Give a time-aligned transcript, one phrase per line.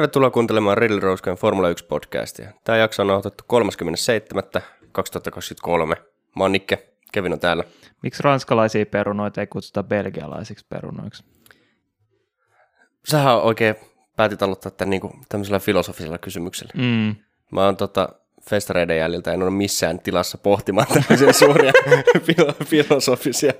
[0.00, 2.50] Tervetuloa kuuntelemaan Riddle Roscoen Formula 1 podcastia.
[2.64, 3.60] Tämä jakso on otettu 37.2023.
[6.36, 7.64] Mä oon Nikke, Kevin on täällä.
[8.02, 11.24] Miksi ranskalaisia perunoita ei kutsuta belgialaisiksi perunoiksi?
[13.08, 13.74] Sähän oikein
[14.16, 16.72] päätit aloittaa tämän niin kuin, tämmöisellä filosofisella kysymyksellä.
[16.76, 17.16] Mm.
[17.52, 18.08] Mä oon tota,
[18.50, 21.72] festareiden jäljiltä, en ole missään tilassa pohtimaan tämmöisiä suuria
[22.26, 23.52] filo- filosofisia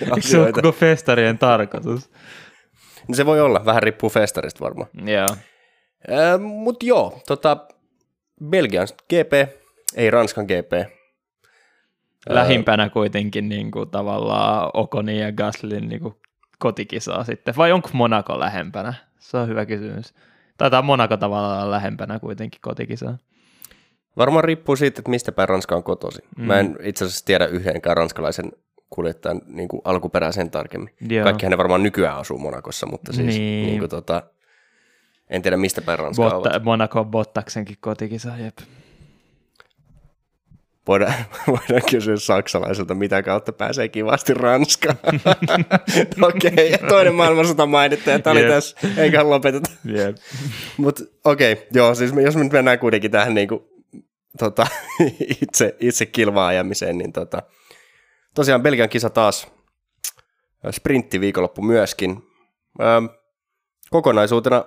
[0.00, 0.62] Eikö se asioita.
[0.62, 2.10] koko festarien tarkoitus?
[3.08, 4.88] Niin se voi olla, vähän riippuu festarista varmaan.
[5.04, 5.26] Joo.
[6.12, 7.56] Äh, Mutta joo, tota,
[8.44, 9.32] Belgian GP,
[9.96, 10.90] ei Ranskan GP.
[12.28, 16.14] Lähimpänä kuitenkin niin kuin, tavallaan Okonin ja Gaslin niin kuin,
[16.58, 17.54] kotikisaa sitten.
[17.56, 18.94] Vai onko Monaco lähempänä?
[19.18, 20.14] Se on hyvä kysymys.
[20.56, 23.18] Taitaa Monaco tavallaan lähempänä kuitenkin kotikisaa.
[24.16, 26.24] Varmaan riippuu siitä, että mistä päin Ranska on kotoisin.
[26.36, 26.44] Mm.
[26.44, 28.52] Mä en itse asiassa tiedä yhdenkään ranskalaisen
[28.90, 30.94] kuljettajan niin kuin alkuperää sen tarkemmin.
[31.08, 31.24] Joo.
[31.24, 33.26] Kaikkihan ne varmaan nykyään asuu Monakossa, mutta siis.
[33.26, 33.66] Niin.
[33.66, 34.22] Niin kuin, tota,
[35.30, 36.62] en tiedä mistä päin Ranskaa Botta, ovat.
[36.62, 38.58] Monaco on Bottaksenkin kotikisa, jep.
[40.88, 41.14] Voidaan,
[41.46, 44.96] voidaan kysyä saksalaiselta, mitä kautta pääsee kivasti Ranskaan.
[46.28, 48.50] okei, okay, ja toinen maailmansota mainittu, ja tämä oli Jep.
[48.50, 49.70] tässä, eiköhän lopeteta.
[49.84, 50.16] Jep.
[50.76, 53.68] Mutta okei, okay, joo, siis jos me nyt mennään kuitenkin tähän niinku,
[54.38, 54.66] tota,
[55.42, 57.42] itse, itse kilvaa ajamiseen, niin tota,
[58.34, 59.46] tosiaan Belgian kisa taas,
[60.70, 62.22] sprintti viikonloppu myöskin.
[62.80, 63.08] Öm,
[63.90, 64.64] kokonaisuutena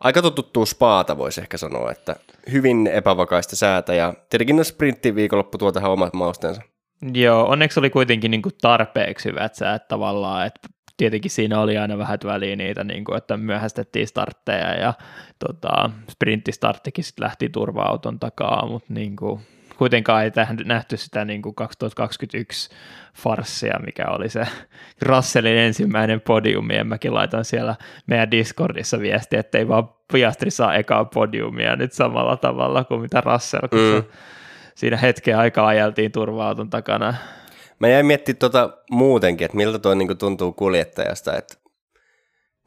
[0.00, 2.16] aika totuttuu spaata, voisi ehkä sanoa, että
[2.52, 6.62] hyvin epävakaista säätä, ja tietenkin sprintti viikonloppu tuo tähän omat mausteensa.
[7.14, 11.98] Joo, onneksi oli kuitenkin niin kuin tarpeeksi hyvät säät tavallaan, että tietenkin siinä oli aina
[11.98, 14.94] vähän väliä niitä, niin kuin, että myöhästettiin startteja ja
[15.38, 19.40] tota, sprinttistarttikin sitten lähti turva-auton takaa, mutta niin kuin,
[19.78, 22.70] kuitenkaan ei tähän nähty sitä niin kuin 2021
[23.16, 24.46] farssia, mikä oli se
[25.02, 27.74] Russellin ensimmäinen podiumi, ja mäkin laitan siellä
[28.06, 33.20] meidän Discordissa viestiä, että ei vaan Piastri saa ekaa podiumia nyt samalla tavalla kuin mitä
[33.20, 34.02] Russell, kun Mm.
[34.74, 37.14] siinä hetken aikaa ajeltiin turva-auton takana.
[37.78, 41.54] Mä jäin miettimään tota muutenkin, että miltä toi niinku tuntuu kuljettajasta, että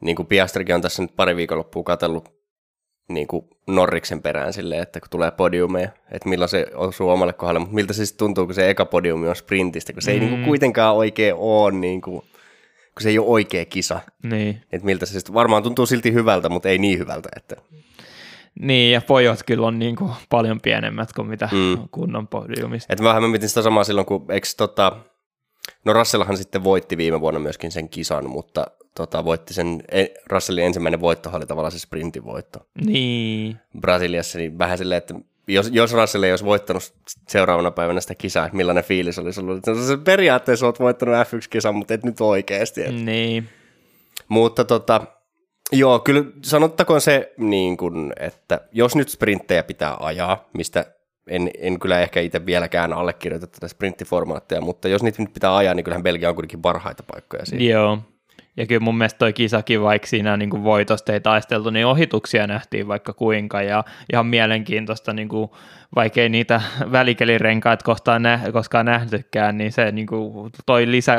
[0.00, 2.39] niinku Piastrikin on tässä nyt pari viikonloppua katsellut
[3.14, 7.74] niinku Norriksen perään silleen, että kun tulee podiumeja, että milloin se osuu omalle kohdalle, mutta
[7.74, 10.26] miltä se sitten tuntuu, kun se eka podiumi on sprintistä, kun se ei Mm.
[10.26, 12.20] niinku kuitenkaan oikein ole, niinku,
[12.94, 14.00] kun se ei ole oikea kisa.
[14.22, 14.60] Niin.
[14.72, 17.28] Että miltä se sitten, varmaan tuntuu silti hyvältä, mutta ei niin hyvältä.
[17.36, 17.56] Että,
[18.60, 21.78] niin, ja pojot kyllä on niin kuin paljon pienemmät kuin mitä mm.
[21.90, 22.92] kunnon podiumista.
[22.92, 24.96] että vähän mä mietin sitä samaa silloin, kun eikö tota,
[25.84, 30.64] no Russellahan sitten voitti viime vuonna myöskin sen kisan, mutta tota, voitti sen, e- Russellin
[30.64, 32.58] ensimmäinen voittohan oli tavallaan se sprintin voitto.
[32.84, 35.14] Niin, Brasiliassa, niin vähän silleen, että
[35.48, 36.94] jos, jos Russell ei olisi voittanut
[37.28, 39.56] seuraavana päivänä sitä kisaa, että millainen fiilis olisi ollut.
[39.58, 42.82] Että se periaatteessa olet voittanut F1-kisan, mutta et nyt oikeasti.
[42.82, 42.94] Et.
[42.94, 43.48] niin,
[44.28, 45.00] Mutta tota,
[45.72, 50.86] joo, kyllä sanottakoon se, niin kun, että jos nyt sprinttejä pitää ajaa, mistä
[51.30, 55.74] en, en kyllä ehkä itse vieläkään allekirjoita tätä sprinttiformaattia, mutta jos niitä nyt pitää ajaa,
[55.74, 57.64] niin kyllähän Belgia on kuitenkin parhaita paikkoja siinä.
[57.64, 57.98] joo.
[58.56, 62.46] Ja kyllä mun mielestä toi kisakin, vaikka siinä niin kuin voitosta ei taisteltu, niin ohituksia
[62.46, 65.50] nähtiin vaikka kuinka, ja ihan mielenkiintoista, niin kuin,
[65.94, 66.60] vaikka ei niitä
[66.92, 71.16] välikelirenkaat koskaan, nä, koskaan nähtykään, niin se niin kuin, toi lisä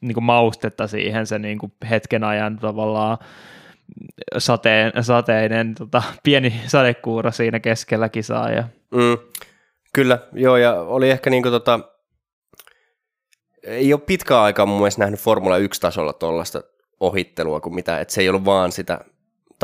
[0.00, 3.18] niin kuin maustetta siihen se niin kuin hetken ajan tavallaan
[4.38, 8.50] sateen, sateinen tota, pieni sadekuuro siinä keskellä kisaa.
[8.50, 9.18] Ja, Mm,
[9.94, 11.80] kyllä, joo, ja oli ehkä niinku tota,
[13.62, 16.62] ei ole pitkään aikaa mun mielestä nähnyt Formula 1-tasolla tuollaista
[17.00, 19.04] ohittelua kuin mitä, että se ei ollut vaan sitä,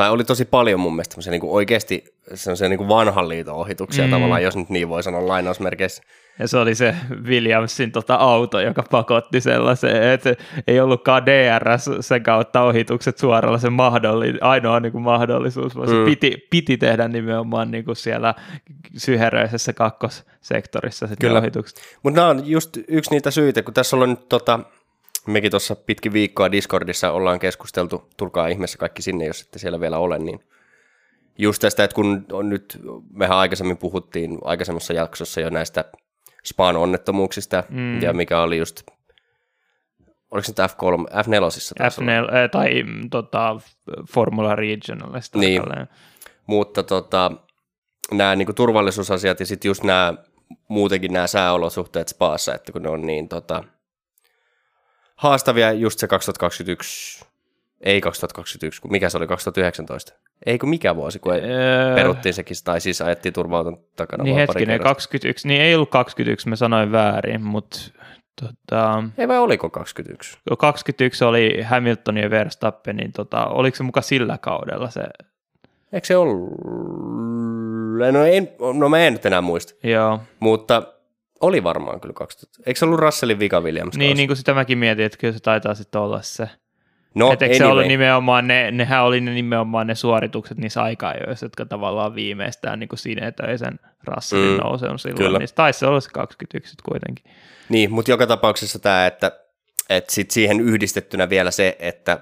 [0.01, 2.03] tai oli tosi paljon mun mielestä semmoisia niinku oikeasti
[2.33, 4.11] semmoisia niinku vanhan liiton ohituksia Mm.
[4.11, 6.03] tavallaan, jos nyt niin voi sanoa lainausmerkeissä.
[6.39, 10.35] ja se oli se Williamsin tota, auto, joka pakotti sellaiseen, että
[10.67, 15.93] ei ollutkaan DRS sen kautta ohitukset suoralla se mahdolli, ainoa niin kuin mahdollisuus, vaan se
[15.95, 16.05] Mm.
[16.05, 18.33] piti, piti tehdä nimenomaan niin kuin siellä
[18.97, 21.39] syheröisessä kakkossektorissa sitten Kyllä.
[21.39, 21.79] ohitukset.
[22.03, 24.59] Mutta nämä on just yksi niitä syitä, kun tässä ollaan nyt tota,
[25.27, 29.97] mekin tuossa pitkin viikkoa Discordissa ollaan keskusteltu, tulkaa ihmeessä kaikki sinne, jos ette siellä vielä
[29.97, 30.39] ole, niin
[31.37, 32.79] just tästä, että kun on nyt,
[33.13, 35.85] mehän aikaisemmin puhuttiin aikaisemmassa jaksossa jo näistä
[36.45, 38.01] Spaan onnettomuuksista, mm.
[38.01, 38.81] Ja mikä oli just,
[40.31, 41.39] oliko se nyt F3, F4?
[41.39, 42.11] taisi olla?
[42.11, 43.59] F4, äh, tai mm, tota,
[44.11, 45.39] Formula Regionalista.
[45.39, 45.61] Niin.
[45.61, 45.87] tälleen.
[46.47, 47.31] mutta tota,
[48.11, 50.13] nämä niinku turvallisuusasiat ja sitten just nämä
[50.67, 53.63] muutenkin nämä sääolosuhteet spaassa, että kun ne on niin tota,
[55.21, 57.25] haastavia just se 2021,
[57.81, 60.13] ei 2021, kun mikä se oli 2019?
[60.45, 64.67] Ei kun mikä vuosi, kun Öö, peruttiin sekin, tai siis ajettiin turva-auton takana Niin hetkinen,
[64.67, 64.89] kerrasta.
[64.89, 67.79] 21, niin ei ollut 21, mä sanoin väärin, mutta
[68.41, 70.37] tota, Ei vai oliko 21?
[70.59, 75.01] 21 oli Hamilton ja Verstappenin, tota, oliko se muka sillä kaudella se
[75.93, 76.49] Eikö se ollut?
[78.11, 80.19] No, en, no mä en nyt enää muista, Joo.
[80.39, 80.83] mutta
[81.41, 82.63] oli varmaan kyllä 2000.
[82.65, 83.97] Eikö se ollut Russellin vika Williams?
[83.97, 86.49] Niin, niin kuin sitä mäkin mietin, että kyllä se taitaa sitten olla se.
[87.15, 87.87] no, Et eikö se ollut anyway.
[87.87, 92.99] nimenomaan ne, nehän oli ne nimenomaan ne suoritukset niissä aika-ajoissa, jotka tavallaan viimeistään niin kuin
[92.99, 95.17] sinetöi sen Russellin Mm, nousun silloin.
[95.17, 95.39] kyllä.
[95.39, 97.25] Niin taisi se olla se 21 sit kuitenkin.
[97.69, 99.31] Niin, mutta joka tapauksessa tämä, että,
[99.89, 102.19] että sit siihen yhdistettynä vielä se, että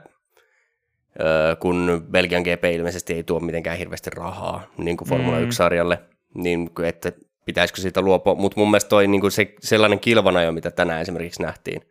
[1.20, 5.46] ö, kun Belgian GP ilmeisesti ei tuo mitenkään hirveästi rahaa niin kuin Formula Mm.
[5.46, 6.00] 1-sarjalle,
[6.36, 7.12] niin kuin, että
[7.50, 8.36] pitäisikö siitä luopua.
[8.36, 11.82] Mutta mun mielestä toi niin kuin se, sellainen kilvanajo, mitä tänään esimerkiksi nähtiin,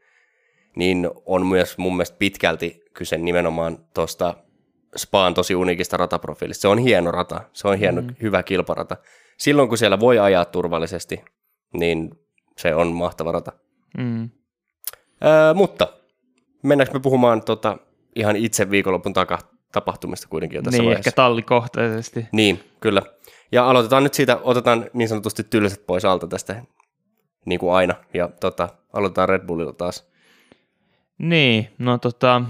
[0.76, 4.34] niin on myös mun mielestä pitkälti kyse nimenomaan tuosta
[4.96, 6.62] Spaan tosi unikista rataprofiilista.
[6.62, 8.08] Se on hieno rata, se on hieno, mm.
[8.22, 8.96] hyvä kilparata.
[9.38, 11.24] Silloin kun siellä voi ajaa turvallisesti,
[11.74, 12.10] niin
[12.56, 13.52] se on mahtava rata.
[13.98, 14.30] Mm.
[15.24, 15.88] Öö, mutta
[16.62, 17.78] mennäänkö me puhumaan tota,
[18.16, 19.38] ihan itse viikonlopun taka,
[19.72, 21.08] tapahtumista kuitenkin jo tässä Niin, vaiheessa?
[21.08, 22.26] ehkä tallikohtaisesti.
[22.32, 23.02] Niin, kyllä.
[23.52, 26.62] Ja aloitetaan nyt siitä, otetaan niin sanotusti tylsät pois alta tästä,
[27.44, 30.08] niin kuin aina, ja tota, aloitetaan Red Bullilla taas.
[31.18, 32.42] Niin, no tota,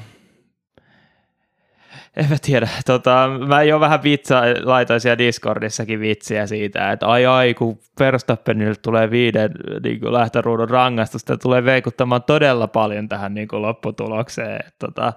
[2.17, 7.27] en mä tiedä, tota, mä jo vähän vitsa, laitoin siellä Discordissakin vitsiä siitä, että ai
[7.27, 9.51] ai, kun Verstappenille tulee viiden
[9.83, 14.73] niin kuin lähtöruudun rangaistus, tämä tulee veikuttamaan todella paljon tähän niin kuin lopputulokseen.
[14.79, 15.13] Tota,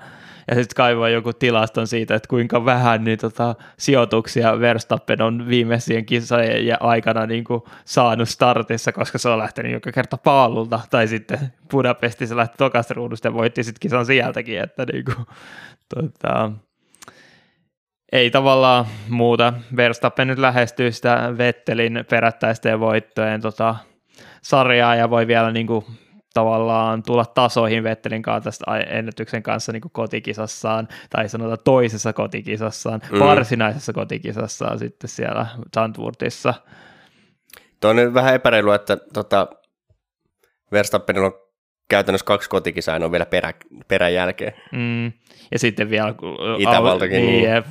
[0.52, 6.06] ja sitten kaivoin joku tilaston siitä, että kuinka vähän niin, tota, sijoituksia Verstappen on viimeisien
[6.06, 11.08] kisojen ja aikana niin kuin, saanut startissa, koska se on lähtenyt joka kerta paalulta, tai
[11.08, 11.40] sitten
[11.72, 15.26] Budapestissa lähti tokasta ruudusta ja voitti sitten kisan sieltäkin, että niin kuin,
[15.96, 16.52] tota,
[18.12, 19.54] ei tavallaan muuta.
[19.76, 23.76] Verstappen nyt lähestyy sitä Vettelin perättäisten voittojen tota,
[24.42, 25.86] sarjaa ja voi vielä niin kuin,
[26.34, 33.20] tavallaan tulla tasoihin Vettelin kanssa tästä ennätyksen kanssa niin kotikisassaan, tai sanotaan toisessa kotikisassaan, Mm.
[33.20, 35.46] varsinaisessa kotikisassaan sitten siellä
[35.76, 36.54] Zandvoortissa.
[37.82, 39.48] Tuo on nyt vähän epäreilua, että tota,
[40.72, 41.34] Verstappenilla on
[41.90, 43.54] käytännössä kaksi kotikisaa, ne on vielä perä,
[43.88, 44.54] perän jälkeen.
[44.72, 45.06] Mm.
[45.52, 46.14] Ja sitten vielä...
[46.14, 47.50] kun- Itävaltakin, Niin, niin.
[47.50, 47.66] jep.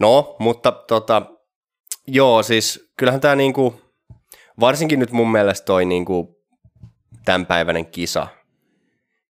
[0.00, 1.22] No, mutta tota,
[2.06, 3.80] joo, siis kyllähän tämä niinku,
[4.60, 6.39] varsinkin nyt mun mielestä toi niinku
[7.24, 8.26] tämänpäiväinen kisa,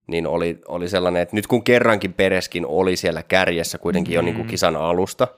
[0.07, 4.45] niin oli, oli sellainen, että nyt kun kerrankin Pereskin oli siellä kärjessä kuitenkin jo niinku
[4.45, 5.29] kisan alusta,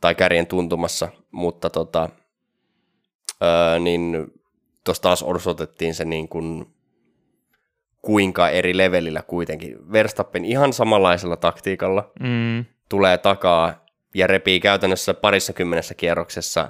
[0.00, 2.08] tai kärjen tuntumassa, mutta tota,
[3.42, 4.32] öö, niin
[4.84, 6.66] tuossa taas osoitettiin se niin kuin,
[8.02, 9.92] kuinka eri levelillä kuitenkin.
[9.92, 12.64] Verstappen ihan samanlaisella taktiikalla, Mm.
[12.88, 13.84] tulee takaa
[14.14, 16.68] ja repii käytännössä parissa kymmenessä kierroksessa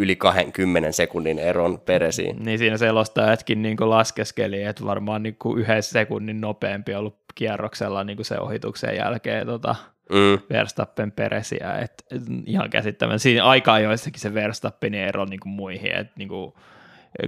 [0.00, 2.44] yli 20 sekunnin eron peresiin.
[2.44, 8.16] Niin siinä selostajatkin niin laskeskeli, että varmaan niin kuin yhden sekunnin nopeampi ollut kierroksella niin
[8.16, 9.74] kuin se ohituksen jälkeen tota,
[10.10, 11.72] Mm, Verstappen peresiä.
[11.78, 13.18] Et, et ihan käsittämättä.
[13.18, 16.52] Siinä aikaa joissakin se Verstappenin ero niin kuin muihin, että niin kuin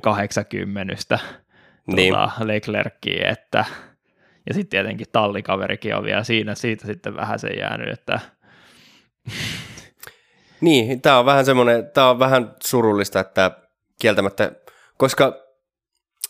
[0.03, 1.19] 80
[1.87, 2.15] Niin.
[2.15, 3.65] tota, Leclerckiin, että
[4.47, 8.21] ja sitten tietenkin tallikaverikin on vielä siinä, siitä sitten vähän se jäänyt, että
[10.63, 13.51] niin, tämä on vähän semmoinen, tämä on vähän surullista, että
[14.01, 14.53] kieltämättä,
[14.97, 15.43] koska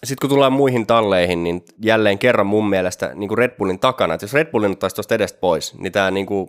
[0.04, 4.14] sitten kun tullaan muihin talleihin, niin jälleen kerran mun mielestä niin kuin Red Bullin takana,
[4.14, 6.48] että jos Red Bullin ottaisi tuosta edestä pois, niin tämä niin kuin,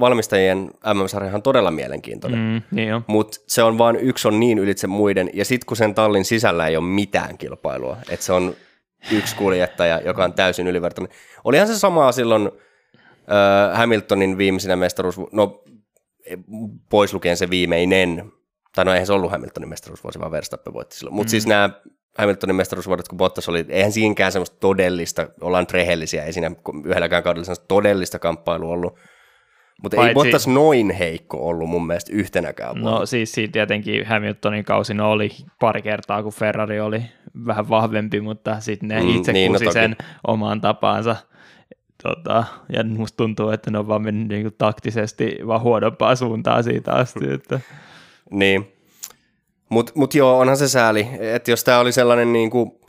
[0.00, 2.40] valmistajien MM-sarjahan on todella mielenkiintoinen.
[2.40, 2.76] Mm.
[2.76, 3.02] niin.
[3.06, 6.66] Mutta se on vaan yksi on niin ylitse muiden, ja sitten kun sen tallin sisällä
[6.66, 8.54] ei ole mitään kilpailua, että se on
[9.12, 11.16] yksi kuljettaja, joka on täysin ylivertainen.
[11.44, 12.50] Olihan se samaa silloin
[13.16, 15.64] äh, Hamiltonin viimeisenä mestaruus, no
[16.90, 18.32] pois lukien se viimeinen,
[18.74, 21.14] tai no eihän se ollut Hamiltonin mestaruusvuosi, vaan Verstappen voitti silloin.
[21.14, 21.30] Mutta mm.
[21.30, 21.70] siis nämä
[22.18, 26.50] Hamiltonin mestaruusvuodet, kun Bottas oli, eihän siinäkään semmoista todellista, ollaan rehellisiä, ei siinä
[26.84, 28.98] yhdelläkään kaudella semmoista todellista kamppailua ollut.
[29.82, 32.98] Mutta ei Bottas noin heikko ollut mun mielestä yhtenäkään vuonna.
[32.98, 37.02] No siis siinä tietenkin Hamiltonin kausina oli pari kertaa, kun Ferrari oli
[37.46, 39.72] vähän vahvempi, mutta sitten ne Mm, itse niin, no kusi toki.
[39.74, 41.16] sen omaan tapaansa.
[42.08, 46.92] Tota, ja musta tuntuu, että ne on vaan mennyt niinku taktisesti vaan huonompaa suuntaan siitä
[46.92, 47.32] asti.
[47.32, 47.60] Että,
[48.30, 48.72] Niin.
[49.68, 52.80] Mutta mut joo, onhan se sääli, että jos tämä oli sellainen niin kuin,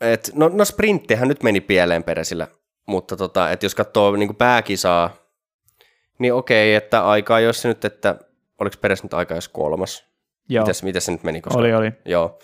[0.00, 2.48] että no, no sprinttihän nyt meni pieleen peräsillä,
[2.86, 5.16] mutta tota, että jos katsoo niin kuin pääkisaa,
[6.18, 8.16] niin okei, että aikaa jos nyt, että
[8.60, 10.06] oliko peräs nyt aika jos kolmas,
[10.48, 11.40] joo, mitäs, mitäs se nyt meni?
[11.40, 11.92] Koska, oli, oli.
[12.04, 12.38] Joo,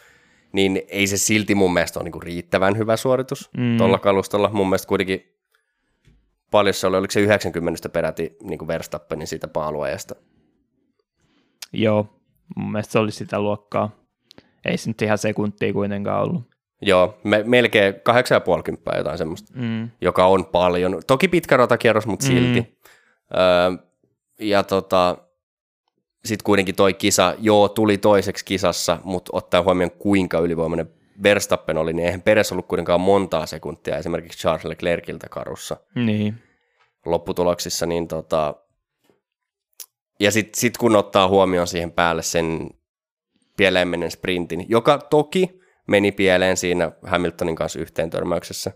[0.52, 3.76] niin ei se silti mun mielestä ole niin kuin riittävän hyvä suoritus mm.
[3.78, 4.50] Tuolla kalustolla.
[4.52, 5.34] Mun mielestä kuitenkin
[6.50, 10.14] paljon se oli, oliko se 90 peräti niin kuin Verstappenin siitä paaluajasta.
[11.72, 12.06] Joo,
[12.56, 13.90] mun mielestä se oli sitä luokkaa.
[14.64, 16.42] Ei se nyt ihan sekuntia kuitenkaan ollut.
[16.82, 19.90] Joo, me, melkein 8,5 jotain semmoista, Mm.
[20.00, 21.02] joka on paljon.
[21.06, 22.28] Toki pitkä ratakierros, mutta Mm.
[22.28, 22.78] silti.
[23.36, 23.86] Öö,
[24.40, 25.16] ja tota,
[26.25, 30.90] sitten kuitenkin toi kisa, joo, tuli toiseksi kisassa, mutta ottaa huomioon kuinka ylivoimainen
[31.22, 36.34] Verstappen oli, niin eihän Peres ollut kuitenkaan montaa sekuntia esimerkiksi Charles Leclerciltä karussa Niin.
[37.06, 38.54] lopputuloksissa, niin tota,
[40.20, 42.70] ja sitten sit kun ottaa huomioon siihen päälle sen
[43.56, 48.72] pieleen menen sprintin, joka toki meni pieleen siinä Hamiltonin kanssa yhteen törmäyksessä.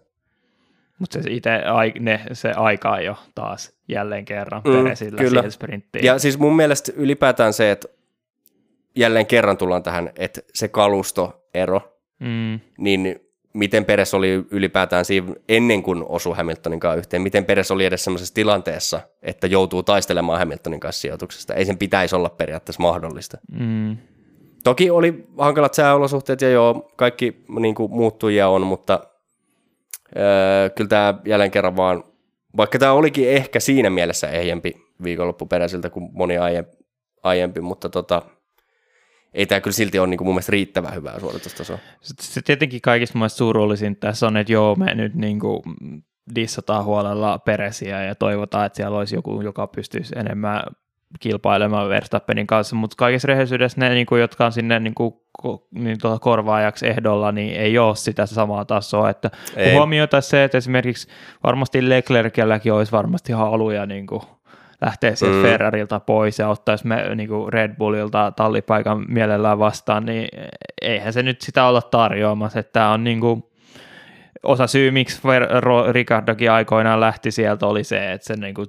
[0.99, 1.51] Mutta se itse
[2.01, 5.31] ne, se aika jo taas jälleen kerran Mm, Peresillä kyllä.
[5.31, 6.05] siihen sprinttiin.
[6.05, 7.89] Ja siis mun mielestä ylipäätään se, että
[8.97, 11.81] jälleen kerran tullaan tähän, että se kalustoero,
[12.21, 13.21] Mm, niin
[13.53, 18.05] miten Peres oli ylipäätään siinä ennen kuin osui Hamiltonin kanssa yhteen, miten Peres oli edes
[18.05, 21.55] sellaisessa tilanteessa, että joutuu taistelemaan Hamiltonin kanssa sijoituksesta.
[21.55, 23.39] Ei sen pitäisi olla periaatteessa mahdollista.
[23.61, 23.97] mm,
[24.65, 29.01] Toki oli hankalat sääolosuhteet ja joo, kaikki niin kuin, muuttujia on, mutta
[30.17, 32.05] öö, kyllä tämä jälleen kerran vaan,
[32.57, 36.65] vaikka tämä olikin ehkä siinä mielessä ehjempi viikonloppu peräisiltä kuin moni aie,
[37.23, 38.23] aiempi, mutta tota,
[39.35, 41.79] ei tämä kyllä silti ole niin kuin, mun mielestä riittävän hyvää suoritustasoa.
[42.01, 45.63] se, tietenkin kaikista mun surullisin tässä on, että joo, me nyt niin kuin
[46.35, 50.63] dissataan huolella Peresiä ja toivotaan, että siellä olisi joku, joka pystyisi enemmän
[51.21, 55.15] kilpailemaan Verstappenin kanssa, mutta kaikessa rehellisyydessä ne, niin kuin, jotka on sinne niin kuin,
[55.75, 59.75] niin tuota korvaajaksi ehdolla, niin ei ole sitä samaa tasoa, että Ei.
[59.75, 61.09] huomioitaisiin se, että esimerkiksi
[61.45, 64.23] varmasti Leclercilläkin olisi varmasti haluja niin kuin,
[64.81, 65.43] lähteä sieltä Mm.
[65.43, 70.29] Ferrarilta pois ja ottaisi me, niin kuin Red Bullilta tallipaikan mielellään vastaan, niin
[70.83, 73.45] eihän se nyt sitä olla tarjoamassa, että tämä on niin kuin,
[74.43, 75.21] osa syy, miksi
[75.93, 78.67] Ricardokin aikoinaan lähti sieltä, oli se, että se niin kuin,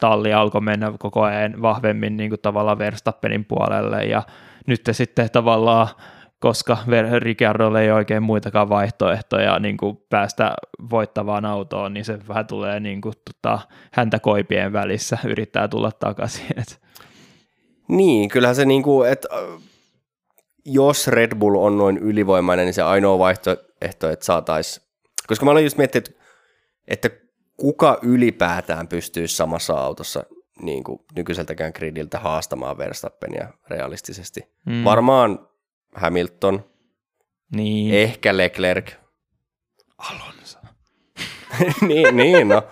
[0.00, 4.22] talli alkoi mennä koko ajan vahvemmin niin kuin, tavallaan Verstappenin puolelle ja
[4.66, 5.88] nyt sitten tavallaan
[6.40, 6.78] koska
[7.18, 10.54] Ricardolle ei oikein muitakaan vaihtoehtoja niin kuin päästä
[10.90, 13.58] voittavaan autoon, niin se vähän tulee niin kuin, tota,
[13.92, 16.46] häntä koipien välissä, yrittää tulla takaisin.
[16.56, 16.80] Et,
[17.88, 19.62] Niin, kyllähän se niin kuin, että äh,
[20.64, 24.86] jos Red Bull on noin ylivoimainen, niin se ainoa vaihtoehto, että saataisiin,
[25.26, 27.25] koska mä olen just miettinyt, että, että
[27.56, 30.24] kuka ylipäätään pystyy samassa autossa
[30.62, 34.40] niin kuin nykyiseltäkään gridiltä haastamaan Verstappenia realistisesti.
[34.66, 34.84] Mm.
[34.84, 35.48] Varmaan
[35.94, 36.64] Hamilton,
[37.54, 38.92] niin, ehkä Leclerc.
[39.98, 40.58] Alonso.
[41.88, 42.62] niin, niin, no.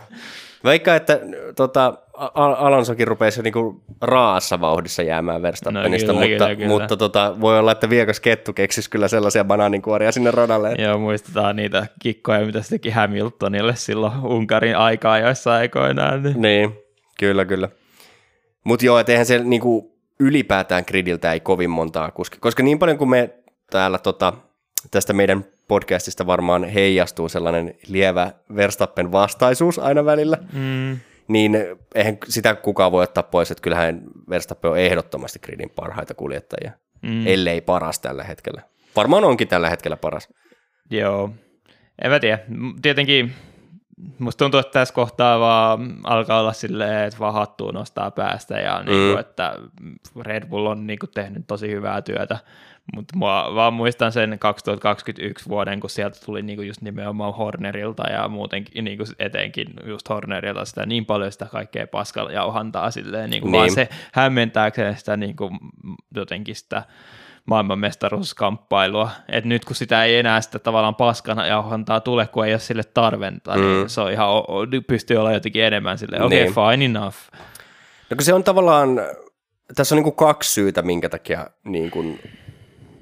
[0.65, 1.21] Vaikka, että
[1.57, 3.07] tota, Al- Alonsokin
[3.37, 6.69] jo niinku raassa vauhdissa jäämään Verstappenista, No kyllä, mutta, kyllä, kyllä.
[6.69, 10.75] mutta tota, voi olla, että viekas kettu keksisi kyllä sellaisia banaaninkuoria sinne radalle.
[10.79, 16.23] Joo, muistetaan niitä kikkoja, mitä se teki Hamiltonille silloin Unkarin aikaa joissa aikoinaan.
[16.23, 16.43] Niin.
[16.43, 16.79] Niin,
[17.19, 17.69] kyllä, kyllä.
[18.65, 22.99] Mutta joo, et eihän se niinku ylipäätään gridiltä ei kovin montaa kuski, koska niin paljon
[22.99, 23.31] kuin me
[23.71, 24.33] täällä tota,
[24.91, 31.57] tästä meidän podcastista varmaan heijastuu sellainen lievä Verstappen vastaisuus aina välillä, Mm, niin
[31.95, 37.11] eihän sitä kukaan voi ottaa pois, että kyllähän Verstappen on ehdottomasti gridin parhaita kuljettajia, mm,
[37.11, 37.27] mm.
[37.27, 38.63] ellei paras tällä hetkellä.
[38.97, 40.29] Varmaan onkin tällä hetkellä paras.
[40.91, 41.31] Joo,
[42.03, 42.39] en mä tiedä.
[42.83, 43.33] Tietenkin
[44.19, 48.79] musta tuntuu, että tässä kohtaa vaan alkaa olla silleen, että vaan hattua nostaa päästä ja
[48.83, 49.19] niin kuin, Mm.
[49.21, 49.55] että
[50.23, 52.39] Red Bull on niin kuin, tehnyt tosi hyvää työtä.
[52.95, 53.21] Mutta
[53.55, 59.05] vaan muistan sen 2021 vuoden, kun sieltä tuli niinku just nimenomaan Hornerilta ja muutenkin niinku
[59.19, 63.53] etenkin just Hornerilta sitä niin paljon sitä kaikkea paskaljauhantaa silleen, niinku niin.
[63.53, 63.75] vaan Niin.
[63.75, 65.51] se hämmentääkseen sitä niinku
[66.15, 66.83] jotenkin sitä
[67.47, 72.59] maailmanmestaruuskamppailua, että nyt kun sitä ei enää sitä tavallaan paskana jauhantaa tule, kun ei ole
[72.61, 73.61] sille tarventa, mm.
[73.61, 73.67] Mm.
[73.67, 76.53] niin se on ihan, o- o- pystyy olla jotenkin enemmän silleen, okei, Niin.
[76.59, 77.17] okay, fine enough.
[78.11, 79.01] No kun se on tavallaan,
[79.77, 82.21] tässä on niin kuin kaksi syytä, minkä takia niin kuin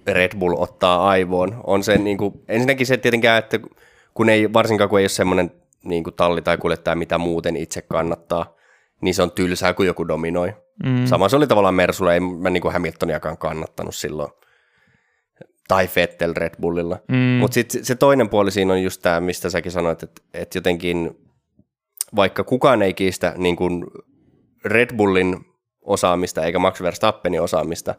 [0.07, 1.61] Red Bull ottaa aivoon.
[1.67, 3.59] On se niin kuin, ensinnäkin se tietenkään, että
[4.15, 5.51] kun ei, varsinkaan kun ei ole semmoinen
[5.85, 8.55] niin kuin talli tai kuljettaja, mitä muuten itse kannattaa,
[9.01, 10.55] niin se on tylsää, kun joku dominoi.
[10.85, 11.07] Mm.
[11.07, 14.33] Sama se oli tavallaan Mersulla, ei mä niin kuin Hamiltoniakaan kannattanut silloin.
[15.69, 16.99] Tai Vettel Red Bullilla.
[17.09, 17.17] Mm.
[17.17, 21.11] Mutta sitten se toinen puoli siinä on just tämä, mistä säkin sanoit, että, että jotenkin
[22.17, 23.87] vaikka kukaan ei kiistä niin kuin
[24.65, 25.37] Red Bullin
[25.83, 27.95] osaamista eikä Max Verstappenin osaamista,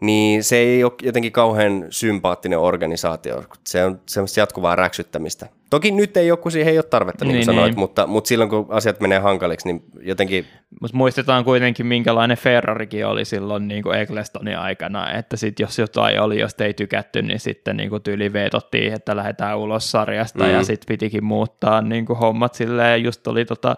[0.00, 3.44] niin se ei ole jotenkin kauhean sympaattinen organisaatio.
[3.66, 5.46] Se on semmoista jatkuvaa räksyttämistä.
[5.70, 7.78] Toki nyt ei kun siihen ei ole tarvetta, niin kuin Niin, sanoit, niin.
[7.78, 10.46] Mutta, mutta silloin kun asiat menee hankaliksi, niin jotenkin
[10.80, 16.20] Mutta muistetaan kuitenkin, minkälainen Ferrarikin oli silloin niin kuin Ecclestonin aikana, että sit jos jotain
[16.20, 20.50] oli, jos ei tykätty, niin sitten niin kuin tyyli veetottiin, että lähdetään ulos sarjasta mm.
[20.50, 23.76] ja sitten pitikin muuttaa niin kuin hommat silleen, just oli tota,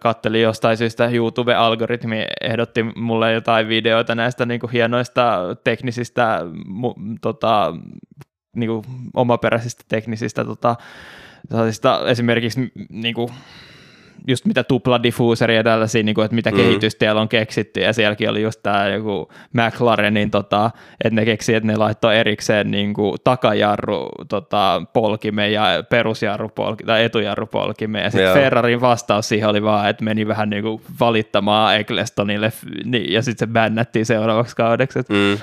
[0.00, 7.74] kattelin jostain syystä YouTube-algoritmi ehdotti mulle jotain videoita näistä niin kuin hienoista teknisistä, mu, tota,
[8.56, 10.76] niin kuin omaperäisistä teknisistä tota,
[12.06, 13.28] esimerkiksi niin kuin
[14.26, 16.56] just mitä tupladiffuuseria tällaisia, niin kuin, että mitä mm.
[16.56, 20.70] kehitystiellä on keksitty, ja sielläkin oli just tämä joku McLarenin, tota,
[21.04, 26.86] että ne keksi, että ne laittoi erikseen niin kuin, takajarru tota, polkime ja perusjarru polkime,
[26.86, 30.82] tai etujarru polkime, ja sitten Ferrarin vastaus siihen oli vaan, että meni vähän niin kuin
[31.00, 32.52] valittamaan Ecclestonille,
[32.84, 34.98] niin, ja sitten se bännättiin seuraavaksi kaudeksi.
[34.98, 35.38] Mm.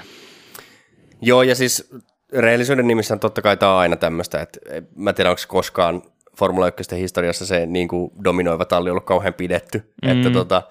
[1.22, 1.94] Joo, ja siis
[2.34, 4.60] rehellisyyden nimissä totta kai tämä on aina tämmöistä, että
[4.96, 6.02] mä tiedän, onko koskaan
[6.38, 9.94] Formula 1 historiassa se niin kuin dominoiva talli ollut kauhean pidetty.
[10.06, 10.12] Mm.
[10.12, 10.62] Että tota,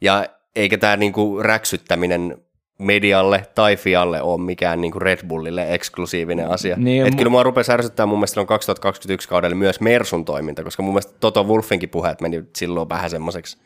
[0.00, 2.36] ja eikä tämä niin kuin räksyttäminen
[2.78, 6.76] medialle tai Fialle ole mikään niin kuin Red Bullille eksklusiivinen asia.
[6.76, 10.82] Niin, Et mu- kyllä mua rupesi ärsyttää mun mielestä 2021 kaudella myös Mersun toiminta, koska
[10.82, 13.58] mun mielestä Toto Wolfinkin puheet meni silloin vähän semmoiseksi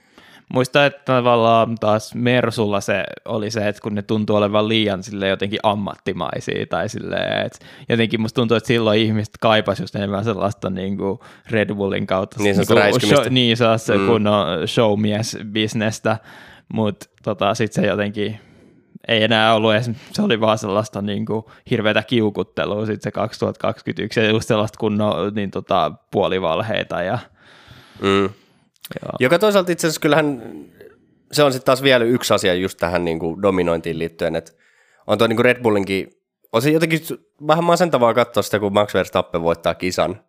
[0.53, 5.29] Muista, että tavallaan taas Mersulla se oli se, että kun ne tuntuu olevan liian sille
[5.29, 10.71] jotenkin ammattimaisia tai silleen, että jotenkin musta tuntuu, että silloin ihmiset kaipas just enemmän sellaista
[10.71, 11.19] niin kuin
[11.51, 12.43] Red Bullin kautta.
[12.43, 14.07] Niin, niin kuin show, niin se mm.
[14.07, 16.17] kunnon showmies-bisnestä,
[16.73, 18.41] mutta tota, sitten se jotenkin
[19.09, 24.21] ei enää ollut edes, se oli vaan sellaista niin kuin, hirveätä kiukuttelua sitten se 2021
[24.21, 27.19] ja just sellaista kunnon niin, tota, puolivalheita ja
[28.03, 28.42] mm.
[29.03, 29.13] Joo.
[29.21, 30.43] Joka toisaalta itse asiassa kyllähän
[31.33, 34.53] se on sitten taas vielä yksi asia just tähän niin kuin dominointiin liittyen, että
[35.07, 36.11] on tuo niin kuin Red Bullinkin,
[36.53, 37.01] on se jotenkin
[37.47, 40.21] vähän masentavaa katsoa sitä, kun Max Verstappen voittaa kisan,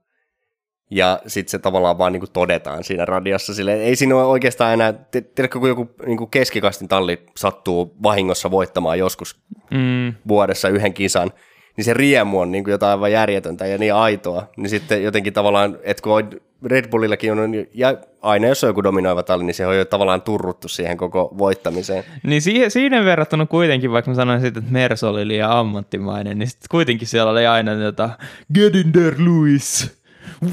[0.92, 3.54] ja sitten se tavallaan vaan niin kuin todetaan siinä radiossa.
[3.54, 8.52] Sille, ei siinä ole oikeastaan enää, tiedätkö, kun joku niin kuin keskikastin talli sattuu vahingossa
[8.52, 9.42] voittamaan joskus
[9.72, 10.14] mm.
[10.28, 11.32] vuodessa yhden kisan,
[11.78, 14.48] niin se riemu on niin kuin jotain aivan järjetöntä ja niin aitoa.
[14.58, 19.24] Niin sitten jotenkin tavallaan, että kun Red Bullillakin on, ja aina jos on joku dominoiva
[19.24, 22.04] talli, niin se on jo tavallaan turruttu siihen koko voittamiseen.
[22.24, 26.50] Niin siihen, siinä verrattuna kuitenkin, vaikka mä sanoin siitä, että Mers oli liian ammattimainen, niin
[26.50, 28.10] sitten kuitenkin siellä oli aina jota,
[28.54, 29.98] get in there, Louis,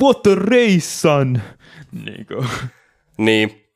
[0.01, 1.41] what a race, son.
[2.05, 2.47] Niin, kuin.
[3.17, 3.67] niin.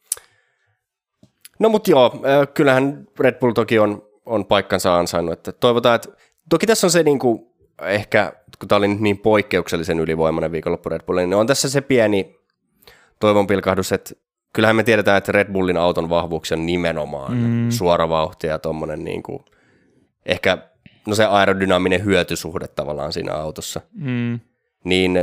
[1.59, 2.23] No mutta joo,
[2.55, 6.09] kyllähän Red Bull toki on, on paikkansa ansainnut, että toivotaan, että
[6.51, 7.47] toki tässä on se niin kuin,
[7.83, 11.81] ehkä kun tämä oli nyt niin poikkeuksellisen ylivoimainen viikonloppu Red Bullin, niin on tässä se
[11.81, 12.37] pieni
[13.21, 14.15] toivon pilkahdus, että
[14.53, 17.71] kyllähän me tiedetään, että Red Bullin auton vahvuuksia on nimenomaan mm.
[17.71, 19.45] suora vauhti ja tuommoinen niin kuin,
[20.27, 20.59] ehkä
[21.07, 23.81] no se aerodynaaminen hyötysuhde tavallaan siinä autossa.
[23.93, 24.41] Mm.
[24.85, 25.19] Niin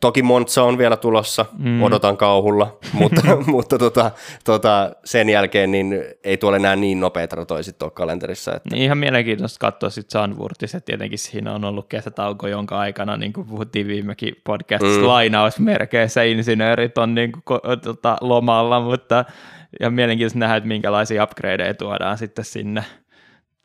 [0.00, 1.82] Toki Monza on vielä tulossa, mm.
[1.82, 4.10] odotan kauhulla, mutta, mutta tota,
[4.44, 8.54] tota, sen jälkeen niin ei tuolle enää niin nopeita ratoja sitten ole kalenterissa.
[8.56, 8.68] Että.
[8.72, 13.46] Niin ihan mielenkiintoista katsoa sitten Zandvoortissa, tietenkin siinä on ollut kesätauko, jonka aikana, niin kuin
[13.46, 15.06] puhuttiin viimekin podcastissa, mm.
[15.06, 19.24] lainausmerkeissä insinöörit on niin kuin, tota, lomalla, mutta
[19.80, 22.84] ja mielenkiintoista nähdä, että minkälaisia upgradeja tuodaan sitten sinne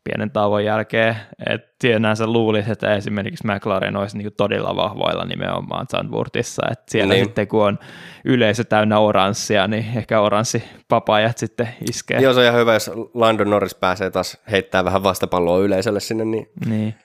[0.03, 1.15] pienen tauon jälkeen,
[1.49, 7.25] että sinänsä luulisi, että esimerkiksi McLaren olisi niin todella vahvoilla nimenomaan Zandvoortissa, että siellä niin.
[7.25, 7.79] sitten kun on
[8.25, 12.19] yleisö täynnä oranssia, niin ehkä oranssi papajat sitten iskee.
[12.21, 16.25] Joo, se on ihan hyvä, jos Landon Norris pääsee taas heittää vähän vastapalloa yleisölle sinne.
[16.25, 16.47] Niin.
[16.65, 16.95] niin.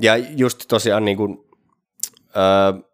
[0.00, 1.38] Ja just tosiaan niin kuin,
[2.36, 2.88] öö,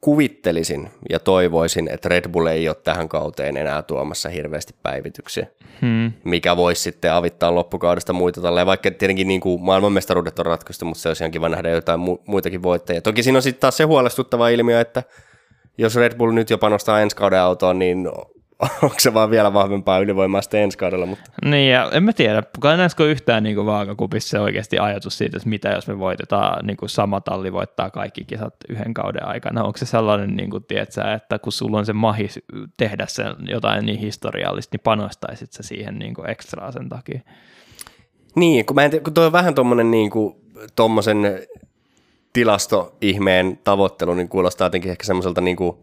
[0.00, 5.46] kuvittelisin ja toivoisin, että Red Bull ei ole tähän kauteen enää tuomassa hirveästi päivityksiä,
[5.80, 6.12] hmm.
[6.24, 11.02] mikä voisi sitten avittaa loppukaudesta muita talleja, vaikka tietenkin niin kuin maailmanmestaruudet on ratkaistu, mutta
[11.02, 13.00] se olisi ihan kiva nähdä jotain mu- muitakin voittajia.
[13.02, 15.02] Toki siinä on sitten taas se huolestuttava ilmiö, että
[15.78, 18.08] jos Red Bull nyt jo panostaa ensi kauden autoon, niin
[18.82, 21.06] onko se vaan vielä vahvempaa ylivoimaa sitten ensi kaudella.
[21.06, 21.30] Mutta.
[21.44, 25.68] Niin, ja en mä tiedä, kannaisko yhtään niin vaakakupissa se oikeasti ajatus siitä, että mitä
[25.68, 29.64] jos me voitetaan, niin kuin sama talli voittaa kaikki kisat yhden kauden aikana.
[29.64, 32.28] Onko se sellainen, niin kuin, tiedätkö, että kun sulla on se mahi
[32.76, 37.20] tehdä sen jotain niin historiallista, niin panostaisit se siihen niin kuin ekstraa sen takia?
[38.34, 40.34] Niin, kun, mä en tiedä, kun toi on vähän tuommoinen niin kuin,
[40.76, 41.16] tommosen
[42.32, 45.76] tilastoihmeen tavoittelu, niin kuulostaa jotenkin ehkä semmoiselta niin kuin,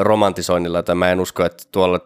[0.00, 2.00] romantisoinnilla, että mä en usko, että tuolla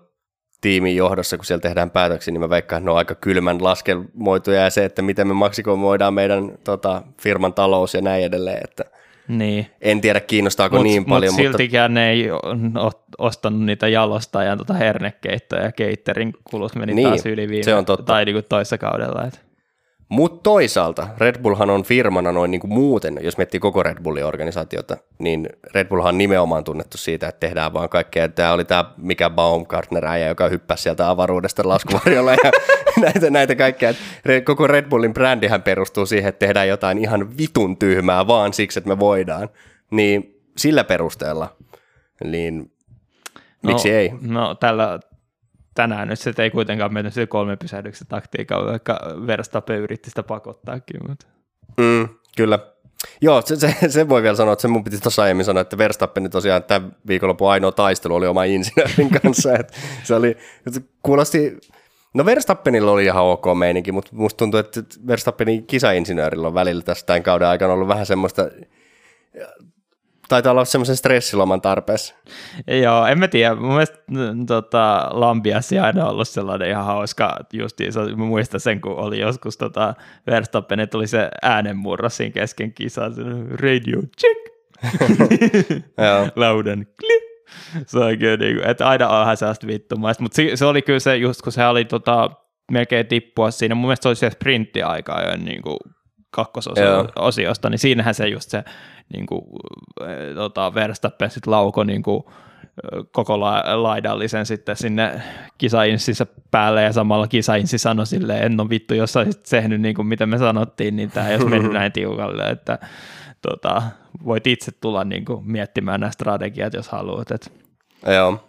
[0.60, 4.62] tiimin johdossa, kun siellä tehdään päätöksiä, niin mä veikkaan, että ne on aika kylmän laskelmoituja
[4.62, 8.84] ja se, että miten me maksikoimoidaan meidän tota, firman talous ja näin edelleen, että
[9.28, 9.66] niin.
[9.80, 11.34] en tiedä kiinnostaako mut, niin paljon.
[11.34, 12.00] Mut siltikään mutta...
[12.00, 12.28] ne ei
[13.18, 17.84] ostanut niitä jalostajan tota hernekeittoja ja keitterin kulut meni niin, taas yli viime, se on
[17.84, 18.04] totta.
[18.04, 19.24] tai niin toissa kaudella.
[19.24, 19.38] Että.
[20.12, 24.24] Mutta toisaalta Red Bullhan on firmana noin niin kuin muuten, jos miettii koko Red Bullin
[24.24, 28.28] organisaatiota, niin Red Bullhan on nimenomaan tunnettu siitä, että tehdään vaan kaikkea.
[28.28, 32.50] Tämä oli tämä mikä Baumgartner äijä, joka hyppäsi sieltä avaruudesta laskuvarjolla ja
[33.04, 33.94] näitä, näitä kaikkea.
[34.44, 38.88] Koko Red Bullin brändihän perustuu siihen, että tehdään jotain ihan vitun tyhmää vaan siksi, että
[38.88, 39.48] me voidaan.
[39.90, 41.56] Niin sillä perusteella,
[42.24, 42.72] niin
[43.62, 44.12] miksi no, ei?
[44.20, 45.00] No tällä
[45.74, 51.00] tänään nyt se ei kuitenkaan mennyt sille kolme pysähdyksen taktiikalla, vaikka Verstappen yritti sitä pakottaakin.
[51.08, 51.26] Mutta.
[51.76, 52.58] Mm, kyllä.
[53.20, 55.78] Joo, se, se, se, voi vielä sanoa, että se mun piti tuossa aiemmin sanoa, että
[55.78, 59.52] Verstappen tosiaan tämän viikonlopun ainoa taistelu oli oma insinöörin kanssa.
[59.52, 59.72] että
[60.04, 61.58] se oli, että kuulosti,
[62.14, 67.06] no Verstappenilla oli ihan ok meininki, mutta musta tuntuu, että Verstappenin kisainsinöörillä on välillä tästä
[67.06, 68.48] tämän kauden aikana ollut vähän semmoista
[70.32, 72.14] taitaa olla semmoisen stressiloman tarpeessa.
[72.82, 73.54] Joo, en mä tiedä.
[73.54, 73.98] Mun mielestä
[74.46, 78.00] tota, Lambiasi aina ollut sellainen ihan hauska justiinsa.
[78.00, 79.94] Mä muistan sen, kun oli joskus tota,
[80.26, 83.10] Verstappen, että tuli se äänenmurro siinä kesken kisaa.
[83.50, 84.52] Radio check.
[86.36, 87.22] Lauden klip.
[87.86, 90.22] Se on kyllä niin kuin, että aina on sellaista vittumaista.
[90.22, 92.30] Mutta se, se, oli kyllä se, just kun se oli tota,
[92.72, 93.74] melkein tippua siinä.
[93.74, 95.78] Mun mielestä se oli se sprinttiaika jo niin kuin
[96.32, 98.64] kakkososiosta, niin siinähän se just se
[99.12, 99.42] niin kuin,
[100.34, 102.24] tota, Verstappen sitten lauko niin kuin,
[103.12, 105.22] koko la- laidallisen sitten sinne
[105.58, 110.06] kisainssissä päälle ja samalla kisainssi sanoi silleen, en ole vittu, jos olisit tehnyt niin kuin
[110.06, 112.78] mitä me sanottiin, niin tämä ei olisi mennyt näin tiukalle, että
[113.42, 113.82] tota,
[114.24, 117.30] voit itse tulla niin kuin, miettimään nämä strategiat, jos haluat.
[117.30, 117.52] Et.
[118.14, 118.48] Joo.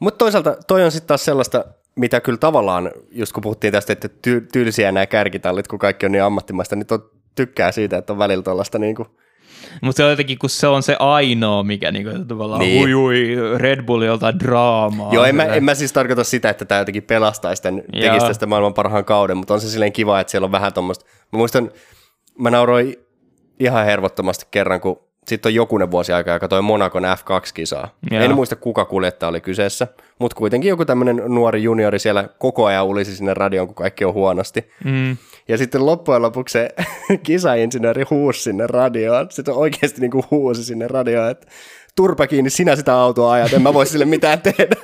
[0.00, 1.64] Mutta toisaalta toi on sitten taas sellaista,
[1.98, 6.12] mitä kyllä tavallaan, just kun puhuttiin tästä, että ty- tyylisiä nämä kärkitallit, kun kaikki on
[6.12, 9.08] niin ammattimaista, niin to, tykkää siitä, että on välillä tuollaista niin kuin
[9.82, 12.82] mutta se on jotenkin, kun se on se ainoa, mikä niinku, tavallaan niin.
[12.82, 15.14] ui, ui, Red Bullilta draamaa.
[15.14, 18.46] Joo, en mä, en mä siis tarkoita sitä, että tämä jotenkin pelastaisi tämän, tekisi tästä
[18.46, 21.04] maailman parhaan kauden, mutta on se silleen kiva, että siellä on vähän tuommoista.
[21.32, 21.70] Mä muistan,
[22.38, 22.96] mä nauroin
[23.60, 27.88] ihan hervottomasti kerran, kun sitten on jokunen vuosi aikaa, joka toi Monakon F2-kisaa.
[28.10, 28.22] Joo.
[28.22, 29.86] En muista, kuka kuljettaja oli kyseessä,
[30.18, 34.14] mutta kuitenkin joku tämmöinen nuori juniori siellä koko ajan ulisi sinne radioon, kun kaikki on
[34.14, 34.70] huonosti.
[34.84, 35.16] Mm.
[35.48, 36.68] Ja sitten loppujen lopuksi se
[37.22, 39.26] kisainsinööri huusi sinne radioon.
[39.30, 41.46] Sitten oikeasti niin kuin huusi sinne radioon, että
[41.96, 44.76] turpa kiinni, sinä sitä autoa ajat, en mä voi sille mitään tehdä.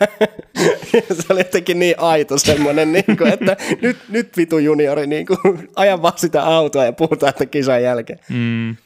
[1.21, 5.69] se oli jotenkin niin aito semmoinen, niin kuin, että nyt, nyt vitu juniori, niin kuin,
[5.77, 8.19] aja vaan sitä autoa ja puhutaan että kisan jälkeen.
[8.31, 8.77] Mm.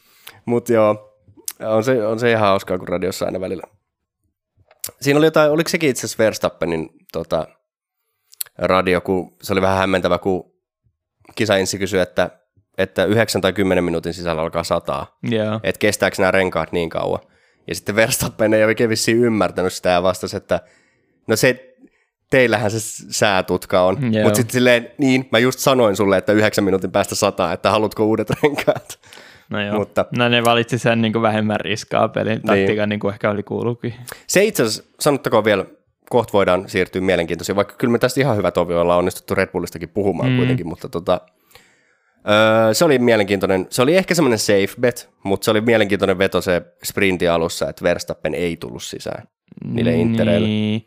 [0.45, 1.08] Mutta joo,
[1.59, 3.63] on se, on se ihan hauskaa, kun radiossa aina välillä.
[5.01, 7.47] Siinä oli jotain, oliko sekin itse asiassa Verstappenin tota,
[8.57, 10.53] radio, kun se oli vähän hämmentävä, kun
[11.35, 12.29] kisainsi kysyi, että,
[12.77, 15.17] että 9 tai 10 minuutin sisällä alkaa sataa.
[15.31, 15.59] Yeah.
[15.63, 17.19] Että kestääkö nämä renkaat niin kauan.
[17.67, 20.59] Ja sitten Verstappen ei oikein vissiin ymmärtänyt sitä ja vastasi, että
[21.27, 21.75] no se,
[22.29, 24.13] teillähän se säätutka on.
[24.13, 24.23] Yeah.
[24.23, 28.05] Mutta sitten silleen, niin, mä just sanoin sulle, että yhdeksän minuutin päästä sataa, että haluatko
[28.05, 28.99] uudet renkaat.
[29.49, 32.89] No joo, Mutta, no ne valitsi sen niin kuin vähemmän riskaa pelin taktiikan, niin.
[32.89, 33.93] niin kuin ehkä oli kuulukin.
[34.27, 35.65] Se itse asiassa, sanottakoon vielä,
[36.09, 39.89] kohta voidaan siirtyä mielenkiintoisiin, vaikka kyllä me tästä ihan hyvä tovi ollaan onnistuttu Red Bullistakin
[39.89, 40.37] puhumaan mm.
[40.37, 41.21] kuitenkin, mutta tota,
[42.29, 46.41] öö, se oli mielenkiintoinen, se oli ehkä semmoinen safe bet, mutta se oli mielenkiintoinen veto
[46.41, 49.27] se sprinti alussa, että Verstappen ei tullut sisään
[49.63, 50.01] niille niin.
[50.01, 50.81] intereille.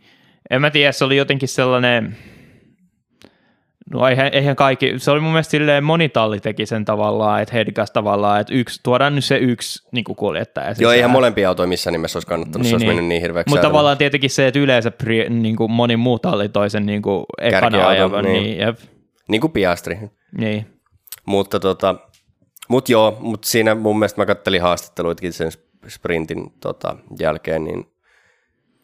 [0.51, 2.17] En mä tiedä, se oli jotenkin sellainen,
[3.93, 7.91] No eihän, eihän kaikki, se oli mun mielestä silleen monitalli teki sen tavallaan, että Hedgas
[7.91, 10.75] tavallaan, että yksi, tuodaan nyt se yksi niin kuin kuljettaja.
[10.75, 10.83] Sisään.
[10.83, 12.97] Joo, eihän molempia autoja missään nimessä olisi kannattanut, niin, se olisi niin.
[12.97, 13.51] mennyt niin hirveäksi.
[13.51, 17.25] Mutta tavallaan tietenkin se, että yleensä pri, niin kuin moni muu talli toisen niin kuin
[17.41, 18.25] ekana ajavan.
[18.25, 18.43] Niin.
[18.43, 18.79] Niin, jep.
[19.29, 19.99] niin kuin Piastri.
[20.39, 20.67] Niin.
[21.27, 21.95] Mutta tota,
[22.69, 25.51] mut joo, mutta siinä mun mielestä mä kattelin haastatteluitakin sen
[25.89, 27.92] sprintin tota, jälkeen, niin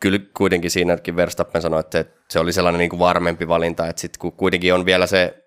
[0.01, 4.21] kyllä kuitenkin siinäkin Verstappen sanoi, että se oli sellainen niin kuin varmempi valinta, että sitten
[4.21, 5.45] kun kuitenkin on vielä se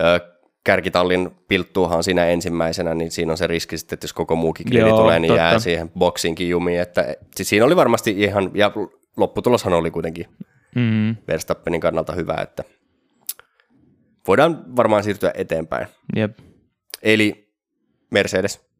[0.00, 0.20] ö,
[0.64, 4.90] kärkitallin pilttuuhan siinä ensimmäisenä, niin siinä on se riski sitten, että jos koko muukin gridi
[4.90, 5.42] tulee, niin totta.
[5.42, 6.80] jää siihen boksinkin jumiin.
[6.80, 8.72] Että, siis siinä oli varmasti ihan, ja
[9.16, 10.26] lopputuloshan oli kuitenkin
[10.74, 11.16] mm-hmm.
[11.28, 12.64] Verstappenin kannalta hyvä, että
[14.28, 15.86] voidaan varmaan siirtyä eteenpäin.
[16.16, 16.38] Jep.
[17.02, 17.52] Eli
[18.10, 18.71] Mercedes.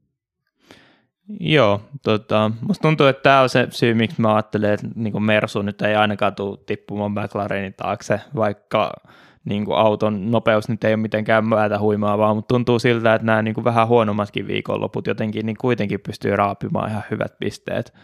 [1.41, 5.63] Joo, tota, musta tuntuu, että tämä on se syy, miksi mä ajattelen, että niin Mersu
[5.63, 8.93] nyt ei ainakaan tule tippumaan McLarenin taakse, vaikka
[9.45, 13.65] niin auton nopeus nyt ei ole mitenkään myötä huimaavaa, mutta tuntuu siltä, että nämä niin
[13.65, 17.95] vähän huonommatkin viikonloput jotenkin niin kuitenkin pystyy raapimaan ihan hyvät pisteet.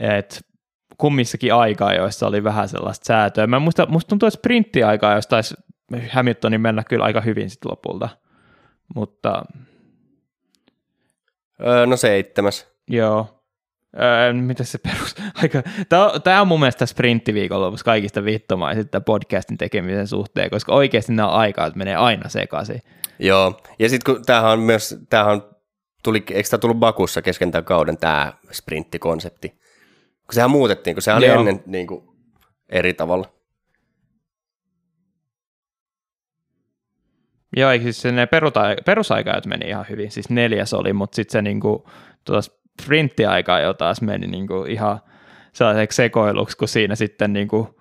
[0.00, 0.40] Et
[0.98, 3.46] kummissakin aikaa, joissa oli vähän sellaista säätöä.
[3.46, 5.54] Mä muista, musta tuntuu, että sprinttiaikaa, jos taisi
[6.12, 8.08] Hamiltonin mennä kyllä aika hyvin sitten lopulta,
[8.94, 9.42] mutta
[11.66, 12.68] Öö, no seitsemäs.
[12.90, 13.42] Joo.
[14.00, 15.14] Öö, mitä se perus?
[15.42, 15.62] Aika...
[16.24, 21.96] Tämä, on mun mielestä sprinttiviikonlopussa kaikista vittomaisinta podcastin tekemisen suhteen, koska oikeasti nämä aikaa menee
[21.96, 22.82] aina sekaisin.
[23.18, 25.56] Joo, ja sitten kun tämähän on myös, tämähän on,
[26.02, 29.48] tuli, eikö tämä tullut Bakussa kesken tämän kauden tämä sprinttikonsepti?
[29.48, 31.38] Kun sehän muutettiin, kun se oli Joo.
[31.38, 32.08] ennen niin kuin,
[32.68, 33.37] eri tavalla.
[37.56, 38.28] Joo, eikö siis ne
[38.84, 41.90] perusaikajat meni ihan hyvin, siis neljäs oli, mutta sitten se niinku,
[42.24, 42.50] tuota
[42.82, 45.00] sprinttiaika jo taas meni niinku ihan
[45.52, 47.78] sellaiseksi sekoiluksi, kun siinä sitten niinku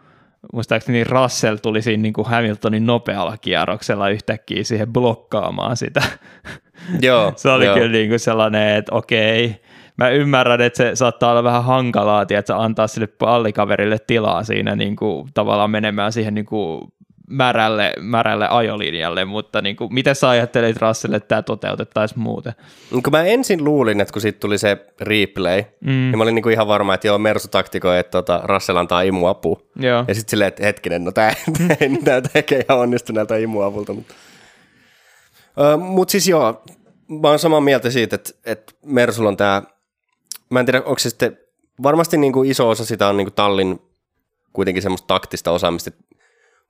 [0.54, 6.02] muistaakseni Russell tuli siinä niin kuin Hamiltonin nopealla kierroksella yhtäkkiä siihen blokkaamaan sitä.
[7.02, 7.76] Joo, se oli joo.
[7.76, 9.62] kyllä niin kuin sellainen, että okei,
[9.98, 14.96] mä ymmärrän, että se saattaa olla vähän hankalaa, että antaa sille pallikaverille tilaa siinä niin
[14.96, 16.82] kuin, tavallaan menemään siihen niin kuin,
[17.30, 22.54] märälle, märälle ajolinjalle, mutta niin kuin, miten sä ajattelit Russell, että tämä toteutettaisiin muuten?
[22.92, 25.90] Niin Kun mä ensin luulin, että kun siitä tuli se replay, mm.
[25.92, 29.62] niin mä olin niinku ihan varma, että joo, Mersu taktikoi, että tota, Russell antaa imuapua.
[29.76, 30.06] Joo.
[30.08, 33.94] Ja sitten silleen, että hetkinen, no tää, tää ei näytä ehkä ihan onnistuneelta imuavulta.
[33.94, 34.13] Mutta
[35.60, 36.63] öö, mut siis joo,
[37.08, 39.62] mä oon samaa mieltä siitä, että, että Mersulla on tää,
[40.50, 41.38] mä en tiedä, onko se sitten,
[41.84, 43.80] varmasti niinku iso osa sitä on niinku tallin
[44.54, 46.04] kuitenkin semmoista taktista osaamista, että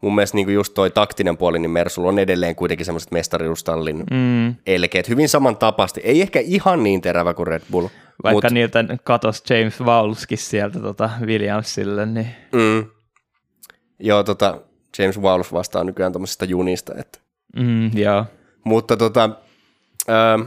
[0.01, 4.55] mun mielestä niinku just toi taktinen puoli, niin Mersulla on edelleen kuitenkin semmoiset mestariustallin Mm.
[4.67, 7.87] elkeet, hyvin samantapaisesti, ei ehkä ihan niin terävä kuin Red Bull,
[8.23, 12.85] Vaikka mut- niiltä katos James Vowlskin sieltä tota Williamsille, niin Mm.
[13.99, 14.61] Joo, tota,
[14.99, 16.93] James Wolf vastaa nykyään tuommoisesta junista.
[16.97, 17.19] Että.
[17.55, 18.25] mm, joo.
[18.63, 19.29] Mutta tota,
[20.07, 20.39] ää,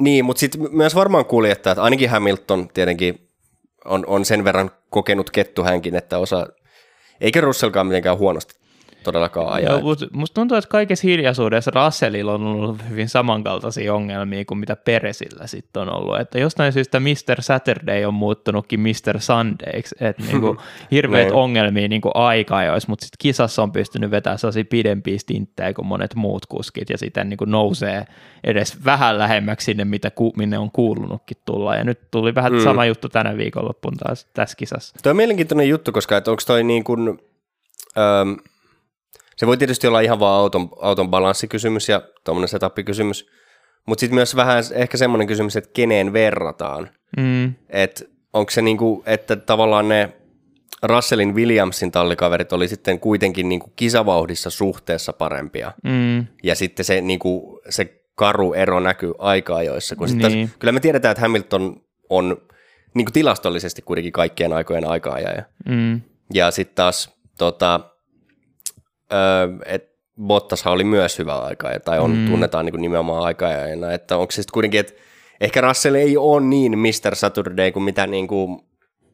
[0.00, 3.28] niin, mutta sitten myös varmaan kuljettajat, ainakin Hamilton tietenkin
[3.84, 6.46] on, on sen verran kokenut kettu hänkin, että osa,
[7.20, 8.59] eikä Russellkaan mitenkään huonosti
[9.02, 9.72] todellakaan ajaa.
[9.72, 14.76] Joo, mut musta tuntuu, että kaikessa hiljaisuudessa Russellilla on ollut hyvin samankaltaisia ongelmia kuin mitä
[14.76, 16.20] Peresillä sitten on ollut.
[16.20, 17.42] Että jostain syystä Mr.
[17.42, 19.20] Saturday on muuttunutkin Mr.
[19.20, 20.56] Sundayksi, että niinku
[20.90, 21.34] hirveät Niin.
[21.34, 26.46] ongelmia niinku aika-ajoissa, mutta sitten kisassa on pystynyt vetämään sellaisia pidempiä stinttejä kuin monet muut
[26.46, 28.04] kuskit ja sitten niinku nousee
[28.44, 31.76] edes vähän lähemmäksi sinne, mitä ku, minne on kuulunutkin tulla.
[31.76, 32.60] Ja nyt tuli vähän mm.
[32.60, 34.96] sama juttu tänä viikonloppuun taas tässä kisassa.
[35.02, 37.08] Tuo on mielenkiintoinen juttu, koska onko toi niin kuin,
[37.98, 38.36] öm,
[39.40, 43.26] se voi tietysti olla ihan vaan auton, auton balanssikysymys ja tuommoinen setup-kysymys,
[43.86, 46.90] mutta sitten myös vähän ehkä semmoinen kysymys, että keneen verrataan.
[47.16, 47.54] Mm.
[47.68, 50.12] Että onko se niinku, että tavallaan ne
[50.82, 55.72] Russellin Williamsin tallikaverit oli sitten kuitenkin niinku kisavauhdissa suhteessa parempia.
[55.84, 56.26] Mm.
[56.42, 59.96] Ja sitten se, niinku, se karu ero näkyy aika-ajoissa.
[59.96, 60.32] Kun niin.
[60.32, 60.50] Niin.
[60.58, 62.36] kyllä me tiedetään, että Hamilton on
[62.94, 65.42] niinku tilastollisesti kuitenkin kaikkien aikojen aika-ajaja.
[65.68, 66.00] Mm.
[66.34, 67.90] Ja sitten taas tota,
[69.12, 69.90] öö, et
[70.26, 72.26] Bottashan oli myös hyvä aika, tai on, mm.
[72.26, 74.92] tunnetaan niin nimenomaan aikaajana, että onko se sitten kuitenkin, että
[75.40, 77.14] ehkä Russell ei ole niin Mr.
[77.14, 78.60] Saturday kuin mitä niin kuin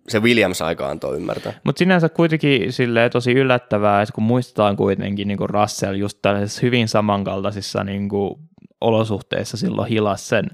[0.09, 1.53] se Williams-aika antoi ymmärtää.
[1.65, 6.61] Mutta sinänsä kuitenkin silleen tosi yllättävää, että kun muistetaan kuitenkin niin kuin Russell just tällaisissa
[6.63, 8.35] hyvin samankaltaisissa niin kuin
[8.81, 10.47] olosuhteissa silloin hilas sen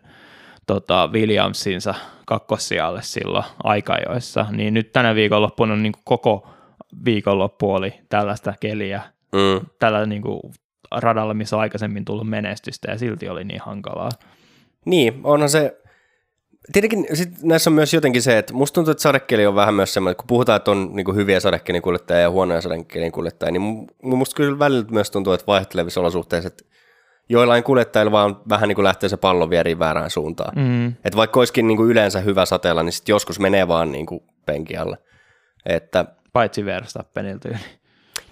[0.67, 1.95] tota, Williamsinsa
[2.27, 6.49] kakkossijalle silloin aikajoissa, niin nyt tänä viikonloppuna on niin kuin koko
[7.05, 9.67] viikonloppu oli tällaista keliä, Mm.
[9.79, 10.41] tällä niin kuin
[10.91, 14.11] radalla, missä on aikaisemmin tullut menestystä ja silti oli niin hankalaa.
[14.85, 15.83] Niin, onhan se,
[16.73, 19.95] tietenkin sit näissä on myös jotenkin se, että musta tuntuu, että sadekeli on vähän myös
[19.95, 23.89] semmoinen, että kun puhutaan, että on niin hyviä sadekelin kuljettajia ja huonoja sadekelin kuljettajia, niin
[24.05, 26.65] mu- musta kyllä välillä myös tuntuu, että vaihtelevissa olosuhteissa, että
[27.29, 30.53] joillain kuljettajilla vaan vähän niin kuin lähtee se pallo vieriin väärään suuntaan.
[30.57, 30.89] Mm.
[30.89, 34.21] Että vaikka olisikin niin kuin yleensä hyvä sateella, niin sitten joskus menee vaan niin kuin
[34.47, 34.99] penki alle.
[35.67, 37.49] Että Paitsi Verstappenilta.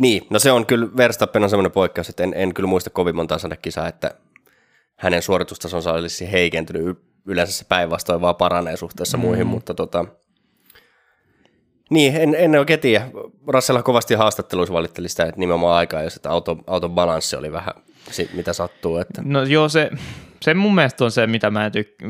[0.00, 3.16] Niin, no se on kyllä, Verstappen on semmoinen poikkeus, että en, en kyllä muista kovin
[3.16, 4.14] montaa sadekisaa, että
[4.96, 6.86] hänen suoritustasonsa olisi heikentynyt.
[6.86, 6.94] Y-
[7.26, 9.20] Yleensä se päinvastoin vaan paranee suhteessa mm.
[9.20, 10.04] muihin, mutta tota,
[11.90, 13.06] niin, en, en oikein tiedä.
[13.46, 17.74] Russell kovasti haastatteluissa valitteli sitä, että nimenomaan aikaa, jos että auto, auton balanssi oli vähän
[18.32, 18.96] mitä sattuu.
[18.98, 19.22] Että.
[19.24, 19.90] No joo, se,
[20.42, 22.08] se mun mielestä on se, mitä mä en tykkää.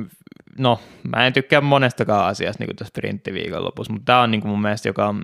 [0.59, 0.81] No,
[1.17, 4.63] mä en tykkää monestakaan asiasta niin kuin tässä sprinttiviikonlopussa, mutta tämä on niin kuin mun
[4.63, 5.15] mielestä, joka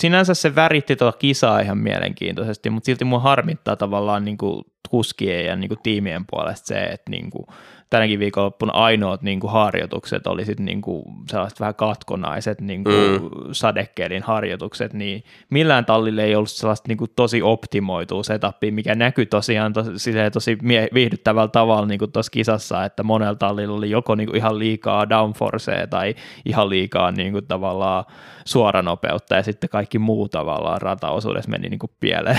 [0.00, 5.46] sinänsä se väritti tuota kisaa ihan mielenkiintoisesti, mutta silti mua harmittaa tavallaan niin kuin kuskien
[5.46, 7.46] ja niin kuin tiimien puolesta se, että niin kuin
[7.92, 13.22] tänäkin viikonloppuna ainoat niin kuin harjoitukset oli sit niin kuin sellaiset vähän katkonaiset niin kuin
[13.22, 13.28] mm.
[13.52, 19.26] sadekelin harjoitukset, niin millään tallille ei ollut sellaista niin kuin tosi optimoitua setupia, mikä näkyy
[19.26, 24.14] tosiaan tosi, tosi mie- viihdyttävällä tavalla niin kuin tuossa kisassa, että monella tallilla oli joko
[24.14, 28.04] niin kuin ihan liikaa downforcea tai ihan liikaa niin kuin tavallaan
[28.44, 32.38] suoranopeutta ja sitten kaikki muu tavallaan rataosuudessa meni niin kuin pieleen.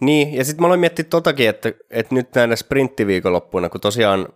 [0.00, 4.28] Niin, ja sitten mä aloin miettiä totakin, että, että nyt näinä sprinttiviikonloppuina, kun tosiaan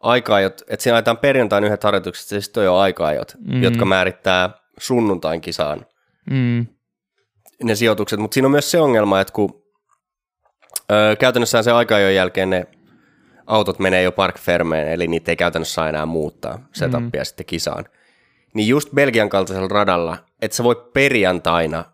[0.00, 3.62] aikaajot, että siinä laitetaan perjantain yhdet harjoitukset, ja sitten on jo aikaajot, mm.
[3.62, 5.86] jotka määrittää sunnuntain kisaan
[6.30, 6.66] Mm.
[7.62, 9.62] ne sijoitukset, mutta siinä on myös se ongelma, että kun
[10.92, 12.66] ö, käytännössä se aikaajon jälkeen ne
[13.46, 17.24] autot menee jo park fermeen, eli niitä ei käytännössä saa enää muuttaa setupia mm.
[17.24, 17.84] sitten kisaan,
[18.54, 21.84] niin just Belgian kaltaisella radalla, että sä voi perjantaina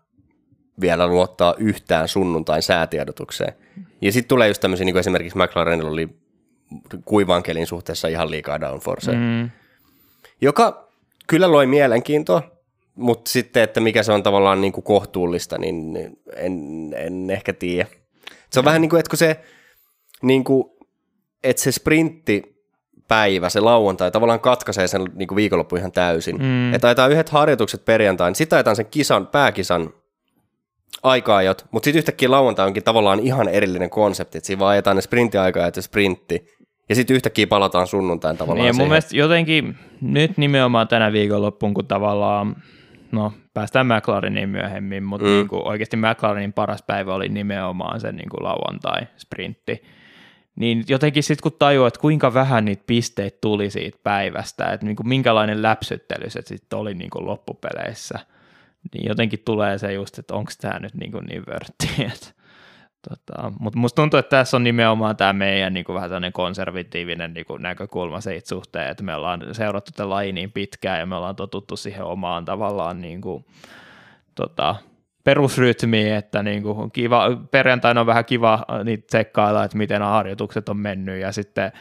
[0.81, 3.53] vielä luottaa yhtään sunnuntain säätiedotukseen.
[4.01, 6.09] Ja sitten tulee just tämmöisiä, niin kuin esimerkiksi McLarenilla oli
[7.05, 9.49] kuivan kelin suhteessa ihan liikaa downforcea, mm.
[10.41, 10.89] Joka
[11.27, 12.53] kyllä loi mielenkiintoa
[12.95, 15.97] mutta sitten, että mikä se on tavallaan niin kuin kohtuullista, niin
[16.35, 16.55] en,
[16.97, 17.89] en ehkä tiedä.
[18.49, 19.39] Se on vähän niin kuin, että kun se,
[20.21, 20.63] niin kuin,
[21.43, 22.63] että se sprintti
[23.07, 26.37] päivä, se lauantai, tavallaan katkaisee sen niin kuin viikonloppu ihan täysin.
[26.37, 26.73] Mm.
[26.73, 29.93] Että ajetaan yhdet harjoitukset perjantain, niin sitten ajetaan sen kisan, pääkisan
[31.03, 35.01] aikaajot, mutta sitten yhtäkkiä lauantai onkin tavallaan ihan erillinen konsepti, että siinä vaan ajetaan ne
[35.01, 36.47] sprinttiaikaajat ja sprintti,
[36.89, 41.87] ja sitten yhtäkkiä palataan sunnuntain tavallaan niin, mun mielestä jotenkin nyt nimenomaan tänä viikonloppuun, kun
[41.87, 42.55] tavallaan,
[43.11, 45.31] no päästään McLareniin myöhemmin, mutta mm.
[45.31, 49.83] niin kuin oikeasti McLarenin paras päivä oli nimenomaan se niin kuin lauantai-sprintti.
[50.55, 54.95] Niin jotenkin sitten kun tajuaa, että kuinka vähän niitä pisteitä tuli siitä päivästä, että niin
[54.95, 58.19] kuin minkälainen läpsyttely se sitten oli niin kuin loppupeleissä,
[58.93, 61.87] niin jotenkin tulee se just, että onko tämä nyt niin, kuin niin vörtti,
[63.09, 67.45] Tota, mutta musta tuntuu, että tässä on nimenomaan tämä meidän niin kuin vähän konservatiivinen niin
[67.45, 71.35] kuin näkökulma siitä suhteen, että me ollaan seurattu tätä lajia niin pitkään ja me ollaan
[71.35, 73.45] totuttu siihen omaan tavallaan niin kuin,
[74.35, 74.75] tota,
[75.23, 80.77] perusrytmiin, että niin kuin kiva, perjantaina on vähän kiva niitä tsekkailla, että miten harjoitukset on
[80.77, 81.71] mennyt ja sitten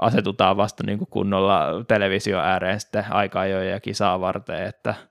[0.00, 4.94] asetutaan vasta niin kuin kunnolla televisio ääreen sitten aikaa jo ja kisaa varten, että–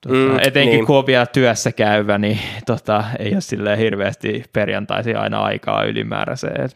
[0.00, 0.86] Tota, mm, etenkin niin.
[0.86, 6.70] kun on vielä työssä käyvä, niin tota, ei ole silleen hirveästi perjantaisin aina aikaa ylimääräiseen.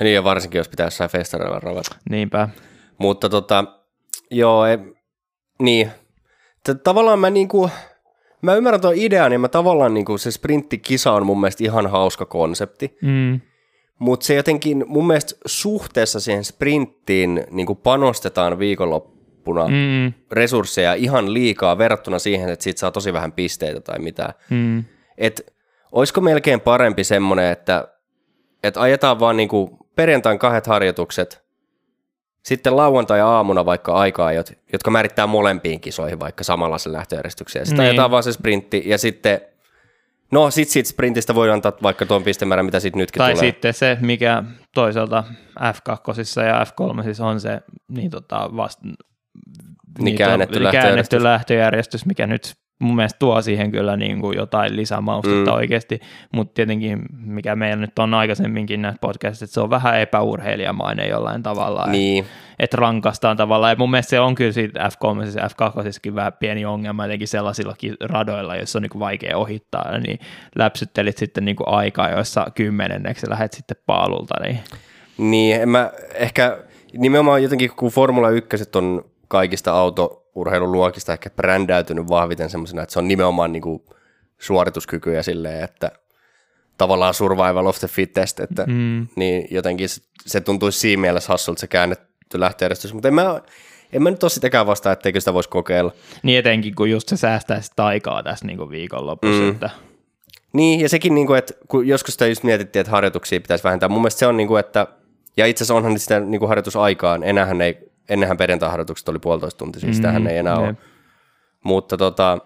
[0.00, 1.96] Niin ja varsinkin, jos pitää jossain festareilla ravata.
[2.10, 2.48] Niinpä.
[2.98, 3.64] Mutta tota,
[4.30, 4.78] joo, e,
[5.58, 5.90] niin.
[6.84, 7.70] Tavallaan mä niinku,
[8.42, 12.26] mä ymmärrän tuon idean ja mä tavallaan niinku, se sprinttikisa on mun mielestä ihan hauska
[12.26, 12.98] konsepti.
[13.02, 13.40] Mm.
[13.98, 19.15] Mutta se jotenkin mun mielestä suhteessa siihen sprinttiin niinku panostetaan viikonloppuun
[19.46, 20.12] viikonloppuna mm.
[20.32, 24.34] resursseja ihan liikaa verrattuna siihen, että siitä saa tosi vähän pisteitä tai mitä.
[24.50, 24.84] Mm.
[25.18, 25.54] Et
[25.92, 27.88] olisiko melkein parempi semmoinen, että,
[28.62, 31.46] että ajetaan vaan niinku perjantain kahdet harjoitukset,
[32.42, 34.32] sitten lauantai-aamuna vaikka aikaa,
[34.72, 37.66] jotka määrittää molempiin kisoihin vaikka samanlaisen lähtöjärjestykseen.
[37.66, 37.90] Sitten niin.
[37.90, 39.40] ajetaan vaan se sprintti ja sitten
[40.30, 43.42] No sit siitä sprintistä voi antaa vaikka tuon pistemäärän, mitä sitten nytkin tai tulee.
[43.42, 44.42] Tai sitten se, mikä
[44.74, 45.24] toisaalta
[45.60, 48.80] F2 ja F3 on se niin tota vast,
[49.98, 50.88] niin käännetty, lähtöjärjestys.
[50.88, 55.56] käännetty lähtöjärjestys, mikä nyt mun mielestä tuo siihen kyllä niin kuin jotain lisämaustetta mm.
[55.56, 56.00] oikeasti,
[56.32, 61.42] mutta tietenkin mikä meillä nyt on aikaisemminkin näissä podcastissa, että se on vähän epäurheilijamainen jollain
[61.42, 62.24] tavalla, niin.
[62.24, 66.32] että et rankastaan tavallaan, ja mun mielestä se on kyllä siitä F3 ja F2 vähän
[66.32, 70.18] pieni ongelma, etenkin sellaisillakin radoilla, joissa on niin kuin vaikea ohittaa, niin
[70.56, 74.34] läpsyttelit sitten niin kuin aikaa, joissa kymmenenneksi lähdet sitten paalulta.
[74.42, 74.58] Niin,
[75.18, 76.58] niin en mä ehkä
[76.92, 83.08] nimenomaan jotenkin, kun Formula 1 on kaikista autourheiluluokista ehkä brändäytynyt vahviten semmoisena, että se on
[83.08, 83.82] nimenomaan niin kuin
[84.38, 85.90] suorituskykyjä silleen, että
[86.78, 89.06] tavallaan survival of the fittest, että mm.
[89.16, 93.40] niin jotenkin se, se tuntuisi siinä mielessä hassulta se käännetty lähtöjärjestys, mutta en mä,
[93.92, 95.92] en mä nyt ole sitäkään vastaan, etteikö sitä voisi kokeilla.
[96.22, 99.42] Niin etenkin, kun just se säästää sitä aikaa tässä niin viikonlopussa.
[99.42, 99.50] Mm.
[99.50, 99.70] Että...
[100.52, 103.88] Niin, ja sekin, niin kuin, että kun joskus sitä just mietittiin, että harjoituksia pitäisi vähentää,
[103.88, 104.86] mun mielestä se on niin kuin, että,
[105.36, 109.80] ja itse asiassa onhan sitä niin kuin harjoitusaikaan, enäähän ei ennenhän perjantai-harjoitukset oli puolitoista tuntia,
[109.80, 110.60] siis mm, ei enää ne.
[110.60, 110.74] ole.
[111.64, 112.38] Mutta tota,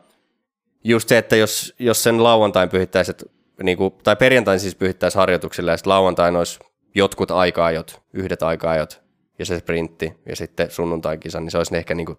[0.85, 3.25] just se, että jos, jos sen lauantain pyhittäisit,
[3.62, 6.59] niin kuin, tai perjantain siis pyhittäisi harjoituksille, ja sitten lauantain olisi
[6.94, 9.03] jotkut aikaajot, yhdet aikaajot,
[9.38, 12.18] ja se sprintti, ja sitten sunnuntain kisa, niin se olisi ehkä niin kuin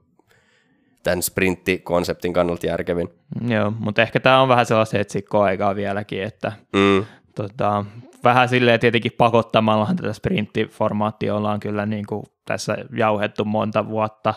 [1.04, 3.10] tämän sprinttikonseptin kannalta järkevin.
[3.47, 7.06] Joo, mutta ehkä tämä on vähän sellaista etsikkoaikaa vieläkin, että mm.
[7.36, 7.86] tota,
[8.23, 14.34] vähän silleen tietenkin pakottamallahan tätä sprinttiformaattia ollaan kyllä niin kuin tässä jauhettu monta vuotta,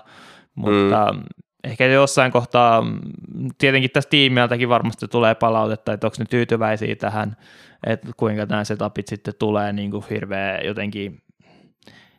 [0.54, 1.22] mutta mm.
[1.64, 2.82] ehkä jossain kohtaa,
[3.58, 7.36] tietenkin tästä tiimiltäkin varmasti tulee palautetta, että onko ne tyytyväisiä tähän,
[7.86, 11.22] että kuinka nämä setupit sitten tulee niin kuin hirveän jotenkin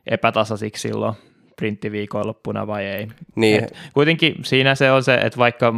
[0.08, 1.16] epätasaisiksi silloin
[1.56, 3.08] printtiviikonloppuna vai ei.
[3.36, 3.64] Niin.
[3.64, 5.74] Et kuitenkin siinä se on se, että vaikka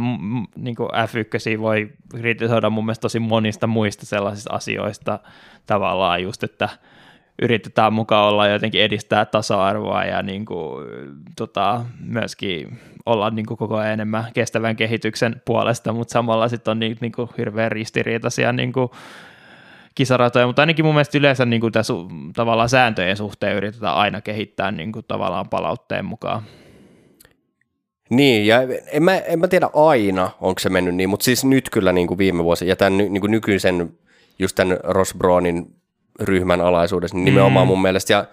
[0.56, 5.18] niin F1 voi kritisoida mun mielestä tosi monista muista sellaisista asioista
[5.66, 6.68] tavallaan just, että
[7.42, 10.86] yritetään mukaan olla jotenkin edistää tasa-arvoa ja niin kuin,
[11.36, 16.78] tota, myöskin olla niin kuin koko ajan enemmän kestävän kehityksen puolesta, mutta samalla sitten on
[16.78, 18.90] niin, niin kuin hirveän ristiriitaisia niin kuin
[19.98, 21.94] kisaratoja, mutta ainakin mun mielestä yleensä niin kuin tässä
[22.34, 26.42] tavallaan sääntöjen suhteen yritetään aina kehittää niin kuin tavallaan palautteen mukaan.
[28.10, 28.58] Niin, ja
[28.92, 32.06] en mä, en mä tiedä aina, onko se mennyt niin, mutta siis nyt kyllä niin
[32.06, 33.92] kuin viime vuosi, ja tämän niin kuin nykyisen,
[34.38, 35.66] just tämän Ross Brownin
[36.20, 37.68] ryhmän alaisuudessa, niin nimenomaan mm.
[37.68, 38.24] mun mielestä, ja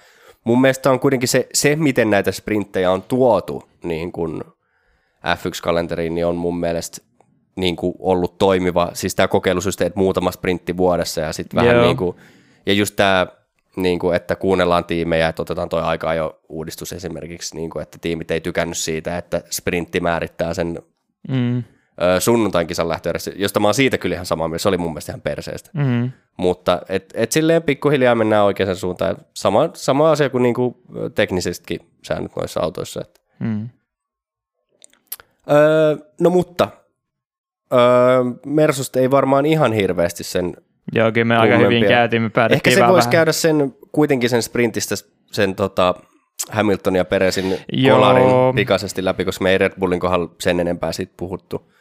[0.44, 4.42] mun mielestä on kuitenkin se, se miten näitä sprinttejä on tuotu niin kuin
[5.26, 7.02] F1-kalenteriin, niin on mun mielestä
[7.56, 11.98] niin kuin ollut toimiva, siis tämä kokeilusysteemi, että muutama sprintti vuodessa ja sitten vähän niin
[11.98, 12.18] kuin,
[12.66, 13.28] ja just tämä,
[13.76, 17.98] niin kuin, että kuunnellaan tiimejä, että otetaan toi aikaa jo uudistus esimerkiksi, niin kuin, että
[18.02, 20.80] tiimit ei tykännyt siitä, että sprintti määrittää sen
[21.28, 21.64] Mm.
[22.20, 25.12] Sunnuntain kisan lähtöjärjestys, josta mä oon siitä kyllä ihan samaa mieltä, se oli mun mielestä
[25.12, 25.70] ihan perseestä.
[25.74, 26.12] Mm.
[26.38, 29.18] Mutta et, et silleen pikkuhiljaa mennään oikeaan suuntaan.
[29.34, 30.82] Sama, sama asia kuin niinku
[31.16, 33.02] teknisestikin säännöt noissa autoissa.
[33.02, 33.22] Että.
[33.40, 33.70] Mm.
[35.52, 36.68] Öö, no mutta,
[37.74, 37.80] öö,
[38.46, 40.54] Mersusta ei varmaan ihan hirveästi sen
[40.96, 44.44] Joo, kyllä me aika hyvin käytiin, me Ehkä se voisi vähän- käydä sen kuitenkin sen
[44.44, 44.96] sprintistä
[45.32, 45.96] sen tota,
[46.52, 47.96] Hamilton ja Peresin Joo.
[47.98, 51.72] kolarin pikaisesti läpi, koska me ei Red Bullin kohdalla sen enempää siitä puhuttu.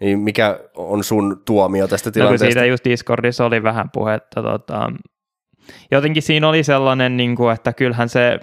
[0.00, 2.44] Niin mikä on sun tuomio tästä No tilanteesta?
[2.46, 4.42] siitä just Discordissa oli vähän puhetta.
[4.42, 4.92] Tota,
[5.90, 8.38] jotenkin siinä oli sellainen, niin kuin, että kyllähän se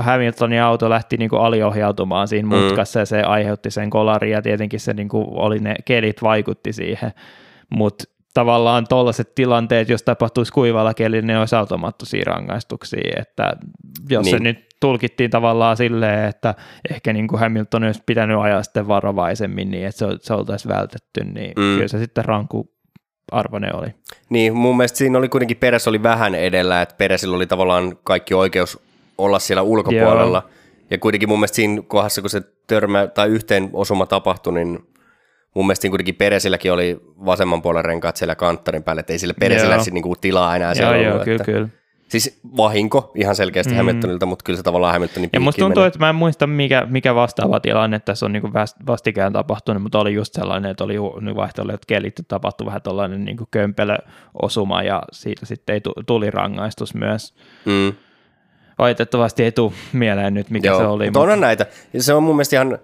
[0.00, 2.56] Hamiltonin auto lähti niin kuin aliohjautumaan siinä Mm.
[2.56, 6.72] mutkassa ja se aiheutti sen kolarin ja tietenkin se niin kuin, oli ne kelit vaikutti
[6.72, 7.12] siihen,
[7.70, 8.04] mutta
[8.34, 13.52] tavallaan tuollaiset tilanteet, jos tapahtuisi kuivalla kelillä, ne olisi automaattisia rangaistuksia, että
[14.10, 14.36] jos niin.
[14.36, 16.54] se nyt tulkittiin tavallaan silleen, että
[16.90, 21.24] ehkä niin kuin Hamilton olisi pitänyt ajaa sitten varovaisemmin niin, että se, se oltaisiin vältetty,
[21.24, 21.52] niin.
[21.56, 21.74] Mm.
[21.74, 22.72] kyllä se sitten ranku
[23.30, 23.88] arvoinen oli.
[24.28, 28.34] Niin, mun mielestä siinä oli kuitenkin Peres oli vähän edellä, että Peresillä oli tavallaan kaikki
[28.34, 28.78] oikeus
[29.18, 30.42] olla siellä ulkopuolella.
[30.46, 30.60] Joo.
[30.90, 34.78] Ja kuitenkin mun mielestä siinä kohdassa, kun se törmä tai yhteen osuma tapahtui, niin
[35.54, 39.34] mun mielestä siinä kuitenkin Peresilläkin oli vasemman puolen renkaat siellä kanttarin päällä, että ei sillä
[39.40, 41.68] Peresillä sit niinku tilaa enää Joo, siellä joo, ollut, kyllä, että, kyllä.
[42.10, 43.76] Siis vahinko ihan selkeästi Mm.
[43.76, 45.86] Hamiltonilta, mutta kyllä se tavallaan Hamiltonin Ja musta tuntuu, meni.
[45.88, 48.42] että mä en muista, mikä, mikä vastaava tilanne tässä on niin
[48.86, 51.00] vastikään tapahtunut, mutta oli just sellainen, että oli
[51.36, 56.94] vaihtelut kelit, että tapahtui vähän tällainen niin kömpelöosuma ja siitä sitten ei tu- tuli rangaistus
[56.94, 57.34] myös.
[57.66, 57.92] Mm.
[58.78, 61.04] Valitettavasti ei tule mieleen nyt, mikä Joo, se oli.
[61.04, 61.66] mutta onhan näitä.
[61.92, 62.78] Ja se on mun mielestä ihan, mun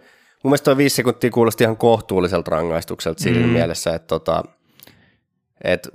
[0.45, 3.53] mielestä toi viisi sekuntia kuulosti ihan kohtuulliselta rangaistukselta siinä Mm.
[3.53, 4.43] mielessä, että tota,
[5.65, 5.89] et,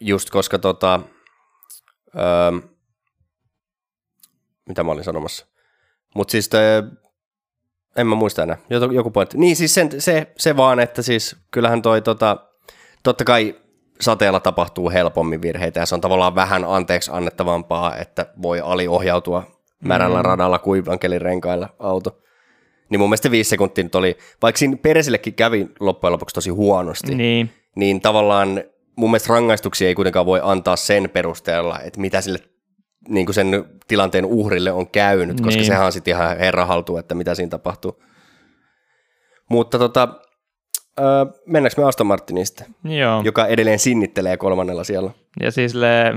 [0.00, 1.00] just koska tota,
[2.16, 2.68] öö,
[4.68, 5.46] mitä mä olin sanomassa,
[6.14, 6.82] mutta siis te,
[7.96, 8.56] en mä muista enää,
[8.94, 9.38] joku, pointti.
[9.38, 12.36] Niin siis sen, se, se vaan, että siis kyllähän toi tota,
[13.02, 13.54] totta kai
[14.00, 19.42] sateella tapahtuu helpommin virheitä ja se on tavallaan vähän anteeksi annettavampaa, että voi aliohjautua
[19.84, 20.24] märällä Mm.
[20.24, 22.18] radalla kuivan renkailla auto.
[22.88, 27.14] Niin mun mielestä viisi sekuntia nyt oli, vaikka siinä Peresillekin kävi loppujen lopuksi tosi huonosti,
[27.14, 28.64] Niin, niin tavallaan
[28.96, 32.38] mun mielestä rangaistuksia ei kuitenkaan voi antaa sen perusteella, että mitä sille
[33.08, 35.64] niin kuin sen tilanteen uhrille on käynyt, koska Niin.
[35.66, 38.02] sehän on sitten ihan herra haltu, että mitä siinä tapahtuu.
[39.50, 40.08] Mutta tota,
[41.00, 41.06] öö,
[41.46, 43.22] mennäänkö me Aston Martinista, joo.
[43.24, 45.10] joka edelleen sinnittelee kolmannella siellä?
[45.40, 46.14] Ja siis le,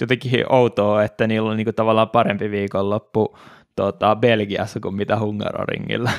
[0.00, 3.38] jotenkin outoa, että niillä on niinku tavallaan parempi viikonloppu
[3.76, 6.10] tota, Belgiassa kuin mitä Hungaroringilla.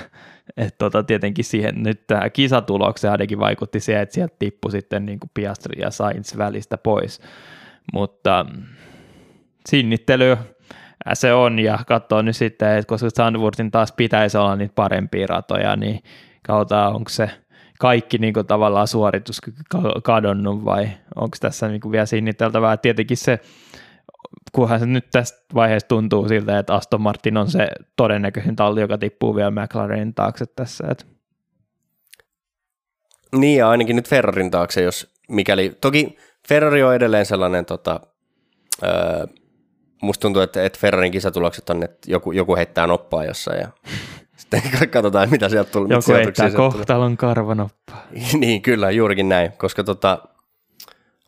[0.58, 5.28] Et tota, tietenkin siihen nyt tähän kisatulokseen ainakin vaikutti se, että sieltä tippui sitten niinku
[5.34, 7.22] Piastri ja Sainz välistä pois.
[7.94, 8.46] Mutta
[9.70, 10.38] sinnittely
[11.14, 15.76] se on ja katsoo nyt sitten, että koska Sandwortin taas pitäisi olla niitä parempia ratoja,
[15.76, 16.04] niin
[16.44, 17.30] katsotaan onko se
[17.80, 22.78] kaikki niin kuin tavallaan suorituskyky ka- kadonnut vai onko tässä niin kuin vielä sinniteltävää.
[22.78, 23.40] Tietenkin se,
[24.52, 28.98] kunhan se nyt tästä vaiheessa tuntuu siltä, että Aston Martin on se todennäköisin talli, joka
[28.98, 30.88] tippuu vielä McLarenin taakse tässä.
[30.92, 31.06] Että
[33.36, 36.18] Niin ja ainakin nyt Ferrarin taakse, jos mikäli, toki
[36.48, 38.00] Ferrari on edelleen sellainen, tota,
[38.84, 39.26] öö,
[40.02, 43.68] musta tuntuu, että, että Ferrarin kisatulokset on, että joku, joku heittää noppaa jossain ja
[44.38, 45.98] sitten katsotaan, mitä sieltä tulee.
[45.98, 48.08] joku heittää kohtalon karvanoppaa.
[48.40, 50.20] niin, kyllä, juurikin näin, koska tota,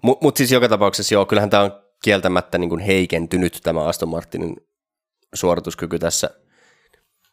[0.01, 4.09] mutta mut siis joka tapauksessa joo, kyllähän tämä on kieltämättä niin kuin heikentynyt tämä Aston
[4.09, 4.55] Martinin
[5.33, 6.29] suorituskyky tässä.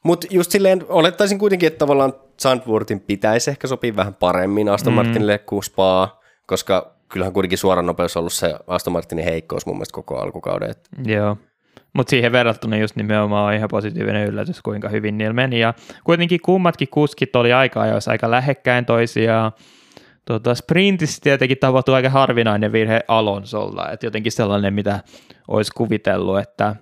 [0.04, 2.12] Mutta just silleen olettaisin kuitenkin, että tavallaan
[2.42, 4.94] Zandvoortin pitäisi ehkä sopia vähän paremmin Aston Mm.
[4.94, 9.76] Martinille kuin Spa, koska kyllähän kuitenkin suoran nopeus on ollut se Aston Martinin heikkous mun
[9.76, 10.70] mielestä koko alkukauden.
[10.70, 11.36] Et Joo.
[11.92, 15.60] Mutta siihen verrattuna just nimenomaan on ihan positiivinen yllätys, kuinka hyvin niillä meni.
[15.60, 19.52] Ja kuitenkin kummatkin kuskit oli aika ajoissa aika lähekkäin toisiaan.
[20.24, 25.00] Tota, sprintissä tietenkin tapahtui aika harvinainen virhe Alonsolta, että jotenkin sellainen, mitä
[25.48, 26.76] olisi kuvitellut, että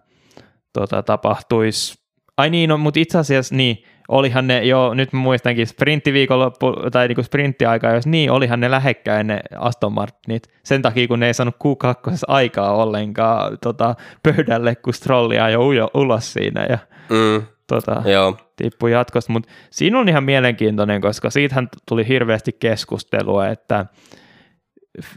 [0.73, 1.99] tota, tapahtuisi.
[2.37, 7.09] Ai niin, no, mutta itse asiassa niin, olihan ne jo, nyt mä muistankin sprinttiviikonloppu, tai
[7.09, 11.35] niinku sprinttiaika, jos niin, olihan ne lähekkäin ne Aston Martinit, sen takia kun ne ei
[11.35, 16.79] saanut Q2 aikaa ollenkaan tota, pöydälle, kun strollia jo ulos siinä ja
[17.09, 23.49] mm, tota, joo, tippui jatkosta, mutta siinä on ihan mielenkiintoinen, koska siitähän tuli hirveästi keskustelua,
[23.49, 23.87] että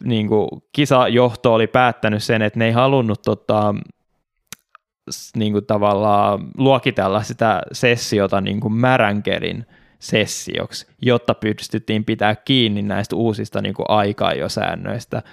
[0.04, 3.76] niin kuin kisajohto oli päättänyt sen, että ne ei halunnut tota,
[5.36, 9.66] niin kuin tavallaan luokitella sitä sessiota niin kuin märänkelin
[9.99, 15.24] sessioksi, jotta pystyttiin pitää kiinni näistä uusista niin kuin aikaajosäännöistä,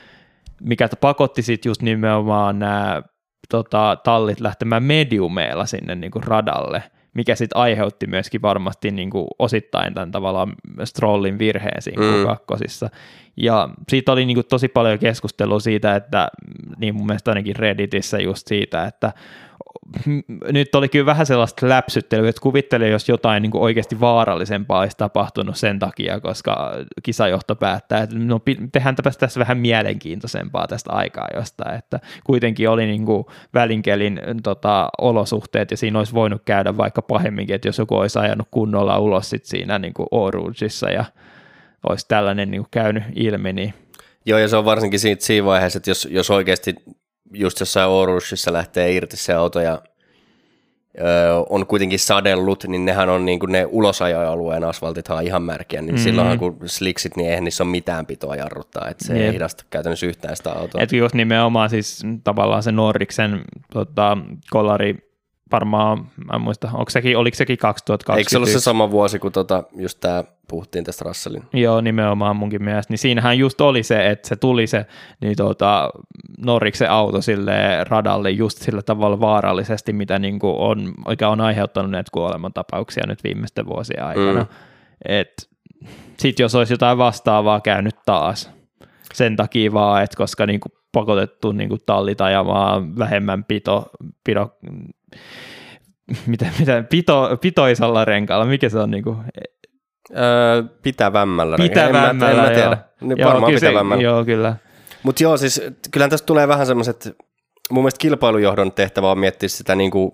[0.60, 3.02] mikä pakotti sitten just nimenomaan nämä
[3.48, 6.82] tota, tallit lähtemään mediumeilla sinne niin kuin radalle,
[7.18, 10.52] mikä sitten aiheutti myöskin varmasti niin kuin osittain tämän tavallaan
[10.84, 12.26] Strollin virheen siinä Mm.
[12.26, 12.90] kakkosissa.
[13.36, 16.28] Ja siitä oli niin kuin tosi paljon keskustelua siitä, että
[16.78, 19.12] niin mun mielestä ainakin Redditissä just siitä, että
[20.52, 25.56] nyt oli kyllä vähän sellaista läpsyttelyä, että kuvittele, jos jotain niin oikeasti vaarallisempaa olisi tapahtunut
[25.56, 28.40] sen takia, koska kisajohto päättää, että no
[28.72, 35.70] tehdään tässä vähän mielenkiintoisempaa tästä aikaa jostain, että kuitenkin oli niin kuin välinkelin tota, olosuhteet
[35.70, 39.44] ja siinä olisi voinut käydä vaikka pahemminkin, että jos joku olisi ajanut kunnolla ulos sit
[39.44, 40.08] siinä niin kuin
[40.94, 41.04] ja
[41.88, 43.74] olisi tällainen niin kuin käynyt ilmi, niin
[44.26, 46.74] Joo, ja se on varsinkin siitä, siinä vaiheessa, että jos, jos oikeasti
[47.32, 49.82] just jossain Orushissa lähtee irti se auto ja
[51.00, 51.02] ö,
[51.48, 55.94] on kuitenkin sadellut, niin nehän on niin kuin ne ulosajoalueen asfaltithan on ihan märkiä, niin
[55.94, 56.04] mm-hmm.
[56.04, 59.26] silloinhan kun sliksit, niin eihän niissä ole mitään pitoa jarruttaa, että se Jep.
[59.26, 60.82] ei hidasta käytännössä yhtään sitä autoa.
[60.82, 63.40] Että just nimenomaan siis tavallaan se Norriksen
[63.72, 64.18] tota,
[64.50, 65.07] kolari
[65.52, 68.20] varmaan, mä en muista, onko sekin, oliko sekin 2021?
[68.20, 71.42] Eikö se ollut se sama vuosi, kun tota, just tämä puhuttiin tästä Russellin?
[71.52, 72.92] Joo, nimenomaan munkin mielestä.
[72.92, 74.86] Niin siinähän just oli se, että se tuli se
[75.20, 75.90] niin tota,
[76.38, 81.90] Norriksen auto sille radalle just sillä tavalla vaarallisesti, mitä niin kuin on, mikä on aiheuttanut
[81.90, 84.40] näitä kuolemantapauksia nyt viimeisten vuosien aikana.
[84.40, 84.48] Mm.
[85.04, 85.48] Et
[86.18, 88.50] sitten jos olisi jotain vastaavaa käynyt taas,
[89.14, 93.90] sen takia vaan, että koska niin kuin pakotettu niin kuin tallit ajamaan vähemmän pito,
[94.24, 94.58] pito
[96.26, 99.16] mitä, mitä, pito, pitoisalla renkaalla, mikä se on niin kuin,
[100.16, 101.56] Öö, pitävämmällä.
[101.56, 102.54] En mä, pitävämmällä, en mä joo.
[102.54, 102.78] tiedä.
[103.00, 104.02] Niin Joo, varmaan kyllä se- pitävämmällä.
[104.04, 104.56] Joo, kyllä.
[105.02, 107.16] Mutta joo, siis kyllähän tästä tulee vähän semmoiset,
[107.70, 110.12] mun mielestä kilpailujohdon tehtävä on miettiä sitä niin kuin,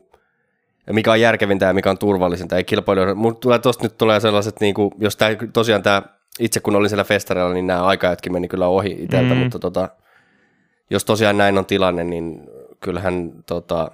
[0.93, 2.57] mikä on järkevintä ja mikä on turvallisinta.
[2.57, 6.03] Ei kilpailujohdon, mun tulee tosta nyt tulee sellaiset, niin kuin, jos tää, tosiaan tämä,
[6.39, 9.41] itse kun olin siellä festareilla, niin nämä aikajatkin meni kyllä ohi itseltä, Mm.
[9.41, 9.89] mutta tota,
[10.91, 12.41] jos tosiaan näin on tilanne, niin
[12.81, 13.91] kyllähän tota,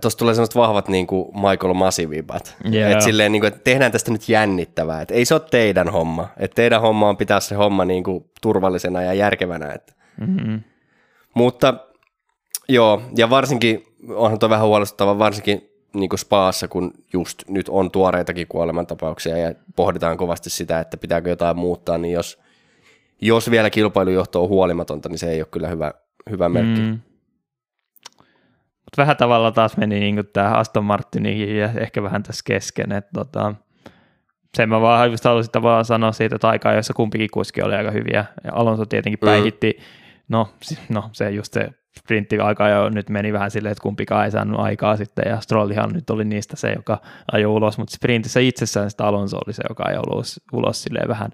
[0.00, 2.56] tuossa tulee sellaiset vahvat niin kuin Michael Masi-vibat.
[2.64, 2.90] Joo.
[2.90, 5.00] Et silleen, niin kuin, että tehdään tästä nyt jännittävää.
[5.00, 6.28] Et ei se ole teidän homma.
[6.36, 9.72] Et teidän homma on pitää se homma niin kuin turvallisena ja järkevänä.
[9.72, 9.96] Et.
[10.20, 10.60] Mm-hmm.
[11.34, 11.74] Mutta
[12.68, 17.90] joo, ja varsinkin, onhan tuo vähän huolestuttava, varsinkin niin kuin Spaassa, kun just nyt on
[17.90, 22.38] tuoreitakin kuolemantapauksia ja pohditaan kovasti sitä, että pitääkö jotain muuttaa, niin jos,
[23.20, 25.92] jos vielä kilpailujohto on huolimatonta, niin se ei ole kyllä hyvä,
[26.30, 26.80] hyvä merkki.
[26.80, 26.98] Mm.
[28.88, 28.92] Mm.
[28.92, 33.10] Mut vähän tavalla taas meni niin tämä Aston Martinin ja ehkä vähän tässä kesken, että
[33.14, 33.54] tota,
[34.56, 37.90] sen mä vaan just halusin tavallaan sanoa siitä, että aikaa, jossa kumpikin kuski oli aika
[37.90, 38.24] hyviä.
[38.44, 39.26] Ja Alonso tietenkin Mm.
[39.26, 39.78] päihitti,
[40.28, 41.68] no, si- no se just se
[41.98, 45.90] sprintti aika jo nyt meni vähän silleen, että kumpikaan ei saanut aikaa sitten, ja Strollihan
[45.92, 46.98] nyt oli niistä se, joka
[47.32, 51.30] ajoi ulos, mutta sprintissä itsessään sitä Alonso oli se, joka ajoi ulos, ulos silleen vähän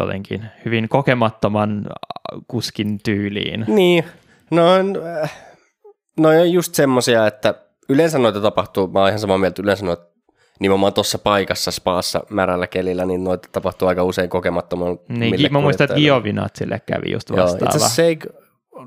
[0.00, 3.64] jotenkin hyvin kokemattoman äh, kuskin tyyliin.
[3.68, 4.04] Niin,
[4.50, 4.62] no,
[5.22, 5.32] äh,
[6.18, 7.54] no on just semmosia, että
[7.88, 10.04] yleensä noita tapahtuu, mä oon ihan samaa mieltä, yleensä noita
[10.60, 15.84] nimenomaan tuossa paikassa spaassa märällä kelillä, niin noita tapahtuu aika usein kokemattoman Niin, mä muistan,
[15.84, 17.68] että Giovinatsille kävi just Joo, itse vastaava.
[17.70, 18.18] asiassa se ei,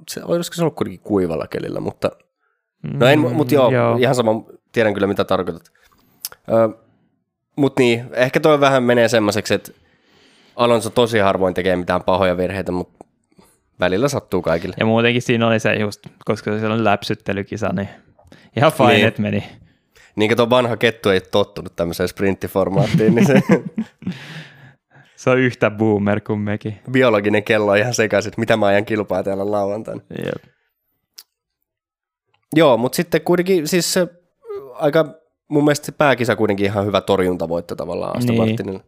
[0.10, 2.12] se, olisiko se ollut kuitenkin kuivalla kelillä, mutta
[2.94, 4.32] no en, Mm, mutta joo, joo, ihan sama,
[4.72, 5.72] tiedän kyllä mitä tarkoitat.
[6.52, 6.70] Ö,
[7.56, 9.72] mutta niin, ehkä toi vähän menee semmoiseksi, että
[10.56, 12.95] Alonso tosi harvoin tekee mitään pahoja virheitä, mutta
[13.80, 14.76] välillä sattuu kaikille.
[14.80, 17.90] Ja muutenkin siinä oli se just, koska se on läpsyttelykisa, niin
[18.58, 19.08] ihan fine, Niin.
[19.08, 19.44] että meni.
[20.16, 23.34] Niin kuin tuo vanha kettu ei tottunut tämmöiseen sprinttiformaattiin, niin se
[25.16, 26.80] Se on yhtä boomer kuin mekin.
[26.92, 30.02] biologinen kello on ihan sekaisin, että mitä mä ajan kilpaa täällä lauantaina.
[30.26, 30.44] Jep.
[32.56, 34.08] Joo, mutta sitten kuitenkin siis se
[34.74, 35.06] aika
[35.48, 38.48] mun mielestä se pääkisa kuitenkin ihan hyvä torjuntavoitto tavallaan Aston Niin.
[38.50, 38.84] Martinille.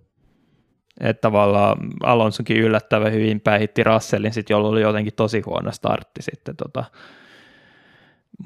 [1.02, 6.56] Että tavallaan Alonsokin yllättävän hyvin päihitti Russellin, sit, jolla oli jotenkin tosi huono startti sitten.
[6.56, 6.84] Tota,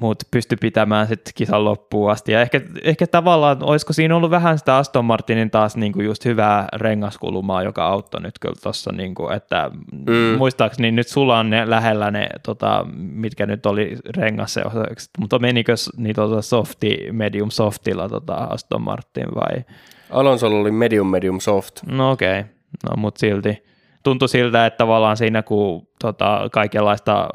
[0.00, 2.32] mutta pystyi pitämään sitten kisan loppuun asti.
[2.32, 6.68] Ja ehkä, ehkä tavallaan, olisiko siinä ollut vähän sitä Aston Martinin taas niinku just hyvää
[6.72, 10.38] rengaskulumaa, joka auttoi nyt kyllä tuossa, niinku, että Mm.
[10.38, 16.16] muistaakseni nyt sulla on ne lähellä ne, tota, mitkä nyt oli rengasseokset, mutta menikö niin
[16.16, 19.64] tota softi, medium softilla tota Aston Martin vai?
[20.12, 21.82] Alonso oli medium medium soft.
[21.86, 22.52] No okei, okay.
[22.90, 23.62] no mutta silti
[24.02, 27.28] tuntui siltä, että tavallaan siinä kun tota, kaikenlaista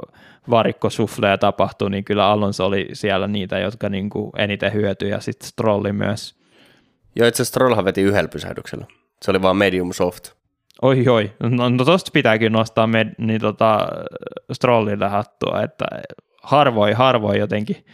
[0.49, 5.49] varikkosufleja tapahtui, niin kyllä Alonso oli siellä niitä, jotka niin kuin eniten hyötyi ja sitten
[5.49, 6.36] Strolli myös.
[7.15, 8.86] Joo, itse Strollhan veti yhdellä pysähdyksellä.
[9.21, 10.32] Se oli vaan medium soft.
[10.82, 13.88] Oi oi, no, no tosta pitääkin nostaa med, niin tota,
[14.51, 15.86] Strollille hattua, että
[16.43, 17.86] harvoin, harvoin jotenkin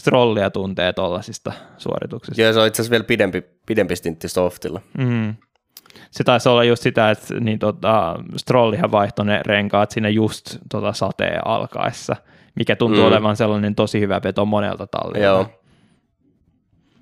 [0.00, 2.42] Strollia tuntee tuollaisista suorituksista.
[2.42, 4.80] Ja se on itse asiassa vielä pidempi, pidempi stintti softilla.
[4.98, 5.34] Mm.
[6.10, 10.92] Se taisi olla just sitä, että niin tota, Strollihan vaihtoi ne renkaat siinä just tota
[10.92, 12.16] sateen alkaessa,
[12.54, 13.08] mikä tuntuu mm.
[13.08, 15.26] olevan sellainen tosi hyvä veto monelta tallilta.
[15.26, 15.46] Joo.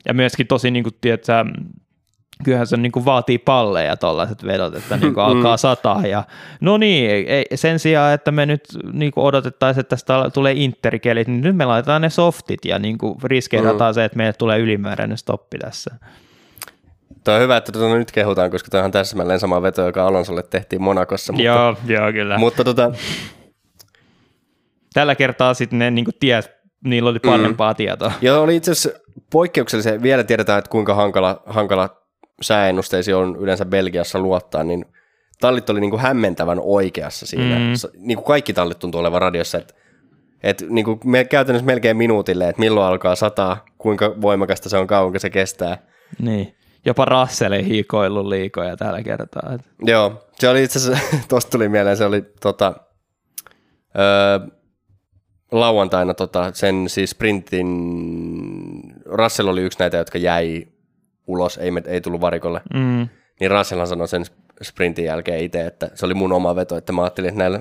[0.04, 1.32] Ja myöskin tosi, niin kuin, tiedätkö,
[2.44, 6.06] kyllähän se niin kuin vaatii palleja tuollaiset vedot, että niin kuin alkaa sataa.
[6.06, 6.24] Ja,
[6.60, 8.60] no niin, ei, sen sijaan, että me nyt
[8.92, 12.98] niin kuin odotettaisiin, että tästä tulee interkelit, niin nyt me laitetaan ne softit ja niin
[12.98, 13.94] kuin riskeerataan mm.
[13.94, 15.94] se, että meille tulee ylimääräinen stoppi tässä.
[17.24, 20.42] Tuo on hyvä, että tuota nyt kehutaan, koska tämä on täsmälleen sama veto, joka Alonsolle
[20.42, 21.32] tehtiin Monakossa.
[21.32, 22.38] Mutta, joo, joo, kyllä.
[22.38, 22.92] Mutta tota...
[24.94, 26.50] Tällä kertaa sitten ne niin kuin ties,
[26.84, 27.76] niillä oli parempaa mm.
[27.76, 28.12] tietoa.
[28.20, 29.00] Joo, oli itse asiassa
[29.32, 31.97] poikkeuksellisen, vielä tiedetään, että kuinka hankala, hankala
[32.40, 34.84] sääennusteisiin on yleensä Belgiassa luottaa, niin
[35.40, 37.58] tallit oli niin kuin hämmentävän oikeassa siinä.
[37.58, 37.72] Mm.
[37.98, 39.74] Niin kuin kaikki tallit tuntuu olevan radiossa, että
[40.42, 44.86] että niin kuin me käytännössä melkein minuutille, että milloin alkaa sataa, kuinka voimakasta se on,
[44.86, 45.78] kauanko se kestää.
[46.18, 46.54] Niin.
[46.84, 49.58] Jopa Russell ei hiikoillut liikoja tällä kertaa.
[49.82, 52.74] Joo, se oli itse asiassa, tosta tuli mieleen, se oli tota,
[53.98, 54.48] öö,
[55.52, 57.68] lauantaina tota, sen siis sprintin,
[59.04, 60.66] Russell oli yksi näitä, jotka jäi
[61.28, 62.60] ulos, ei, ei tullut varikolle.
[62.74, 63.08] Mm.
[63.40, 64.24] Niin Russell sanoi sen
[64.62, 67.60] sprintin jälkeen itse, että se oli mun oma veto, että mä ajattelin, että näillä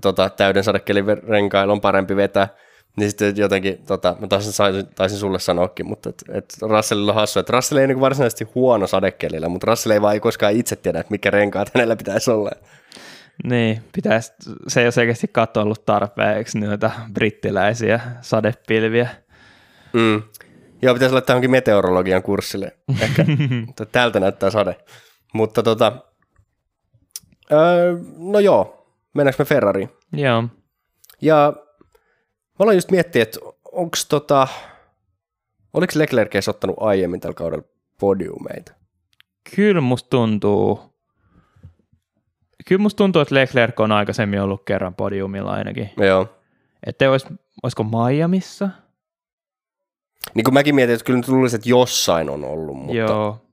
[0.00, 2.48] tota, täyden sadekelin renkailla on parempi vetää.
[2.96, 7.40] Niin sitten jotenkin, tota, mä taisin, taisin sulle sanoakin, mutta et, et Russellilla on hassu,
[7.40, 11.00] että Russell ei niin varsinaisesti huono sadekelillä, mutta Russell ei vaan ei koskaan itse tiedä,
[11.00, 12.50] että mikä renkaat hänellä pitäisi olla.
[13.44, 14.32] Niin, pitäisi,
[14.68, 19.08] se ei ole selkeästi katsoa ollut tarpeeksi noita brittiläisiä sadepilviä.
[19.92, 20.22] Mm.
[20.82, 22.78] Joo, pitäisi laittaa johonkin meteorologian kurssille.
[23.00, 23.24] Ehkä
[23.92, 24.76] tältä näyttää sade.
[25.34, 25.92] Mutta tota,
[27.52, 29.90] öö, no joo, mennäänkö me Ferrariin?
[30.12, 30.44] Joo.
[31.20, 31.52] Ja
[32.58, 33.38] mä aloin just miettiä, että
[33.72, 34.48] onko tota,
[35.72, 37.64] oliko Leclerc ottanut aiemmin tällä kaudella
[38.00, 38.72] podiumeita?
[39.56, 40.80] Kyllä musta tuntuu.
[42.66, 45.90] Kyllä musta tuntuu, että Leclerc on aikaisemmin ollut kerran podiumilla ainakin.
[45.96, 46.28] Joo.
[46.86, 47.26] Että olis,
[47.62, 48.68] olisiko Miamiissa?
[50.34, 52.96] Niin kuin mäkin mietin, että kyllä nyt luulisin, että jossain on ollut, mutta...
[52.96, 53.44] Joo.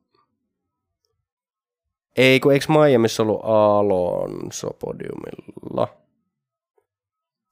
[2.18, 5.88] Ei, kun eikö Miamiissa ollut Alonso podiumilla?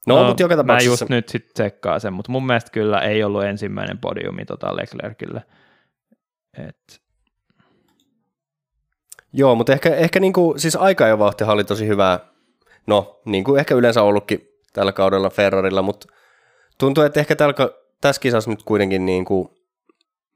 [0.08, 0.90] No, no mutta joka tapauksessa...
[0.90, 4.76] Mä just nyt sitten tsekkaan sen, mutta mun mielestä kyllä ei ollut ensimmäinen podiumi tota
[4.76, 5.44] Leclercille.
[6.68, 7.02] Et...
[9.34, 12.20] Joo, mutta ehkä, ehkä niinku, siis aika jo vauhtihan oli tosi hyvää,
[12.88, 16.08] no niin kuin ehkä yleensä ollutkin tällä kaudella Ferrarilla, mutta
[16.78, 17.54] tuntuu, että ehkä tällä,
[18.04, 19.50] tässä kisassa nyt kuitenkin niin kuin,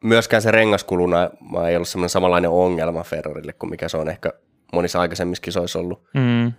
[0.03, 1.29] myöskään se rengaskuluna
[1.69, 4.33] ei ollut semmoinen samanlainen ongelma Ferrarille kuin mikä se on ehkä
[4.73, 6.03] monissa aikaisemmissa kisoissa ollut.
[6.13, 6.53] Mm.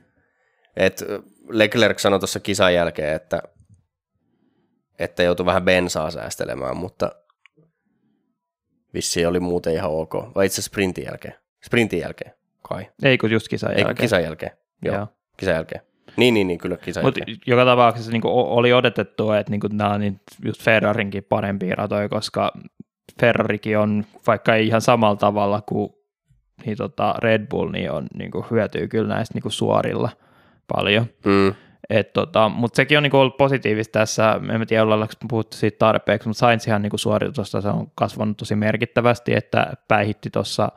[0.77, 1.05] Et
[1.49, 3.43] Leclerc sanoi tuossa kisan jälkeen, että,
[4.99, 7.13] että joutui vähän bensaa säästelemään, mutta
[8.95, 10.15] vissi oli muuten ihan ok.
[10.35, 11.35] Vai itse sprintin jälkeen?
[11.65, 12.35] Sprintin jälkeen,
[12.69, 12.91] kai.
[13.03, 13.89] Ei kun just kisan jälkeen.
[13.89, 14.53] Ei kisan jälkeen,
[14.83, 14.95] joo.
[14.95, 15.07] joo.
[15.37, 15.88] Kisan jälkeen.
[16.19, 20.01] Niin, niin, niin kyllä kisan Mutta joka tapauksessa niin oli odotettu, että niin nämä on
[20.01, 22.53] niin just Ferrarinkin parempia ratoja, koska
[23.21, 25.91] Ferrarikin on, vaikka ei ihan samalla tavalla kuin
[26.67, 30.11] niin tota Red Bull, niin, on, niin kuin hyötyy kyllä näistä niin kuin suorilla–
[30.75, 31.07] paljon.
[31.25, 31.55] Mm.
[32.13, 36.39] tota, mutta sekin on niinku ollut positiivista tässä, en tiedä ollaanko puhuttu siitä tarpeeksi, mutta
[36.39, 40.69] Sainzihan niinku suoritusta se on kasvanut tosi merkittävästi, että päihitti tuossa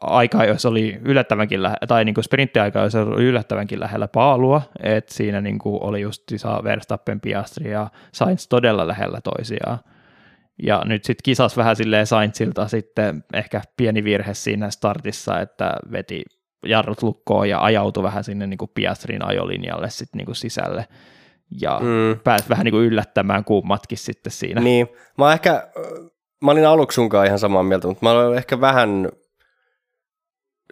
[0.00, 5.40] aika, jos oli yllättävänkin lähellä, tai niinku sprinttiaika, jos oli yllättävänkin lähellä paalua, että siinä
[5.40, 6.22] niinku oli just
[6.64, 9.78] Verstappen, Piastri ja Sainz todella lähellä toisiaan.
[10.62, 16.24] Ja nyt sitten kisas vähän silleen Sainzilta sitten ehkä pieni virhe siinä startissa, että veti
[16.66, 20.86] jarrut lukkoon ja ajautui vähän sinne niin kuin Piastrin ajolinjalle sitten niin kuin sisälle
[21.60, 22.20] ja mm.
[22.24, 24.60] pääsi vähän niin kuin yllättämään kummatkin sitten siinä.
[24.60, 25.68] Niin, mä ehkä,
[26.44, 29.08] mä olin aluksi sunkaan ihan samaa mieltä, mutta mä olen ehkä vähän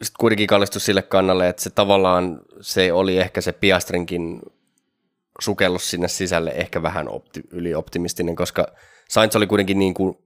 [0.03, 4.41] sitten kuitenkin kallistu sille kannalle, että se tavallaan se oli ehkä se Piastrinkin
[5.41, 8.67] sukellus sinne sisälle ehkä vähän opti, ylioptimistinen, koska
[9.09, 10.19] Sainz oli kuitenkin niin kuin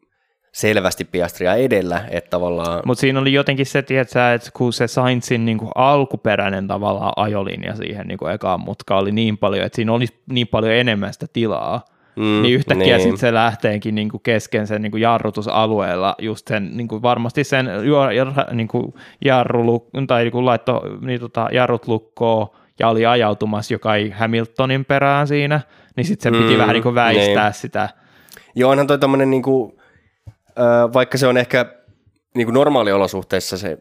[0.53, 2.83] selvästi Piastria edellä, että tavallaan...
[2.87, 7.77] Mutta siinä oli jotenkin se, tietää, että kun se Sainzin niin kuin alkuperäinen tavallaan ajolinja
[7.77, 11.27] siihen niin kuin ekaan mutka oli niin paljon, että siinä oli niin paljon enemmän sitä
[11.33, 11.85] tilaa,
[12.19, 13.01] mm, niin yhtäkkiä niin.
[13.01, 17.45] sitten se lähteenkin niin kuin kesken sen niin kuin jarrutusalueella just sen niin kuin varmasti
[17.45, 17.69] sen
[18.53, 18.95] niin kuin
[19.25, 22.49] jarru, tai niin kuin laitto niin tota, jarrut lukkoon
[22.79, 25.61] ja oli ajautumassa joka ei Hamiltonin perään siinä,
[25.97, 27.55] niin sitten se piti mm, vähän niin kuin väistää niin.
[27.55, 27.89] sitä.
[28.55, 29.79] Joo, onhan toi tommonen niin kuin
[30.95, 31.67] vaikka se on ehkä
[32.35, 33.79] niin kuin normaaliolosuhteissa se,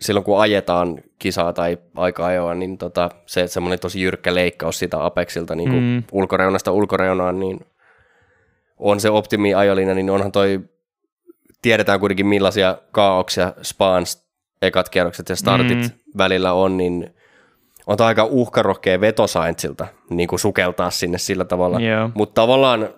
[0.00, 5.04] silloin kun ajetaan kisaa tai aika ajoa, niin tota, se semmoinen tosi jyrkkä leikkaus sitä
[5.04, 6.02] Apexilta niin kuin mm.
[6.12, 7.60] ulkoreunasta ulkoreunaan, niin
[8.78, 10.60] on se optimi ajolina, niin onhan toi,
[11.62, 14.24] tiedetään kuitenkin millaisia kaauksia Spans
[14.62, 15.90] ekat kierrokset ja startit mm.
[16.18, 17.14] välillä on, niin
[17.86, 19.24] on tämä aika uhkarohkea veto
[20.10, 21.80] niin kuin sukeltaa sinne sillä tavalla.
[21.80, 22.10] Yeah.
[22.14, 22.88] Mutta tavallaan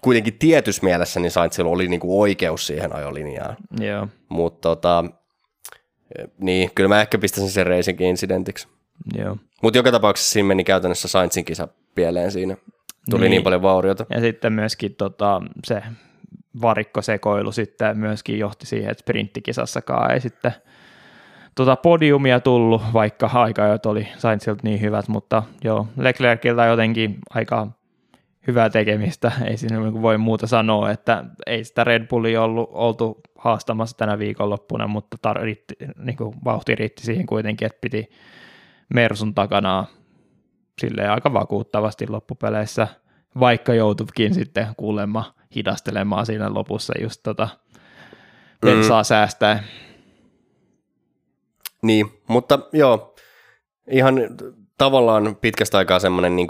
[0.00, 3.56] kuitenkin tietyssä mielessä niin Sainzilla oli niin kuin oikeus siihen ajolinjaan.
[3.80, 4.08] Joo.
[4.28, 5.04] Mutta tota,
[6.38, 8.68] niin, kyllä mä ehkä pistäisin sen racing incidentiksi.
[9.14, 9.36] Joo.
[9.62, 12.56] Mutta joka tapauksessa siinä meni käytännössä Sainzin kisa pieleen siinä.
[13.10, 13.42] Tuli niin, Niin.
[13.42, 14.06] paljon vauriota.
[14.10, 15.82] Ja sitten myöskin tota, se
[16.62, 20.52] varikkosekoilu sitten myöskin johti siihen, että sprinttikisassakaan ei sitten
[21.54, 27.66] tota podiumia tullut, vaikka aikaajot oli Sainzilta niin hyvät, mutta joo, Leclerciltä jotenkin aika
[28.46, 33.20] hyvää tekemistä, ei siinä niinku voi muuta sanoa, että ei sitä Red Bullia ollut oltu
[33.38, 38.10] haastamassa tänä viikonloppuna, mutta tar- riitti, niin kuin vauhti riitti siihen kuitenkin, että piti
[38.94, 39.86] Mersun takana
[40.80, 42.88] silleen aika vakuuttavasti loppupeleissä,
[43.40, 47.48] vaikka joutuikin sitten kuulemma hidastelemaan siinä lopussa just tota
[48.60, 49.04] bensaa mm.
[49.04, 49.64] säästää.
[51.82, 53.14] Niin, mutta joo,
[53.90, 54.14] ihan
[54.78, 56.48] tavallaan pitkästä aikaa semmoinen niin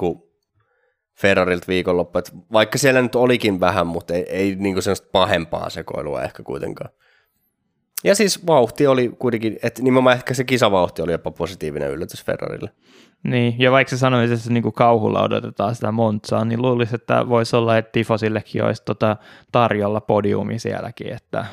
[1.21, 5.71] Ferrarilta viikonloppu, että vaikka siellä nyt olikin vähän, mutta ei, ei niin kuin semmoista pahempaa
[5.71, 6.91] sekoilua ehkä kuitenkaan.
[8.05, 12.71] Ja siis vauhti oli kuitenkin, että nimenomaan ehkä se kisavauhti oli jopa positiivinen yllätys Ferrarille.
[13.23, 17.57] Niin, ja vaikka se sanoisi, että niin kauhulla odotetaan sitä Montzaa, niin luulisi, että voisi
[17.57, 19.17] olla, että Tifosillekin olisi tota
[19.53, 21.47] tarjolla podiumi sielläkin, että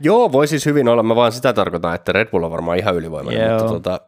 [0.00, 1.02] Joo, voi siis hyvin olla.
[1.02, 3.48] Mä vaan sitä tarkoitan, että Red Bull on varmaan ihan ylivoimainen.
[3.48, 3.58] Joo.
[3.58, 4.00] Mutta, tota,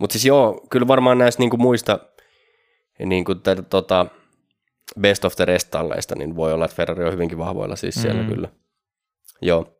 [0.00, 1.98] mutta siis joo, kyllä varmaan näistä niin kuin muista
[3.04, 4.06] niin kuin te, tota,
[5.00, 8.22] best of the rest talleista, niin voi olla, että Ferrari on hyvinkin vahvoilla siis siellä
[8.22, 8.28] Mm.
[8.28, 8.48] kyllä.
[9.42, 9.75] Joo.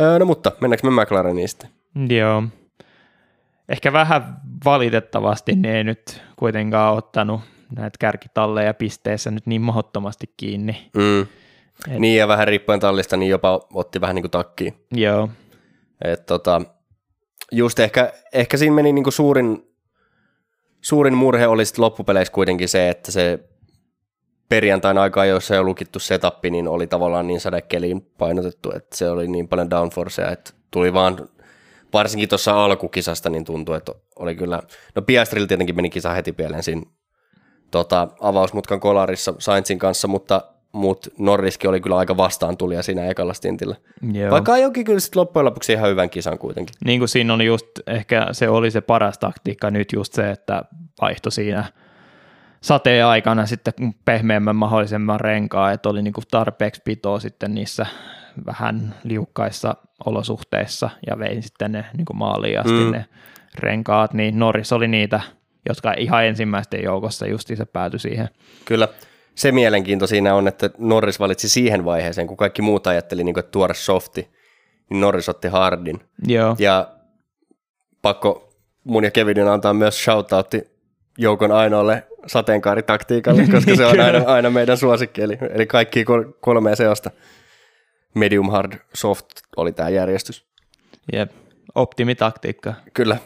[0.00, 1.70] Öö, no mutta, mennäänkö me McLareniin sitten?
[2.08, 2.42] Joo.
[3.68, 7.40] Ehkä vähän valitettavasti ne ei nyt kuitenkaan ottanut
[7.76, 10.90] näitä kärkitalleja pisteessä nyt niin mahdottomasti kiinni.
[10.96, 11.20] Mm.
[11.22, 14.74] Et- Niin ja vähän riippuen tallista, niin jopa otti vähän niin kuin takkiin.
[14.92, 15.28] Joo,
[16.04, 16.62] Et tota,
[17.52, 19.68] just ehkä, ehkä siinä meni niinku suurin,
[20.80, 23.38] suurin murhe oli sit loppupeleissä kuitenkin se, että se
[24.48, 29.28] perjantain aikaa, jossa ei lukittu setappi, niin oli tavallaan niin sadekeliin painotettu, että se oli
[29.28, 31.28] niin paljon downforcea, että tuli vaan,
[31.92, 34.62] varsinkin tuossa alkukisasta, niin tuntui, että oli kyllä,
[34.94, 36.82] no Piastrilla tietenkin meni kisa heti pieleen siinä
[37.70, 40.42] tota, avausmutkan kolarissa Sainzin kanssa, mutta
[40.72, 43.76] mut Norriskin oli kyllä aika vastaan tulija siinä ekalla stintillä.
[44.12, 44.30] joo.
[44.30, 46.74] Vaikka ajokin kyllä sitten loppujen lopuksi ihan hyvän kisan kuitenkin.
[46.84, 50.64] niin kuin siinä oli just, ehkä se oli se paras taktiikka nyt just se, että
[51.00, 51.64] vaihto siinä
[52.64, 57.86] sateen aikana sitten pehmeämmän mahdollisemman renkaa, että oli niin kuin tarpeeksi pitoa sitten niissä
[58.46, 62.90] vähän liukkaissa olosuhteissa ja vein sitten ne niin kuin maaliin asti Mm.
[62.90, 63.04] ne
[63.58, 65.20] renkaat, niin Norris oli niitä,
[65.68, 68.28] jotka ihan ensimmäisten joukossa justiinsa päätyi siihen.
[68.64, 68.88] Kyllä.
[69.34, 73.40] Se mielenkiinto siinä on, että Norris valitsi siihen vaiheeseen, kun kaikki muut ajatteli, niin kuin,
[73.44, 74.30] että tuore softi,
[74.90, 76.00] niin Norris otti hardin.
[76.26, 76.88] Joo, Ja
[78.02, 78.50] pakko
[78.84, 80.73] mun ja Kevinin antaa myös shoutoutti
[81.18, 85.22] joukon ainoalle sateenkaaritaktiikalle, koska se on aina, aina meidän suosikki.
[85.22, 87.10] Eli, eli kaikki kol- kolmea seosta.
[88.14, 90.46] Medium, hard, soft oli tämä järjestys.
[91.12, 91.30] jep.
[91.74, 92.74] optimitaktiikka.
[92.94, 93.16] Kyllä.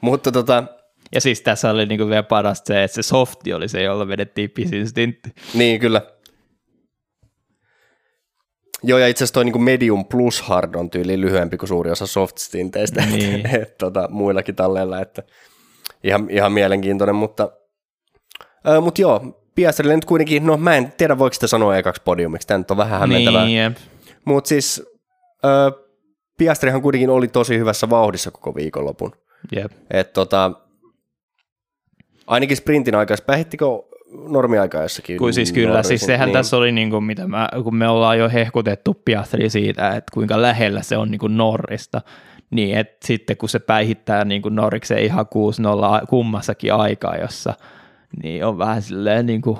[0.00, 0.64] Mutta tota,
[1.14, 4.50] Ja siis tässä oli niinku vielä parasta se, että se softi oli se, jolla vedettiin
[4.50, 5.30] pisin stintti.
[5.54, 6.02] Niin, kyllä.
[8.82, 12.06] Joo, ja itse asiassa toi niinku medium plus hard on tyyli lyhyempi kuin suuri osa
[12.06, 13.46] soft stinteistä Niin.
[13.62, 15.22] et, tota, muillakin talleilla, että
[16.04, 17.52] ihan, ihan mielenkiintoinen, mutta,
[18.64, 22.48] ää, mutta joo, Piastrille nyt kuitenkin, no mä en tiedä voiko sitä sanoa ekaksi podiumiksi,
[22.48, 23.76] tämä nyt on vähän hämmentävää, Niin,
[24.24, 24.82] mutta siis
[25.42, 25.72] ää,
[26.38, 29.12] Piastrihan kuitenkin oli tosi hyvässä vauhdissa koko viikonlopun,
[29.52, 29.72] jep.
[29.90, 30.52] että tota,
[32.26, 33.64] ainakin sprintin aikaa, päihittikö
[34.28, 35.18] normiaikaa jossakin?
[35.18, 35.88] Kuin siis kyllä, Norrisin?
[35.88, 36.32] siis sehän niin.
[36.32, 40.42] tässä oli, niin kuin, mitä mä, kun me ollaan jo hehkutettu Piastri siitä, että kuinka
[40.42, 42.00] lähellä se on niin kuin Norrista,
[42.52, 45.26] niin että sitten kun se päihittää niin kuin Norriksen ihan
[46.02, 47.54] 6-0 kummassakin aikaa, jossa
[48.22, 49.58] niin on vähän silleen niin kuin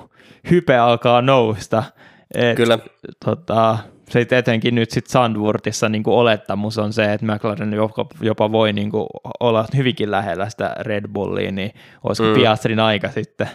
[0.50, 1.82] hype alkaa nousta.
[2.34, 2.78] Et, Kyllä.
[3.24, 3.78] Tota,
[4.08, 8.72] se etenkin nyt sitten Sandwurtissa niin kuin olettamus on se, että McLaren jopa, jopa voi
[8.72, 9.06] niin kuin
[9.40, 11.72] olla hyvinkin lähellä sitä Red Bullia, niin
[12.04, 12.34] olisiko mm.
[12.34, 13.48] Piastrin aika sitten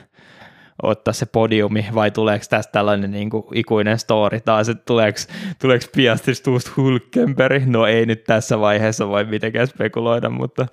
[0.83, 5.19] ottaa se podiumi, vai tuleeko tästä tällainen niin kuin ikuinen story taas, että tuleeko,
[5.61, 7.65] tuleeko Piastrista uusi Hulkenberg?
[7.65, 10.65] No ei nyt tässä vaiheessa voi mitenkään spekuloida, mutta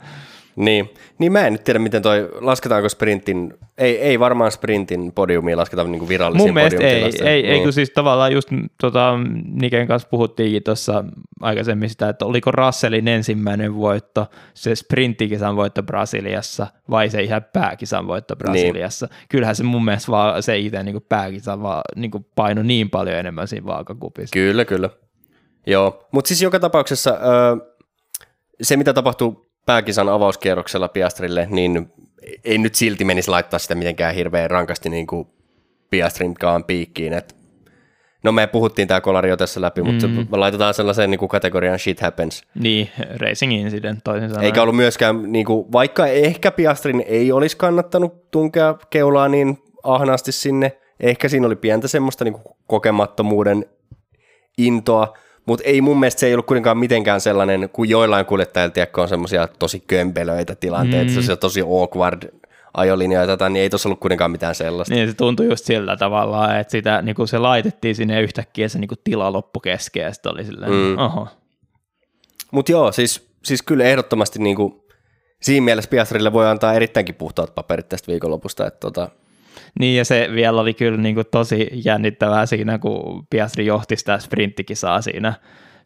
[0.57, 0.91] Niin.
[1.19, 5.85] niin mä en nyt tiedä, miten toi, lasketaanko sprintin, ei, ei varmaan sprintin podiumia lasketa
[5.85, 7.63] niin virallisiin mun mielestä ei, ei, ei, niin.
[7.63, 8.49] kun siis tavallaan just
[8.81, 9.19] tota,
[9.53, 11.05] Niken kanssa puhuttiinkin tuossa
[11.41, 18.07] aikaisemmin sitä, että oliko Russellin ensimmäinen voitto, se sprinttikisan voitto Brasiliassa vai se ihan pääkisan
[18.07, 19.07] voitto Brasiliassa.
[19.07, 19.17] Niin.
[19.29, 23.49] Kyllähän se mun mielestä vaan se itse niin pääkisan vaan, niin paino niin paljon enemmän
[23.49, 24.33] siinä vaakakupissa.
[24.33, 24.91] Kyllä, kyllä.
[25.67, 27.75] Joo, mutta siis joka tapauksessa öö,
[28.63, 31.93] se, mitä tapahtuu pääkisan avauskierroksella Piastrille, niin
[32.45, 35.29] ei nyt silti menisi laittaa sitä mitenkään hirveän rankasti niin kuin
[35.91, 37.35] Piastrinkaan piikkiin, että
[38.25, 40.27] No me puhuttiin tämä kolari jo tässä läpi, mutta mm.
[40.31, 42.43] me laitetaan sellaiseen niin kuin kategorian shit happens.
[42.55, 44.47] Niin, racing incident toisin sanoen.
[44.47, 50.33] Eikä ollut myöskään, niin kuin, vaikka ehkä Piastrin ei olisi kannattanut tunkea keulaa niin ahnaasti
[50.33, 53.65] sinne, ehkä siinä oli pientä semmoista niin kuin kokemattomuuden
[54.59, 55.15] intoa,
[55.47, 59.49] mutta ei mun mielestä se ei ollut kuitenkaan mitenkään sellainen, kuin joillain kuljettajilla on semmoisia
[59.59, 61.23] tosi kömpelöitä tilanteita, mm.
[61.23, 62.23] se tosi awkward
[62.75, 64.95] ajolinja ja tätä, niin ei tuossa ollut kuitenkaan mitään sellaista.
[64.95, 68.79] Niin se tuntui just sillä tavalla, että sitä, niin kuin se laitettiin sinne yhtäkkiä se
[68.79, 70.99] niin tila loppu kesken ja sitten oli silleen, mm.
[70.99, 71.29] oho.
[72.51, 74.83] Mutta joo, siis, siis kyllä ehdottomasti niin kuin,
[75.43, 79.09] siinä mielessä Piastrille voi antaa erittäinkin puhtaat paperit tästä viikonlopusta, että tota,
[79.81, 84.19] niin ja se vielä oli kyllä niin kuin tosi jännittävää siinä, kun Piastri johti sitä
[84.19, 85.35] sprinttikisaa siinä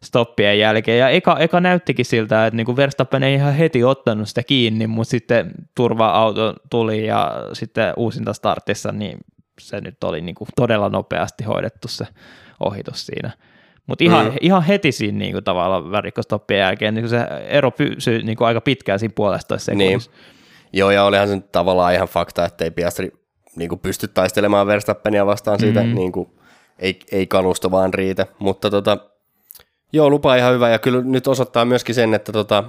[0.03, 0.99] stoppien jälkeen.
[0.99, 5.11] Ja eka, eka näyttikin siltä, että niin Verstappen ei ihan heti ottanut sitä kiinni, mutta
[5.11, 9.17] sitten turva-auto tuli ja sitten uusinta startissa, niin
[9.59, 12.07] se nyt oli niin kuin todella nopeasti hoidettu se
[12.59, 13.31] ohitus siinä.
[13.87, 14.33] Mutta ihan, mm.
[14.41, 18.61] ihan heti siinä niin kuin tavallaan värikkostoppien jälkeen niin se ero pysyi niin kuin aika
[18.61, 20.11] pitkään siinä puolestoista sekunnissa.
[20.11, 20.39] Niin.
[20.73, 23.11] Joo, ja olihan se tavallaan ihan fakta, että ei Piastri
[23.55, 25.95] niin kuin pysty taistelemaan Verstappenia vastaan siitä, mm.
[25.95, 26.29] niin kuin,
[26.79, 28.25] ei, ei kalusto vaan riitä.
[28.39, 28.97] Mutta tota,
[29.93, 32.63] Joo, lupa ihan hyvä ja kyllä nyt osoittaa myöskin sen, että tota,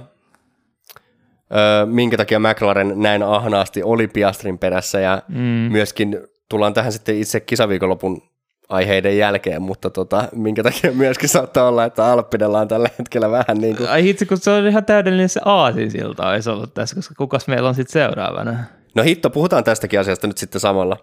[1.51, 5.71] ö, minkä takia McLaren näin ahnaasti oli Piastrin perässä ja mm.
[5.71, 6.19] myöskin
[6.49, 8.21] tullaan tähän sitten itse kisaviikonlopun
[8.69, 13.57] aiheiden jälkeen, mutta tota, minkä takia myöskin saattaa olla, että Alppinella on tällä hetkellä vähän
[13.57, 13.89] niin kuin...
[13.89, 17.69] Ai hitsi, kun se on ihan täydellinen se aasinsilta olisi ollut tässä, koska kukas meillä
[17.69, 18.53] on sitten seuraavana?
[18.95, 20.97] No hitto, puhutaan tästäkin asiasta nyt sitten samalla,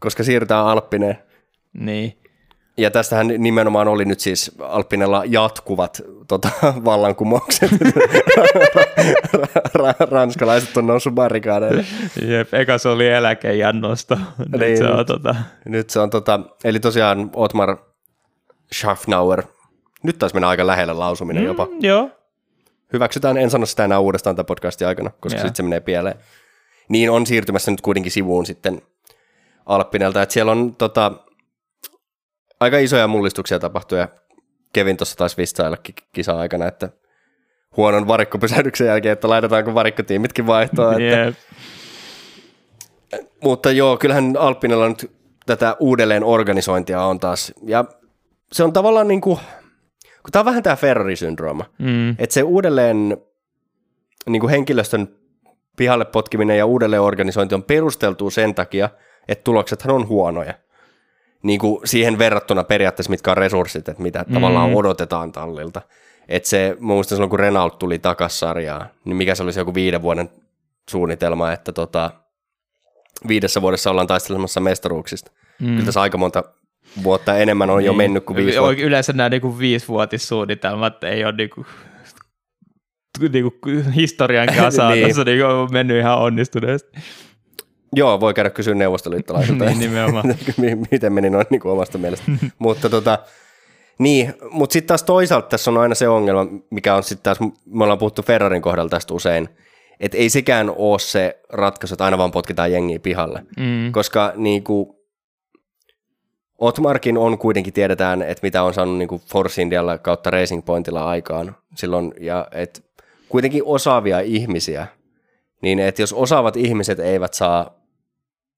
[0.00, 1.18] koska siirrytään Alppineen.
[1.72, 2.16] Niin.
[2.76, 6.50] Ja tästähän nimenomaan oli nyt siis Alpinella jatkuvat tota,
[6.84, 7.70] vallankumoukset.
[10.10, 11.84] Ranskalaiset on noussut barrikaadeille.
[12.22, 14.18] Jep, eka se oli eläkejännosto.
[14.38, 15.34] Nyt niin, se on, tota...
[15.64, 17.76] nyt se on tota, eli tosiaan Otmar
[18.74, 19.42] Schaffnauer.
[20.02, 21.68] Nyt taisi mennä aika lähellä lausuminen mm, jopa.
[21.80, 22.10] Joo.
[22.92, 26.16] Hyväksytään, en sano sitä enää uudestaan tämän podcastin aikana, koska sitten se menee pieleen.
[26.90, 28.82] Niin on siirtymässä nyt kuitenkin sivuun sitten
[29.66, 31.12] Alppinelta, että siellä on tota,
[32.60, 34.08] aika isoja mullistuksia tapahtui ja
[34.72, 35.76] Kevin tuossa taisi vistailla
[36.12, 36.88] kisa-aikana, että
[37.76, 40.92] huonon varikkopysähdyksen jälkeen, että laitetaanko varikkotiimitkin vaihtoa.
[40.92, 41.24] Että...
[41.24, 41.34] Yep.
[43.42, 45.10] Mutta joo, kyllähän Alppinella nyt
[45.46, 47.52] tätä uudelleen organisointia on taas.
[47.66, 47.84] Ja
[48.52, 49.38] se on tavallaan niin kuin,
[50.02, 52.10] kun tämä on vähän tämä Ferrari-syndrooma, mm.
[52.10, 53.16] että se uudelleen
[54.28, 55.19] niin kuin henkilöstön
[55.80, 58.88] pihalle potkiminen ja uudelleen organisointi on perusteltu sen takia,
[59.28, 60.54] että tuloksethan on huonoja
[61.42, 64.34] niin kuin siihen verrattuna periaatteessa, mitkä on resurssit, että mitä mm.
[64.34, 65.82] tavallaan odotetaan tallilta.
[66.28, 70.30] Että se, muistan silloin, kun Renault tuli takassarjaa, niin mikä se olisi joku viiden vuoden
[70.90, 72.10] suunnitelma, että tota,
[73.28, 75.30] viidessä vuodessa ollaan taistelemassa mestaruuksista.
[75.60, 75.66] Mm.
[75.66, 76.44] Kyllä tässä aika monta
[77.02, 77.86] vuotta enemmän on niin.
[77.86, 78.82] jo mennyt kuin viisi vuotta.
[78.82, 81.66] Yleensä nämä niin viisivuotissuunnitelmat ei ole niin kuin,
[83.28, 85.06] niin kuin historian kasaan, niin.
[85.06, 86.98] tässä on niin kuin mennyt ihan onnistuneesti.
[87.96, 90.34] Joo, voi käydä kysyä neuvostoliittolaisilta, niin, nimenomaan.
[90.90, 92.32] miten meni noin niin kuin omasta mielestä.
[92.58, 93.18] mutta tota,
[93.98, 97.84] niin, mutta sitten taas toisaalta tässä on aina se ongelma, mikä on sitten taas, me
[97.84, 99.48] ollaan puhuttu Ferrarin kohdalla tästä usein,
[100.00, 103.44] että ei sekään ole se ratkaisu, että aina vaan potkitaan jengiä pihalle.
[103.56, 103.92] Mm.
[103.92, 104.88] Koska niin kuin,
[106.58, 111.08] Otmarkin on kuitenkin, tiedetään, että mitä on saanut niin kuin Force Indialla kautta Racing Pointilla
[111.08, 112.80] aikaan silloin, ja että
[113.30, 114.86] kuitenkin osaavia ihmisiä,
[115.62, 117.80] niin että jos osaavat ihmiset eivät saa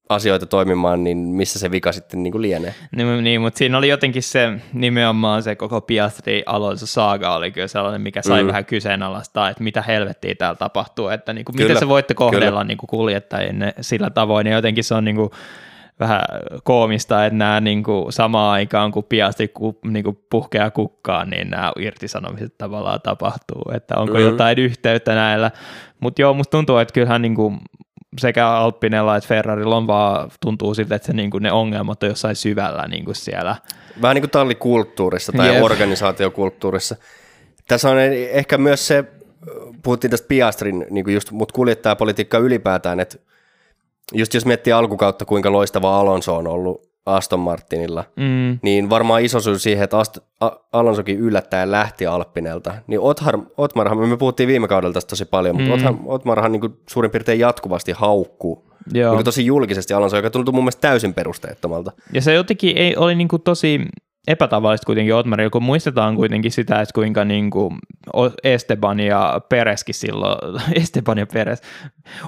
[0.08, 2.74] asioita toimimaan, niin missä se vika sitten niin kuin lienee.
[2.96, 7.68] Niin, niin, mutta siinä oli jotenkin se nimenomaan se koko Piastri Alonso saaga oli kyllä
[7.68, 8.48] sellainen, mikä sai mm.
[8.48, 12.78] vähän kyseenalaistaa, että mitä helvettiä täällä tapahtuu, että niin kuin, miten se voitte kohdella niin
[12.78, 15.30] kuin kuljettajien sillä tavoin, ja jotenkin se on niin kuin,
[16.02, 16.22] vähän
[16.64, 21.50] koomista, että nämä niin kuin, samaan aikaan, kun Piastri ku, niin kuin puhkeaa kukkaan, niin
[21.50, 24.20] nämä irtisanomiset tavallaan tapahtuu, että onko mm.
[24.20, 25.50] jotain yhteyttä näillä,
[26.00, 27.58] mutta joo, musta tuntuu, että kyllähän niin kuin,
[28.18, 32.08] sekä Alppinella että Ferrarilla on vaan, tuntuu siltä, että se, niin kuin ne ongelmat on
[32.08, 33.56] jossain syvällä niin kuin siellä.
[34.02, 35.62] Vähän niin kuin tallikulttuurissa tai Jep.
[35.62, 36.96] organisaatiokulttuurissa.
[37.68, 37.98] Tässä on
[38.30, 39.04] ehkä myös se,
[39.82, 43.18] puhuttiin tästä Piastrin, niin kuin just, mutta kuljettajapolitiikka ylipäätään, että
[44.14, 48.58] just jos miettii alkukautta, kuinka loistava Alonso on ollut Aston Martinilla, mm.
[48.62, 52.74] niin varmaan iso syy siihen, että Ast- A- Alonsokin yllättäen lähti Alppinelta.
[52.86, 55.62] Niin Othar, Otmarhan, me puhuttiin viime kaudella tästä tosi paljon, mm.
[55.62, 59.14] mutta Othar, Otmarhan niin kuin suurin piirtein jatkuvasti haukkuu Joo.
[59.14, 61.92] Niin tosi julkisesti Alonso, joka tuntui mun mielestä täysin perusteettomalta.
[62.12, 63.80] Ja se jotenkin ei, oli niin kuin tosi
[64.26, 67.78] epätavallista kuitenkin Otmarilla, kun muistetaan kuitenkin sitä, että kuinka niin kuin
[68.44, 70.38] Esteban ja Pereskin silloin,
[70.82, 71.62] Esteban ja Peres,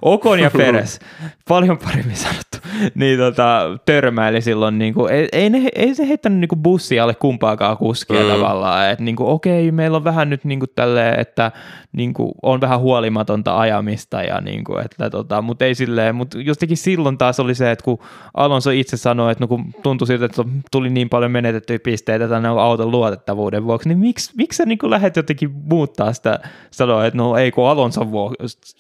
[0.03, 1.01] Okon ja Peres,
[1.49, 2.59] paljon paremmin sanottu,
[2.95, 7.03] niin tota, törmäili silloin, niin kuin, ei, ei, ne, ei se heittänyt niin kuin bussia
[7.03, 8.29] alle kumpaakaan kuskia mm.
[8.29, 11.53] tavallaan, että niin kuin, okei, meillä on vähän nyt niin kuin tälleen, että
[11.93, 16.39] niin kuin, on vähän huolimatonta ajamista, ja niin kuin, että, tota, mutta ei silleen, mutta
[16.41, 17.99] jostakin silloin taas oli se, että kun
[18.35, 22.59] Alonso itse sanoi, että no, kun tuntui siltä, että tuli niin paljon menetettyjä pisteitä tämän
[22.59, 26.39] auton luotettavuuden vuoksi, niin miksi, miksi sä niin lähdet jotenkin muuttaa sitä,
[26.71, 28.01] sanoa, että no ei kun Alonso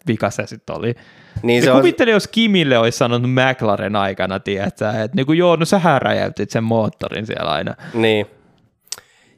[0.07, 0.95] vika se sitten oli.
[1.43, 2.15] Niin se kuvittele, on...
[2.15, 6.65] jos Kimille olisi sanonut McLaren aikana, tiedätkö, että niin kuin, joo, no sähän räjäytit sen
[6.65, 7.75] moottorin siellä aina.
[7.95, 8.27] Niin.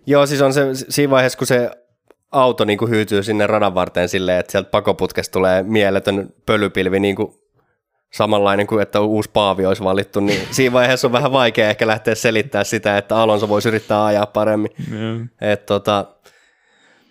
[0.06, 1.70] Joo, siis on se siinä vaiheessa, kun se
[2.32, 7.16] auto niin kuin hyytyy sinne radan varteen silleen, että sieltä pakoputkesta tulee mieletön pölypilvi niin
[7.16, 7.34] kuin
[8.12, 12.14] samanlainen kuin että uusi paavi olisi valittu, niin siinä vaiheessa on vähän vaikea ehkä lähteä
[12.14, 14.70] selittää sitä, että Alonso voisi yrittää ajaa paremmin.
[14.90, 15.28] Mm.
[15.40, 16.04] Et, tota,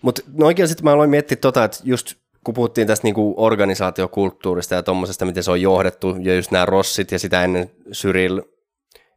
[0.02, 4.74] mutta no oikein sitten mä aloin miettiä tota, että just kun puhuttiin tästä niinku organisaatiokulttuurista
[4.74, 8.42] ja tuommoisesta, miten se on johdettu, ja just nämä Rossit ja sitä ennen Cyril,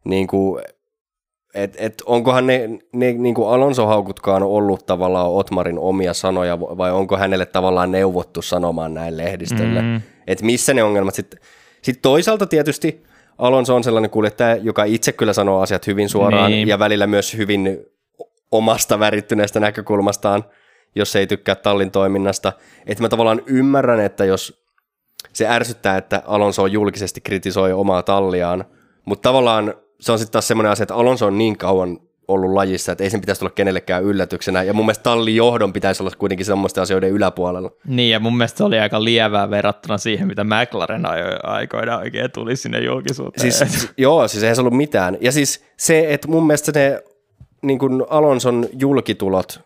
[0.06, 0.60] niinku,
[1.54, 7.46] että et onkohan ne, ne niinku Alonso-haukutkaan ollut tavallaan Otmarin omia sanoja, vai onko hänelle
[7.46, 10.02] tavallaan neuvottu sanomaan näin lehdistölle, mm.
[10.28, 11.40] että missä ne ongelmat sitten,
[11.82, 13.04] sitten toisaalta tietysti
[13.38, 16.68] Alonso on sellainen kuljettaja, joka itse kyllä sanoo asiat hyvin suoraan niin.
[16.68, 17.86] ja välillä myös hyvin
[18.52, 20.44] omasta värittyneestä näkökulmastaan,
[20.96, 22.54] jos ei tykkää tallin toiminnasta.
[22.86, 24.64] Että mä tavallaan ymmärrän, että jos
[25.34, 28.66] se ärsyttää, että Alonso julkisesti kritisoi omaa talliaan,
[29.06, 32.00] mutta tavallaan se on sitten taas semmoinen asia, että Alonso on niin kauan
[32.30, 34.64] ollut lajissa, että ei sen pitäisi tulla kenellekään yllätyksenä.
[34.64, 37.72] Ja mun mielestä tallin johdon pitäisi olla kuitenkin semmoisten asioiden yläpuolella.
[37.86, 41.04] Niin, ja mun mielestä se oli aika lievää verrattuna siihen, mitä McLaren
[41.44, 43.52] aikoina oikein tuli sinne julkisuuteen.
[43.52, 45.18] Siis, joo, siis ei se ollut mitään.
[45.22, 47.04] Ja siis se, että mun mielestä ne
[47.62, 49.62] niin kuin Alonson julkitulot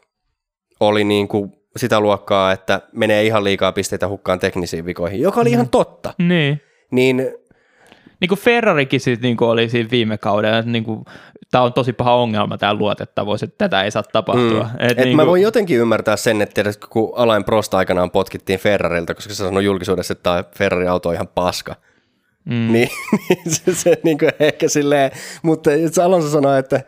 [0.80, 5.50] oli niin kuin sitä luokkaa, että menee ihan liikaa pisteitä hukkaan teknisiin vikoihin, joka oli
[5.50, 5.54] mm.
[5.54, 6.14] ihan totta.
[6.18, 6.62] Niin.
[6.92, 7.34] Niin
[8.24, 11.06] niin kuin Ferrarikin niin kuin oli siinä viime kaudella, että niin kuin,
[11.54, 14.64] tämä on tosi paha ongelma tämä luotettavuus, että tätä ei saa tapahtua.
[14.64, 14.86] Mm.
[14.86, 15.30] Et, Et niin mä kuin...
[15.30, 19.66] voin jotenkin ymmärtää sen, että tiedät, kun Alain Prost aikanaan potkittiin Ferrarilta, koska se sanoi
[19.66, 21.76] julkisuudessa, että tämä Ferrari-auto on ihan paska.
[22.46, 22.72] Mm.
[22.72, 22.90] Niin,
[23.30, 25.12] niin se, se niin kuin ehkä silleen,
[25.44, 25.72] mutta
[26.04, 26.82] Alonso sanoi, että,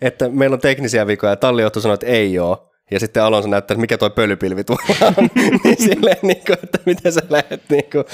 [0.00, 2.58] että meillä on teknisiä vikoja, ja tallijohto sanoi, että ei ole.
[2.90, 5.30] Ja sitten Alonso näyttää, että mikä toi pölypilvi tuolla on.
[5.64, 8.04] niin silleen, niin kuin, että miten sä lähdet niin kuin,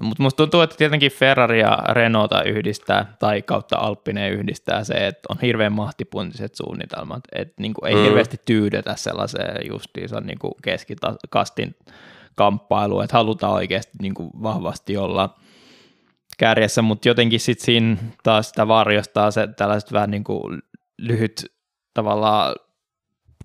[0.00, 5.20] mutta musta tuntuu, että tietenkin Ferrari ja Renaulta yhdistää, tai kautta Alppine yhdistää se, että
[5.28, 8.02] on hirveän mahtipuntiset suunnitelmat, että niinku ei mm.
[8.02, 11.76] hirveästi tyydetä sellaiseen justiinsa niinku keskikastin
[12.34, 15.34] kamppailuun, että halutaan oikeasti niinku vahvasti olla
[16.38, 20.40] kärjessä, mutta jotenkin sitten siinä taas sitä varjostaa se tällaiset vähän niinku
[20.98, 21.46] lyhyt
[21.94, 22.54] tavallaan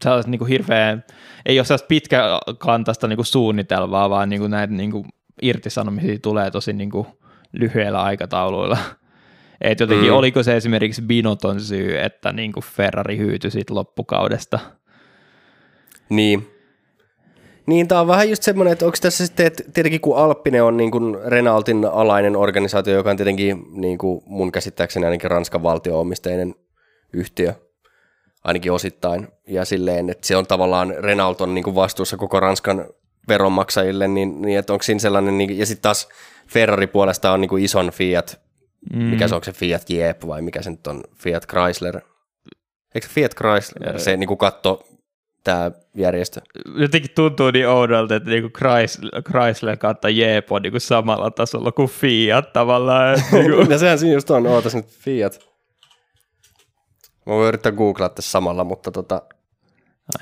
[0.03, 1.03] sellaiset niinku hirveän,
[1.45, 5.05] ei ole sellaista pitkäkantaista niinku suunnitelmaa, vaan niinku näitä niinku
[5.41, 7.07] irtisanomisia tulee tosi niin kuin
[7.51, 8.77] lyhyellä aikatauluilla.
[9.61, 10.15] Et jotenkin mm.
[10.15, 14.59] oliko se esimerkiksi Binoton syy, että niin kuin Ferrari hyytyi siitä loppukaudesta?
[16.09, 16.47] Niin.
[17.65, 20.77] Niin, tämä on vähän just semmoinen, että onko tässä sitten, että tietenkin kun Alppine on
[20.77, 26.55] niin kuin Renaultin alainen organisaatio, joka on tietenkin niin kuin mun käsittääkseni ainakin Ranskan valtio-omisteinen
[27.13, 27.53] yhtiö,
[28.43, 32.85] ainakin osittain, ja silleen, että se on tavallaan Renault on niin kuin vastuussa koko Ranskan
[33.27, 36.09] veronmaksajille, niin, niin että onko siinä sellainen, niin, ja sitten taas
[36.47, 38.41] Ferrari puolesta on niin kuin ison Fiat,
[38.93, 39.03] mm.
[39.03, 42.01] mikä se onko se Fiat Jeep vai mikä se nyt on, Fiat Chrysler,
[42.95, 44.87] eikö Fiat Chrysler, se niin kuin katto
[45.43, 46.41] tämä järjestö.
[46.75, 51.89] Jotenkin tuntuu niin oudolta, että niinku Chrysler, Chrysler kautta Jeep on niinku samalla tasolla kuin
[51.89, 53.19] Fiat tavallaan.
[53.31, 53.71] niinku.
[53.71, 55.39] ja sehän siinä just on, ootas nyt Fiat.
[57.25, 59.21] Mä voin yrittää googlaa tässä samalla, mutta tota,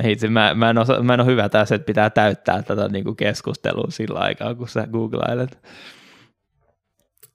[0.04, 3.04] Hitsi, mä, mä, en osa, mä en ole hyvä tässä, että pitää täyttää tätä niin
[3.04, 5.60] kuin keskustelua sillä aikaa, kun sä googlailet.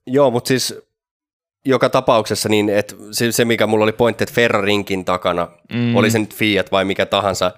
[0.07, 0.75] Joo, mutta siis
[1.65, 5.97] joka tapauksessa niin, että se, se, mikä mulla oli pointti, että Ferrarinkin takana, mm.
[5.97, 7.53] oli se nyt Fiat vai mikä tahansa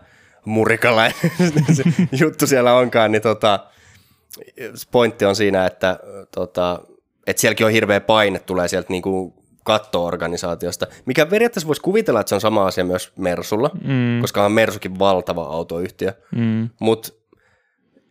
[0.44, 1.32] murikalainen
[2.20, 3.60] juttu siellä onkaan, niin tota,
[4.90, 5.98] pointti on siinä, että
[6.34, 6.80] tota,
[7.26, 9.37] että sielläkin on hirveä paine, tulee sieltä niinku
[9.68, 14.20] katto-organisaatiosta, mikä periaatteessa voisi kuvitella, että se on sama asia myös Mersulla, mm.
[14.20, 16.68] koska on Mersukin valtava autoyhtiö, mm.
[16.80, 17.08] mutta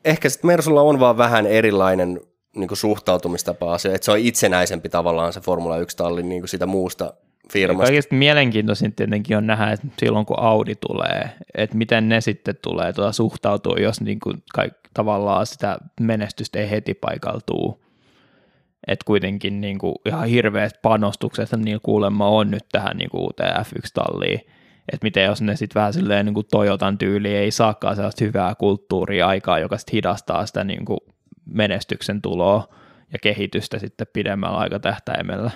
[0.05, 2.22] ehkä sitten Mersulla on vaan vähän erilainen
[2.55, 6.66] niin kuin suhtautumistapa asia, että se on itsenäisempi tavallaan se Formula 1-talli niin kuin sitä
[6.66, 7.14] muusta
[7.53, 7.86] firmasta.
[7.86, 12.93] Kaikista mielenkiintoisin tietenkin on nähdä, että silloin kun Audi tulee, että miten ne sitten tulee
[12.93, 17.87] tuota suhtautua, jos niin kuin kaik, tavallaan sitä menestystä ei heti paikaltuu
[18.88, 23.56] että kuitenkin niin kuin ihan hirveät panostukset niillä kuulemma on nyt tähän niin kuin uuteen
[23.56, 24.40] F1-talliin,
[24.92, 28.56] että miten jos ne sitten vähän silleen niin kuin Toyotan tyyli ei saakaan sellaista hyvää
[28.56, 31.00] kulttuuria aikaa, joka sitten hidastaa sitä niin kuin
[31.46, 32.68] menestyksen tuloa
[33.14, 35.52] ja kehitystä sitten pidemmällä aikatähtäimellä.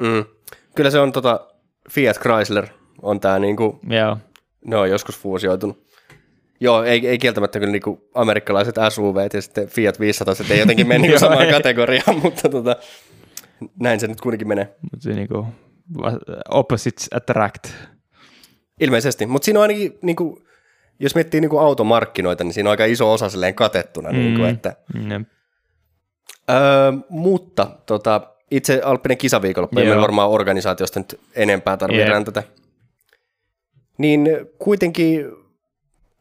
[0.00, 0.24] Mm.
[0.74, 1.40] Kyllä se on tota,
[1.90, 2.66] Fiat Chrysler
[3.02, 4.16] on tämä niinku, Joo.
[4.64, 5.83] ne on joskus fuusioitunut.
[6.64, 10.98] Joo, ei, ei kieltämättä kyllä niinku amerikkalaiset SUV ja sitten Fiat 500 ei jotenkin mene
[11.02, 12.76] niinku Joo, samaan kategoriaan, mutta tota,
[13.80, 14.74] näin se nyt kuitenkin menee.
[14.82, 15.46] Mutta se niin kuin
[16.50, 17.68] opposites attract.
[18.80, 20.42] Ilmeisesti, mutta siinä on ainakin, niinku,
[21.00, 24.10] jos miettii niinku automarkkinoita, niin siinä on aika iso osa silleen katettuna.
[24.10, 24.18] Mm.
[24.18, 24.76] Niinku, että,
[26.50, 32.42] öö, mutta tota, itse Alppinen kisaviikonloppu, ei varmaan organisaatiosta nyt enempää tarvitse räntätä.
[33.98, 35.43] Niin kuitenkin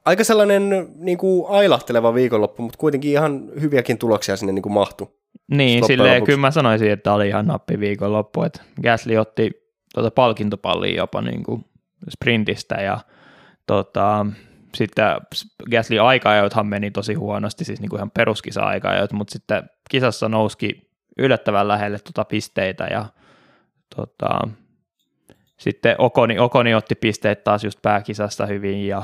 [0.06, 5.08] aika sellainen niin kuin ailahteleva viikonloppu, mutta kuitenkin ihan hyviäkin tuloksia sinne niin kuin mahtui.
[5.52, 6.32] Niin, silleen lopuksi.
[6.32, 9.52] kyllä mä sanoisin, että oli ihan nappi viikonloppu, että Gasly otti
[9.94, 11.66] tuota palkintopallia jopa niin kuin
[12.10, 13.00] sprintistä ja
[13.68, 14.26] tota,
[14.76, 15.06] sitten
[15.72, 16.30] Gasly aika
[16.64, 22.00] meni tosi huonosti, siis niin kuin ihan peruskisa aika mutta sitten kisassa nouski yllättävän lähelle
[22.00, 23.06] tuota pisteitä ja
[23.96, 24.40] tota,
[25.60, 29.04] sitten Okoni, Okoni otti pisteet taas just pääkisassa hyvin ja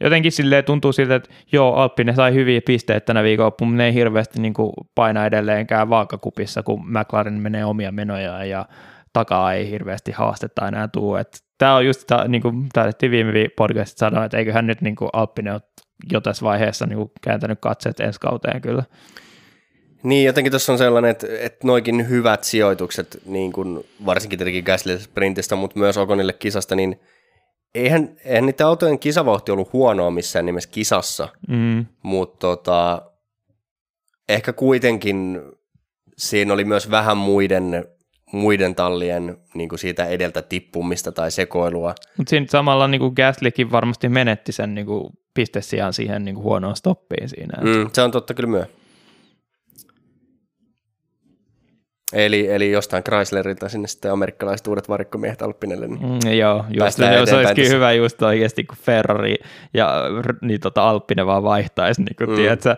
[0.00, 3.94] jotenkin silleen tuntuu siltä, että joo, Alppinen sai hyviä pisteitä tänä viikonloppuna, mutta ne ei
[3.94, 8.66] hirveästi niin kuin paina edelleenkään vaakakupissa, kun McLaren menee omia menojaan ja
[9.12, 11.16] takaa ei hirveästi haastetta enää tuu.
[11.58, 14.96] Tämä on just, tää, niin kuin taidettiin viime vi- podcastissa sanoa, että eiköhän nyt niin
[14.96, 15.62] kuin Alppinen ole
[16.12, 18.82] jo tässä vaiheessa niin kuin kääntänyt katseet ensi kauteen kyllä.
[20.02, 24.98] Niin, jotenkin tuossa on sellainen, että, että noikin hyvät sijoitukset, niin kuin varsinkin tietenkin Gasly
[24.98, 27.00] sprintistä, mutta myös Okonille kisasta, niin
[27.74, 33.02] eihän, eihän niiden autojen kisavauhti ollut huonoa missään nimessä kisassa, Mm, mutta tota,
[34.28, 35.40] ehkä kuitenkin
[36.18, 37.84] siinä oli myös vähän muiden,
[38.32, 41.94] muiden tallien niin kuin siitä edeltä tippumista tai sekoilua.
[42.16, 46.44] mutta siinä samalla niin kuin Gaslykin varmasti menetti sen niin kuin pistesijaan siihen niin kuin
[46.44, 47.62] huonoon stoppiin siinä.
[47.62, 48.66] Mm, se on totta kyllä myö.
[52.14, 55.86] Eli, eli jostain Chryslerilta sinne sitten amerikkalaiset uudet varikkomiehet Alppinelle.
[55.86, 56.00] Niin.
[56.02, 59.34] Mm, joo, just Päästään se olisikin hyvä just oikeasti, kun Ferrari
[59.74, 59.94] ja
[60.40, 62.36] niin tota Alppinen vaan vaihtaisi, niin kuin, Mm.
[62.36, 62.76] tiedätkö,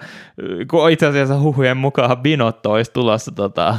[0.71, 3.77] kun itse asiassa huhujen mukaan Binotto olisi tulossa tota,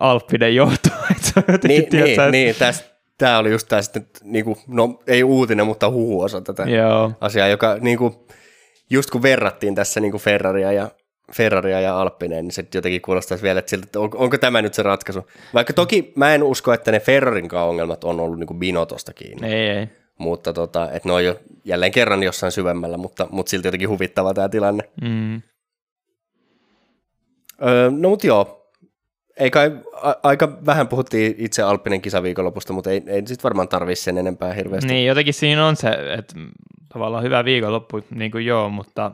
[0.00, 0.96] Alppinen johtoon,
[1.54, 5.24] että Niin, tiedätkö, niin, niin tästä, tämä oli just tämä sitten, niin kuin, no ei
[5.24, 8.14] uutinen, mutta huhuosa tätä Joo, asiaa, joka niin kuin,
[8.90, 10.88] just kun verrattiin tässä niin kuin Ferraria ja
[11.32, 14.74] Ferraria ja Alppineen, niin se jotenkin kuulostaisi vielä, että, siltä, että on- onko tämä nyt
[14.74, 15.26] se ratkaisu.
[15.54, 19.68] Vaikka toki mä en usko, että ne Ferrarinkaan ongelmat on ollut niin Binotosta kiinni, ei,
[19.68, 19.88] ei.
[20.18, 24.34] mutta tota, että ne on jo jälleen kerran jossain syvemmällä, mutta, mutta silti jotenkin huvittava
[24.34, 24.84] tämä tilanne.
[25.02, 25.42] Mm.
[27.66, 28.70] Öö, no mutta joo,
[29.40, 34.02] ei kai, a, aika vähän puhuttiin itse Alppinen kisaviikonlopusta, mutta ei, ei sitten varmaan tarvitse
[34.02, 34.92] sen enempää hirveästi.
[34.92, 36.34] Niin, jotenkin siinä on se, että
[36.92, 39.12] tavallaan hyvä viikonloppu, niin kuin joo, mutta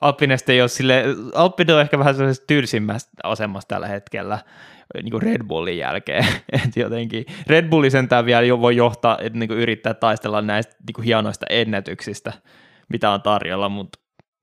[0.00, 4.38] Alppinesta ei ole sille, Alppinen on ehkä vähän sellaisessa tylsimmässä asemassa tällä hetkellä
[5.02, 6.26] niin kuin Red Bullin jälkeen.
[6.52, 10.76] Et jotenkin Red Bulli sentään vielä jo voi johtaa, että niin kuin yrittää taistella näistä
[10.86, 12.32] niin kuin hienoista ennätyksistä,
[12.88, 13.98] mitä on tarjolla, mutta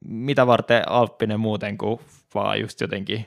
[0.06, 2.00] mitä varten Alppinen muuten kuin
[2.36, 3.26] vaan just jotenkin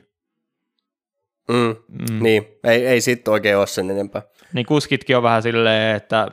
[1.49, 2.22] Mm, Mm.
[2.22, 4.22] Niin, ei, ei sitten oikein ole sen enempää.
[4.53, 6.28] Niin kuskitkin on vähän silleen, että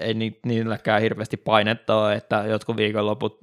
[0.00, 3.38] ei ni- niilläkään hirveästi painetta ole, että jotkut viikonloput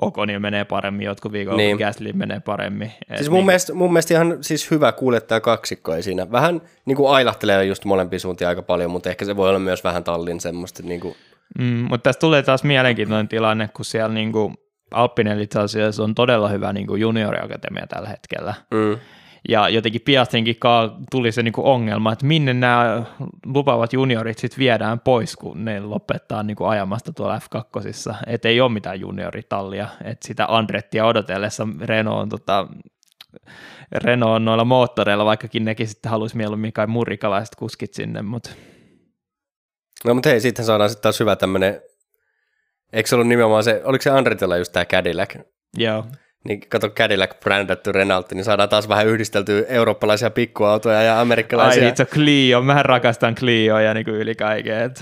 [0.00, 1.76] Okonilla menee paremmin, jotkut viikonloput Niin.
[1.76, 1.86] niin.
[1.86, 2.92] Gasly menee paremmin.
[3.10, 6.30] Et Siis mun, niin, mielestä, mun mielestä ihan siis hyvä kuljettaja kaksikko ei siinä.
[6.32, 9.84] Vähän niin kuin ailahtelee just molempiin suuntiin aika paljon, mutta ehkä se voi olla myös
[9.84, 10.82] vähän tallin semmoista.
[10.82, 11.14] Niin kuin,
[11.58, 14.54] mm, mutta tästä tulee taas mielenkiintoinen tilanne, kun siellä niin kuin
[14.90, 18.54] Alppinen itse asiassa on todella hyvä niin kuin junioriakatemia tällä hetkellä.
[18.70, 18.96] mm,
[19.48, 20.56] Ja jotenkin Piastrinkin
[21.10, 23.02] tuli se niinku ongelma, että minne nämä
[23.46, 28.14] lupaavat juniorit sitten viedään pois, kun ne lopettaa niinku ajamasta tuolla F2.
[28.26, 29.88] Että ei ole mitään junioritallia.
[30.04, 32.68] Että sitä Andrettia odotellessa Renault on, tota,
[33.92, 38.50] Renault on noilla moottoreilla, vaikkakin nekin sitten haluaisi mieluummin kai murikalaiset kuskit sinne, mutta
[40.04, 41.80] No mutta hei, sitten saadaan sitten taas hyvä tämmöinen,
[42.92, 45.34] eikö se ollut nimenomaan se, oliko se Andretilla just tämä Cadillac?
[45.76, 46.04] joo.
[46.48, 51.88] Niin kato Cadillac brändätty Renault, niin saadaan taas vähän yhdisteltyä eurooppalaisia pikkuautoja ja Ai amerikkalaisia.
[51.88, 54.94] itse Clio, mä rakastan Clioja niinku yli kaiken.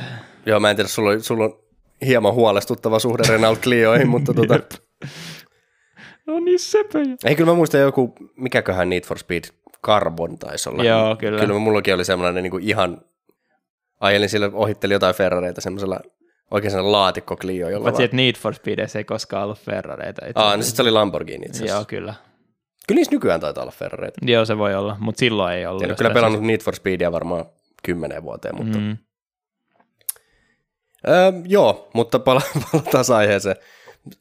[0.46, 1.58] Joo, mä en tiedä, sulla, on- sulla on
[2.06, 4.60] hieman huolestuttava suhde Renault Clioihin, mutta tota.
[6.26, 7.16] No niin sepöjä.
[7.24, 9.44] ei kyllä mä muistan joku, mikäköhän Need for Speed
[9.86, 10.84] Carbon taisi olla.
[10.84, 11.40] Joo, kyllä.
[11.40, 13.00] Kyllä mullakin oli semmoinen niin kuin ihan,
[14.00, 16.00] ajelin sille, ohittelin jotain Ferrareita semmoisella
[16.52, 20.22] oikein sellainen laatikko Clio, jolla Paitsi, että Need for Speedessä ei koskaan ollut Ferrareita.
[20.34, 20.68] Aa, no asiassa.
[20.68, 21.76] sit se oli Lamborghini itse asiassa.
[21.76, 22.14] Joo, kyllä.
[22.88, 24.20] Kyllä niissä nykyään taitaa olla Ferrareita.
[24.26, 25.82] Joo, se voi olla, mutta silloin ei ollut.
[25.82, 27.44] En ole kyllä pelannut Need for Speedia varmaan
[27.82, 28.78] kymmenen vuoteen, mutta...
[28.78, 28.96] Mm.
[31.08, 33.56] Öö, joo, mutta pala- palataan aiheeseen.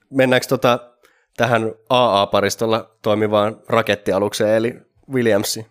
[0.09, 0.79] Mennäänkö tota
[1.37, 4.75] tähän AA-paristolla toimivaan rakettialukseen, eli
[5.11, 5.67] Williamsi?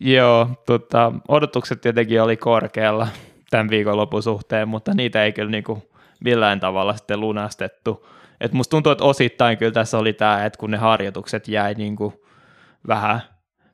[0.00, 3.08] Joo, tota, odotukset tietenkin oli korkealla
[3.50, 5.90] tämän viikonlopun suhteen, mutta niitä ei kyllä niinku
[6.24, 8.06] millään tavalla sitten lunastettu.
[8.40, 12.24] Et musta tuntuu, että osittain kyllä tässä oli tämä, että kun ne harjoitukset jäi niinku
[12.88, 13.20] vähän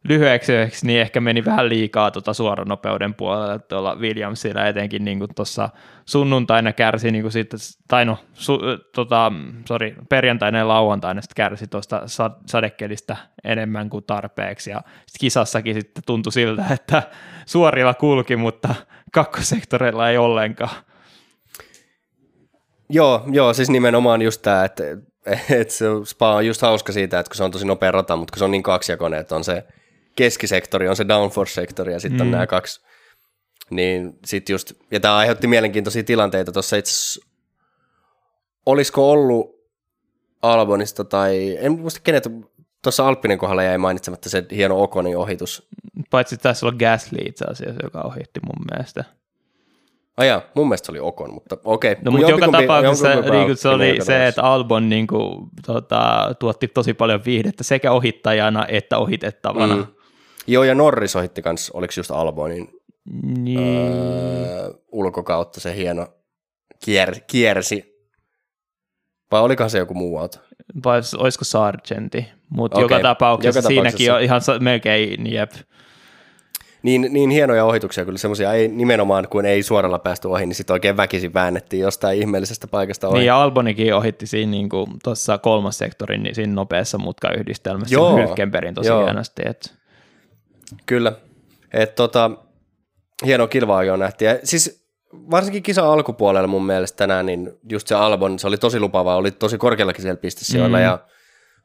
[0.08, 0.52] lyhyeksi,
[0.82, 5.68] niin ehkä meni vähän liikaa tuota suoranopeuden puolelle tuolla Williamsilla, etenkin niin tuossa
[6.04, 7.56] sunnuntaina kärsi, niin kuin siitä,
[7.88, 8.58] tai no, su,
[8.94, 9.32] tota,
[9.68, 12.02] sorry, perjantaina ja lauantaina sitten kärsi tuosta
[12.46, 17.02] sadekelistä enemmän kuin tarpeeksi, ja sit kisassakin sitten tuntui siltä, että
[17.46, 18.74] suorilla kulki, mutta
[19.14, 20.76] kakkosektoreilla ei ollenkaan.
[22.88, 24.84] Joo, joo, siis nimenomaan just tämä, että,
[25.50, 28.32] että se Spa on just hauska siitä, että kun se on tosi nopea rata, mutta
[28.32, 29.64] kun se on niin kaksijakoinen, että on se
[30.16, 32.26] keskisektori, on se downforce-sektori ja sitten mm.
[32.26, 32.80] on nämä kaksi.
[33.70, 37.20] Niin sit just, ja tämä aiheutti mielenkiintoisia tilanteita tuossa itse
[38.66, 39.54] olisiko ollut
[40.42, 42.28] Albonista tai, en muista kenet,
[42.84, 45.68] tuossa Alppinen kohdalla jäi mainitsematta se hieno Okonin ohitus.
[46.10, 49.04] Paitsi tässä on Gasly itse asiassa, joka ohitti mun mielestä.
[50.16, 51.92] Aja, mun mielestä se oli Okon, mutta okei.
[51.92, 52.04] Okay.
[52.04, 56.94] No, mutta joka tapauksessa niin se oli se, että Albon niin kuin, tota, tuotti tosi
[56.94, 59.76] paljon viihdettä sekä ohittajana että ohitettavana.
[59.76, 59.86] Mm.
[60.46, 62.68] Joo, ja Norris ohitti kanssa, oliko just Albonin
[63.22, 63.92] niin.
[63.92, 66.06] öö, ulkokautta se hieno
[66.84, 67.94] kier, kiersi.
[69.30, 70.38] Vai olikohan se joku muu auto?
[70.84, 72.96] Vai olisiko Sargenti, mutta okay.
[72.96, 75.50] joka tapauksessa joka siinäkin on ihan melkein jep.
[76.82, 80.74] Niin, niin hienoja ohituksia kyllä semmoisia, ei nimenomaan kun ei suoralla päästy ohi, niin sitten
[80.74, 83.18] oikein väkisin väännettiin jostain ihmeellisestä paikasta ohi.
[83.18, 88.16] Niin ja Albonikin ohitti siinä niin kuin tuossa kolmas sektorin niin siinä nopeassa mutkayhdistelmässä Joo.
[88.16, 89.04] Hylkenbergin tosi Joo.
[89.04, 89.42] hienosti.
[89.46, 89.70] Että...
[90.86, 91.12] Kyllä.
[91.72, 92.30] Et tota,
[93.26, 94.28] hieno kilvaa jo nähtiin.
[94.28, 94.86] Ja siis
[95.30, 99.30] varsinkin kisa alkupuolella mun mielestä tänään, niin just se Albon, se oli tosi lupavaa, oli
[99.30, 100.82] tosi korkeallakin siellä pistesijoilla mm.
[100.82, 100.98] ja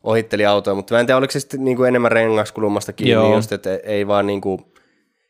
[0.03, 3.35] ohitteli autoja, mutta mä en tiedä, oliko se sitten niinku enemmän rengaskulmasta kiinni, Joo.
[3.35, 4.73] just, että ei vaan niinku,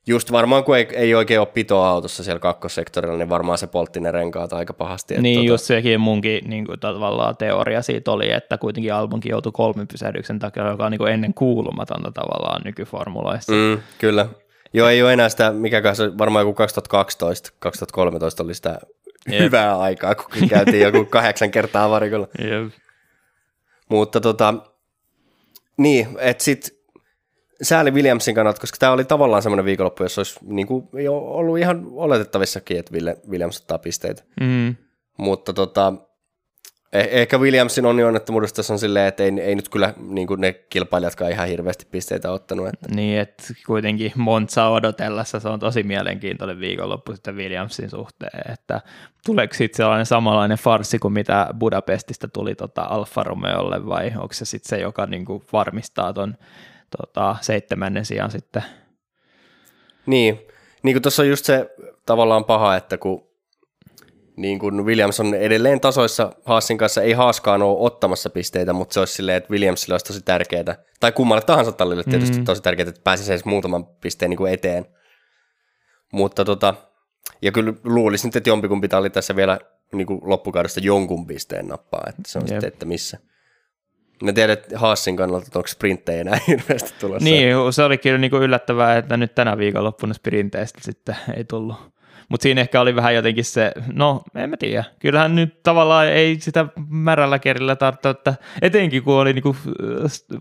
[0.08, 4.00] just varmaan kun ei, ei oikein ole pitoa autossa siellä kakkossektorilla, niin varmaan se poltti
[4.00, 5.14] ne renkaat aika pahasti.
[5.14, 5.48] Että niin, tota...
[5.48, 10.40] just sekin munkin niin kuin, tavallaan teoria siitä oli, että kuitenkin Albonkin joutui kolmen pysähdyksen
[10.40, 13.54] takia, joka on niin kuin ennen kuulumatonta tavallaan nykyformuloissa.
[13.54, 14.28] Mm, kyllä.
[14.74, 18.80] Joo, ei ole enää sitä, mikä kanssa, varmaan joku 2012, 2013 oli sitä
[19.32, 19.40] yep.
[19.40, 22.28] hyvää aikaa, kun käytiin joku kahdeksan kertaa varikolla.
[22.44, 22.72] Yep.
[23.90, 24.54] Mutta tota,
[25.78, 26.72] niin, että sitten
[27.62, 31.58] sääli Williamsin kannalta, koska tämä oli tavallaan semmoinen viikonloppu, jossa olisi niin kuin, jo ollut
[31.58, 32.92] ihan oletettavissakin, että
[33.30, 34.24] Williams ottaa pisteitä.
[34.42, 34.76] Mm.
[35.18, 35.94] Mutta tota,
[36.96, 40.42] eh- ehkä Williamsin onni onnettomuudesta tässä on silleen, että ei, ei nyt kyllä niin kuin
[40.42, 42.68] ne kilpailijatkaan ihan hirveästi pisteitä ottanut.
[42.68, 42.96] Että.
[42.96, 48.82] Niin, että kuitenkin Monza odotellessa se on tosi mielenkiintoinen viikonloppu sitten Williamsin suhteen, että
[49.26, 54.46] tuleeko sitten sellainen samanlainen farsi kuin mitä Budapestista tuli tota Alfa Romeolle vai onko se
[54.46, 56.36] sitten se, joka niin kuin varmistaa ton
[56.98, 58.64] tota, seitsemännen sijaan sitten.
[60.06, 60.40] Niin,
[60.84, 61.76] niin kuin tuossa on just se
[62.06, 63.29] tavallaan paha, että kun
[64.40, 69.00] niin kuin Williams on edelleen tasoissa Haasin kanssa, ei Haaskaan ole ottamassa pisteitä, mutta se
[69.00, 72.46] olisi silleen, että Williamsille olisi tosi tärkeää, tai kummalle tahansa tallille tietysti mm.
[72.46, 74.86] tosi tärkeää, että pääsisi edes muutaman pisteen niin kuin eteen.
[76.14, 76.74] Mutta tota,
[77.42, 79.60] ja kyllä luulisin, että jompikumpi talli tässä vielä
[79.94, 82.48] niin kuin loppukaudesta jonkun pisteen nappaa, että se on Jep.
[82.48, 83.20] sitten, että missä.
[84.24, 87.24] Mä tiedän, että Haasin kannalta, että onko sprinttejä enää hirveästi tulossa.
[87.24, 91.99] Niin, se oli kyllä niin kuin yllättävää, että nyt tänä viikonloppuna sprinteistä sitten ei tullut.
[92.30, 96.38] Mutta siinä ehkä oli vähän jotenkin se, no en mä tiedä, kyllähän nyt tavallaan ei
[96.40, 99.56] sitä märällä kerillä tarvitse, että etenkin kun oli niinku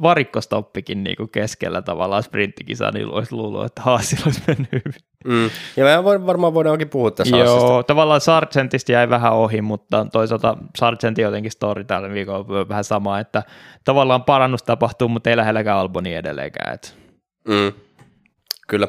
[0.03, 4.95] varikkostoppikin niinku keskellä tavallaan sprinttikisa, niin olisi luullut, että Haasilla olisi mennyt hyvin.
[5.25, 5.51] Mm.
[5.77, 7.83] Ja me varmaan voidaankin puhua tässä Joo, Haasista.
[7.83, 13.43] tavallaan Sargentista jäi vähän ohi, mutta toisaalta Sargentin jotenkin story tällä viikolla vähän sama, että
[13.85, 16.79] tavallaan parannus tapahtuu, mutta ei lähelläkään Alboni edelleenkään.
[17.49, 17.73] Mm.
[18.69, 18.89] Kyllä.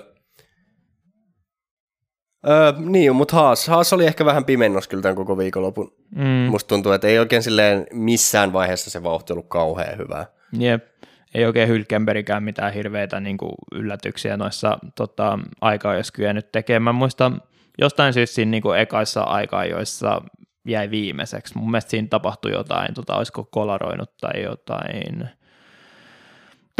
[2.47, 5.93] Öö, niin, mutta Haas, Haas oli ehkä vähän pimennos kyllä tämän koko viikonlopun.
[6.15, 6.23] Mm.
[6.25, 10.25] Musta tuntuu, että ei oikein silleen missään vaiheessa se vauhti ollut kauhean hyvää.
[10.53, 10.85] Jep,
[11.33, 16.95] ei oikein Hylkenbergikään mitään hirveitä niin kuin yllätyksiä noissa tota, aikaa, jos kyennyt tekemään.
[16.95, 17.31] Muista
[17.77, 20.21] jostain syystä siinä niin kuin ekaissa aikaa, joissa
[20.65, 21.57] jäi viimeiseksi.
[21.57, 25.29] Mun mielestä siinä tapahtui jotain, tota, olisiko kolaroinut tai jotain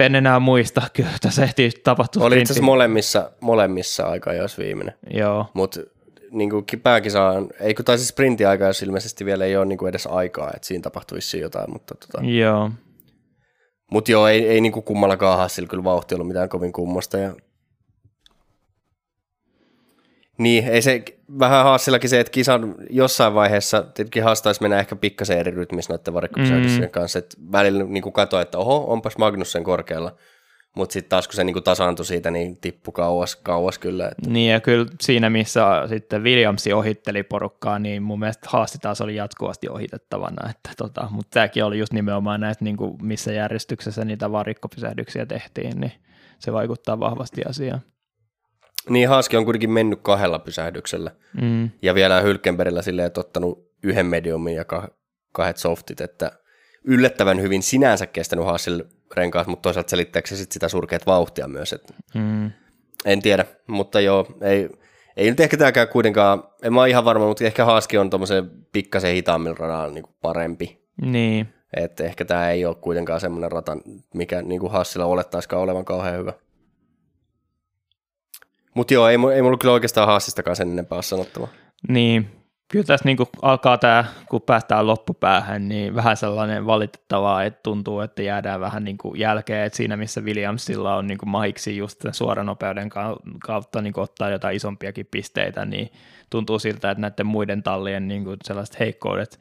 [0.06, 2.26] en enää muista, kyllä tässä ehti tapahtua.
[2.26, 4.96] Oli itse asiassa molemmissa, molemmissa aika jos viimeinen.
[5.12, 5.46] Joo.
[5.54, 5.80] Mutta
[6.32, 10.08] niin kuin pääkisaan, ei kun taisi sprintti-aika, jos ilmeisesti vielä ei ole niin kuin edes
[10.08, 12.26] aikaa, että siinä tapahtuisi jotain, mutta tota.
[12.26, 12.72] Joo.
[13.92, 17.18] Mutta joo, ei, ei niinku kummallakaan Hassilla kyllä vauhti ollut mitään kovin kummosta.
[17.18, 17.34] Ja...
[20.40, 21.04] Niin, ei se
[21.40, 26.14] vähän Hassillakin se, että kisan jossain vaiheessa tietenkin haastaisi mennä ehkä pikkasen eri rytmissä noiden
[26.14, 26.92] varikkopysähdyksien mm.
[26.92, 27.20] kanssa.
[27.20, 30.16] Että välillä niin katsoi, että oho, onpas Magnussen korkealla.
[30.76, 34.08] Mutta sitten taas kun se niinku tasaantui siitä, niin tippui kauas, kauas kyllä.
[34.08, 34.30] Että.
[34.30, 39.16] Niin ja kyllä siinä, missä sitten Williamsi ohitteli porukkaa, niin mun mielestä haaste taas oli
[39.16, 40.50] jatkuvasti ohitettavana.
[40.50, 45.92] Että tota, mutta tämäkin oli just nimenomaan näitä, niinku, missä järjestyksessä niitä varikkopysähdyksiä tehtiin, niin
[46.40, 47.82] se vaikuttaa vahvasti asiaan.
[48.90, 51.12] Niin Haaski on kuitenkin mennyt kahdella pysähdyksellä.
[51.42, 51.70] Mm.
[51.82, 54.66] Ja vielä Hylkenbergillä silleen, että ottanut yhden mediumin ja
[55.32, 56.32] kahdet softit, että
[56.84, 58.86] yllättävän hyvin sinänsä kestänyt Haasille
[59.16, 61.74] renkaat, mutta toisaalta selittääkö se sit sitä surkeat vauhtia myös.
[61.74, 62.52] Että mm.
[63.06, 64.70] En tiedä, mutta joo, ei,
[65.18, 68.52] ei nyt ehkä tämäkään kuitenkaan, en mä ole ihan varma, mutta ehkä Haaski on tuommoisen
[68.72, 70.82] pikkasen hitaammilla radalla niin parempi.
[71.02, 71.48] Niin.
[71.78, 73.78] Että ehkä tämä ei ole kuitenkaan semmoinen rata,
[74.14, 76.34] mikä niin kuin Hassilla olettaisikaan olevan kauhean hyvä.
[78.74, 81.48] Mutta joo, ei, ei mulla kyllä oikeastaan Haassistakaan sen enempää ole sanottava.
[81.88, 82.40] Niin,
[82.72, 88.22] kyllä tässä niin alkaa tämä, kun päästään loppupäähän, niin vähän sellainen valitettavaa, että tuntuu, että
[88.22, 92.90] jäädään vähän niin jälkeen, että siinä missä Williamsilla on niin mahiksi just suoranopeuden
[93.46, 95.92] kautta niin ottaa jotain isompiakin pisteitä, niin
[96.30, 99.40] tuntuu siltä, että näiden muiden tallien niin sellaiset heikkoudet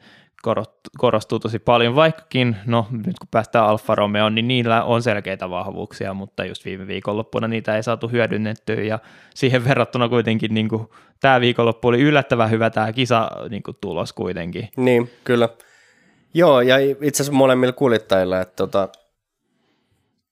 [0.97, 6.13] korostuu tosi paljon, vaikkakin, no nyt kun päästään Alfa Romeo, niin niillä on selkeitä vahvuuksia,
[6.13, 8.99] mutta just viime viikonloppuna niitä ei saatu hyödynnettyä, ja
[9.35, 10.87] siihen verrattuna kuitenkin niin kuin,
[11.19, 14.69] tämä viikonloppu oli yllättävän hyvä tämä kisa niin kuin, tulos kuitenkin.
[14.77, 15.49] Niin, kyllä.
[16.33, 18.89] Joo, ja itse asiassa molemmilla kuljettajilla, että tota,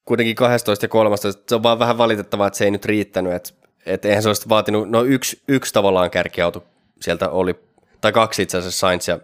[0.06, 3.50] kuitenkin 12 ja 13, se on vaan vähän valitettavaa, että se ei nyt riittänyt, että,
[3.86, 6.64] että eihän se olisi vaatinut, no yksi, yksi tavallaan kärkiauto
[7.02, 7.56] sieltä oli,
[8.02, 9.20] tai kaksi itse asiassa Sainz ja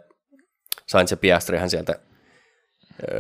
[0.88, 2.00] Sainz ja Piastrihan sieltä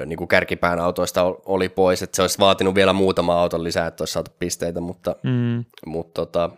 [0.05, 4.01] niin kuin kärkipään autoista oli pois, että se olisi vaatinut vielä muutama auton lisää, että
[4.01, 5.65] olisi saatu pisteitä, mutta, mm.
[5.85, 6.49] mutta tota,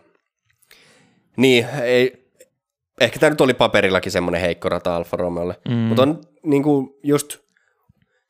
[1.36, 2.30] niin, ei,
[3.00, 5.74] ehkä tämä nyt oli paperillakin semmoinen heikko rata Alfa Romeolle, mm.
[5.74, 7.38] mutta on niin kuin just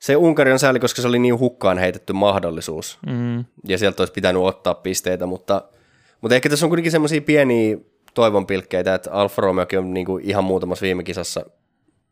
[0.00, 3.44] se Unkari on sääli, koska se oli niin hukkaan heitetty mahdollisuus, mm.
[3.68, 5.62] ja sieltä olisi pitänyt ottaa pisteitä, mutta,
[6.20, 7.76] mutta ehkä tässä on kuitenkin semmoisia pieniä
[8.14, 11.46] toivonpilkkeitä, että Alfa Romeokin on niin kuin ihan muutamassa viime kisassa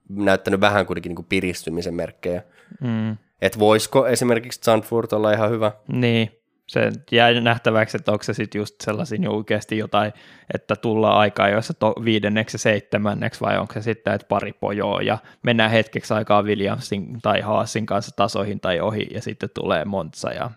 [0.08, 2.42] näyttänyt vähän kuitenkin niin kuin piristymisen merkkejä.
[2.80, 3.16] Mm.
[3.42, 5.72] Että voisiko esimerkiksi Zandvoort olla ihan hyvä?
[5.88, 6.30] Niin,
[6.66, 10.12] se jää nähtäväksi, että onko se sitten just sellaisin oikeasti jotain,
[10.54, 15.02] että tullaan aikaa joissa to, viidenneksi ja seitsemänneksi, vai onko se sitten, että pari pojoa
[15.02, 20.32] ja mennään hetkeksi aikaa Williamsin tai Haasin kanssa tasoihin tai ohi ja sitten tulee Montsa
[20.32, 20.50] ja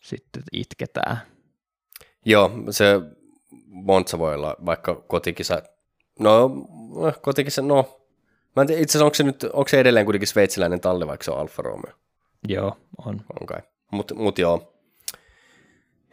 [0.00, 1.16] sitten itketään.
[2.24, 3.00] Joo, se
[3.66, 5.62] Montsa voi olla vaikka kotikisa,
[6.18, 6.50] no
[7.22, 8.00] kotikisa, no
[8.56, 11.24] Mä en tiedä, itse asiassa onko se, nyt, onko se edelleen kuitenkin sveitsiläinen talli, vaikka
[11.24, 11.92] se on Alfa Romeo?
[12.48, 12.76] Joo,
[13.06, 13.20] on.
[13.40, 13.60] On kai.
[13.90, 14.74] Mut, mut joo.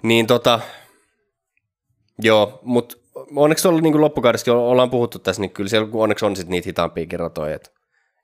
[0.03, 0.59] Niin tota,
[2.19, 3.01] joo, mut
[3.35, 7.19] onneksi oli niin loppukaudessakin ollaan puhuttu tässä, niin kyllä siellä onneksi on sit niitä hitaampiakin
[7.19, 7.69] ratoja, että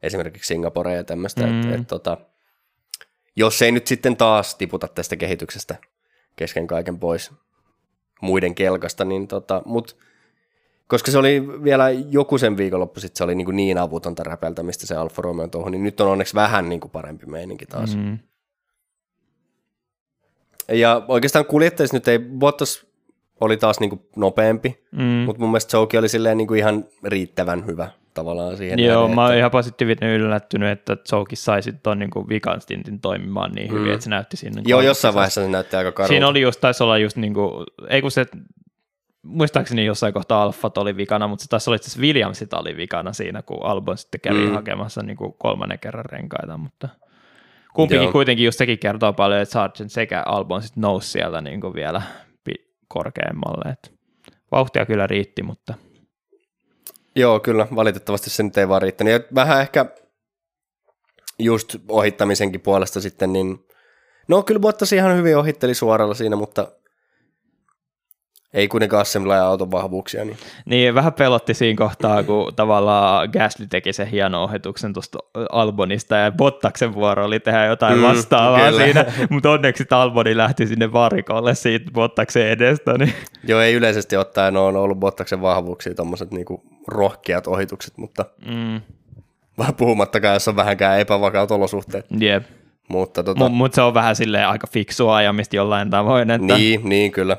[0.04, 1.62] esimerkiksi Singapore ja tämmöistä, mm.
[1.62, 2.18] että et, tota,
[3.36, 5.76] jos ei nyt sitten taas tiputa tästä kehityksestä
[6.36, 7.32] kesken kaiken pois
[8.22, 9.96] muiden kelkasta, niin tota, mutta
[10.88, 14.88] koska se oli vielä joku sen viikonloppu sitten se oli niin, kuin niin avutonta räpeltämistä
[14.88, 17.96] se Alfa Romeo tuohon, niin nyt on onneksi vähän niin kuin parempi meininki taas.
[17.96, 18.20] Mm.
[20.72, 22.88] Ja oikeastaan kuljettajissa nyt ei, Bottas
[23.42, 25.04] oli taas niin kuin nopeampi, mm.
[25.04, 28.80] mutta mun mielestä Jouki oli silleen niin kuin ihan riittävän hyvä tavallaan siihen.
[28.80, 29.40] Joo, näin, mä oon että...
[29.40, 33.94] ihan positiivinen yllättynyt, että Jouki sai sitten tuon niin vikan stintin toimimaan niin hyvin, mm.
[33.94, 34.62] että se näytti siinä.
[34.66, 36.14] Joo, jossain vaiheessa se näytti aika karulta.
[36.14, 38.26] Siinä oli just, taisi olla just niin kuin, ei kun se
[39.24, 43.42] muistaakseni jossain kohtaa Alfat oli vikana, mutta se taisi olla itse Williamsit oli vikana siinä,
[43.42, 44.54] kun Albon sitten kävi mm.
[44.54, 46.90] hakemassa niin kuin kolmannen kerran renkaita, mutta
[47.74, 48.12] kumpikin Joo.
[48.12, 52.02] kuitenkin just sekin kertoo paljon, että Sargent sekä Albon sitten nousi sieltä niin kuin vielä
[52.88, 53.90] korkeammalle, että
[54.52, 55.74] vauhtia kyllä riitti, mutta
[57.18, 59.14] Joo, kyllä, valitettavasti se nyt ei vaan riittänyt.
[59.14, 59.86] Ja vähän ehkä
[61.40, 63.66] just ohittamisenkin puolesta sitten, niin
[64.28, 66.68] no kyllä Bottas ihan hyvin ohitteli suoralla siinä, mutta
[68.54, 70.26] ei kuitenkaan semmoilla auton vahvuuksia.
[70.26, 70.38] Niin.
[70.66, 75.20] niin, vähän pelotti siinä kohtaa, kun tavallaan Gasly teki sen hienon ohituksen tuosta
[75.52, 78.84] Albonista ja Bottaksen vuoro oli tehdä jotain mm, vastaavaa kyllä.
[78.84, 82.98] siinä, mutta onneksi Alboni lähti sinne varikolle siitä Bottaksen edestä.
[82.98, 83.14] Niin.
[83.44, 88.82] Joo, ei yleisesti ottaen ole ollut Bottaksen vahvuuksia tuommoiset niinku rohkeat ohitukset, mutta mm.
[89.58, 92.06] vähän puhumattakaan, jos on vähänkään epävakaut olosuhteet.
[92.20, 92.44] Jep.
[92.88, 93.50] Mutta tota...
[93.50, 96.32] M- mutta se on vähän silleen aika fiksua ajamista jollain tavoin.
[96.32, 96.58] Että...
[96.58, 97.38] Niin, niin kyllä.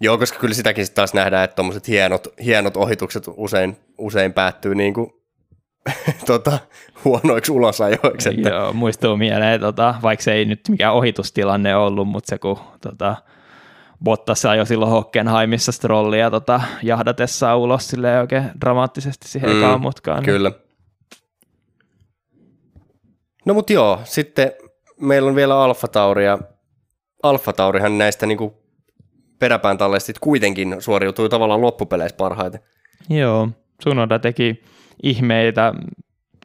[0.00, 4.74] Joo, koska kyllä sitäkin sitten taas nähdään, että tuommoiset hienot, hienot ohitukset usein, usein päättyy
[4.74, 5.12] niin kuin
[6.26, 6.58] tota,
[7.04, 8.28] huonoiksi ulosajoiksi.
[8.28, 8.48] Että...
[8.48, 13.16] Joo, muistuu mieleen, tota, vaikka se ei nyt mikään ohitustilanne ollut, mutta se kun tota,
[14.04, 20.22] Bottas ajoi silloin Hockenheimissa strollia tota, jahdatessaan ulos silleen oikein dramaattisesti siihen mm, ekaan mutkaan.
[20.22, 20.52] Niin- kyllä.
[23.44, 24.52] No mut joo, sitten
[25.00, 26.38] meillä on vielä Alfa Tauri ja
[27.22, 28.59] Alfa Taurihan näistä niinku
[29.40, 32.60] peräpään talleista kuitenkin suoriutui tavallaan loppupeleissä parhaiten.
[33.08, 33.48] Joo,
[33.82, 34.62] Sunoda teki
[35.02, 35.72] ihmeitä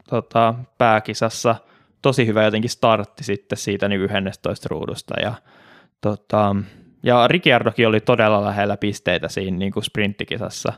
[0.10, 1.56] tota, pääkisassa.
[2.02, 5.14] Tosi hyvä jotenkin startti sitten siitä niin 11 ruudusta.
[5.22, 5.34] Ja,
[6.02, 6.56] tota,
[7.04, 10.74] ja Ricciardokin oli todella lähellä pisteitä siinä niin kuin sprinttikisassa.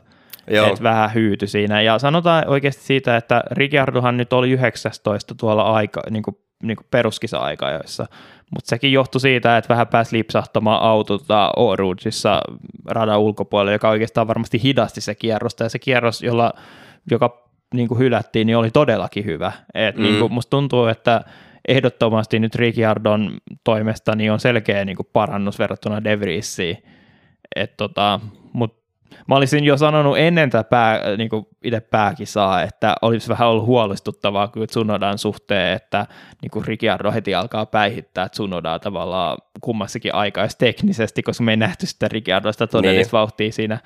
[0.50, 0.72] Joo.
[0.72, 1.82] Et vähän hyyty siinä.
[1.82, 6.86] Ja sanotaan oikeasti siitä, että Ricciardohan nyt oli 19 tuolla aika, niin kuin, niin kuin
[6.90, 8.06] peruskisa-aikajoissa,
[8.50, 12.40] mutta sekin johtui siitä, että vähän pääsi lipsahtamaan autota Orudsissa
[12.86, 16.52] radan ulkopuolelle, joka oikeastaan varmasti hidasti se kierrosta, ja se kierros, jolla,
[17.10, 19.52] joka niin kuin hylättiin, niin oli todellakin hyvä.
[19.74, 20.02] Et mm.
[20.02, 21.24] niin kuin musta tuntuu, että
[21.68, 26.82] ehdottomasti nyt Ricciardon toimesta niin on selkeä niin kuin parannus verrattuna De Vriesiin.
[27.76, 28.20] tota,
[28.52, 28.87] Mutta
[29.28, 33.66] mä olisin jo sanonut ennen tätä pää, niin kuin itse pääkisaa, että olisi vähän ollut
[33.66, 36.06] huolestuttavaa kyllä Tsunodan suhteen, että
[36.42, 41.86] niin kuin Ricciardo heti alkaa päihittää Tsunodaa tavallaan kummassakin aikaa teknisesti, koska me ei nähty
[41.86, 43.20] sitä Ricciardosta todellista niin.
[43.20, 43.78] vauhtia siinä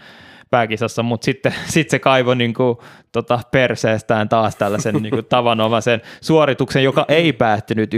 [0.51, 2.79] pääkisassa, mutta sitten sit se kaivoi niin kuin,
[3.13, 7.91] tota, perseestään taas tällaisen niin kuin, tavanomaisen suorituksen, joka ei päättynyt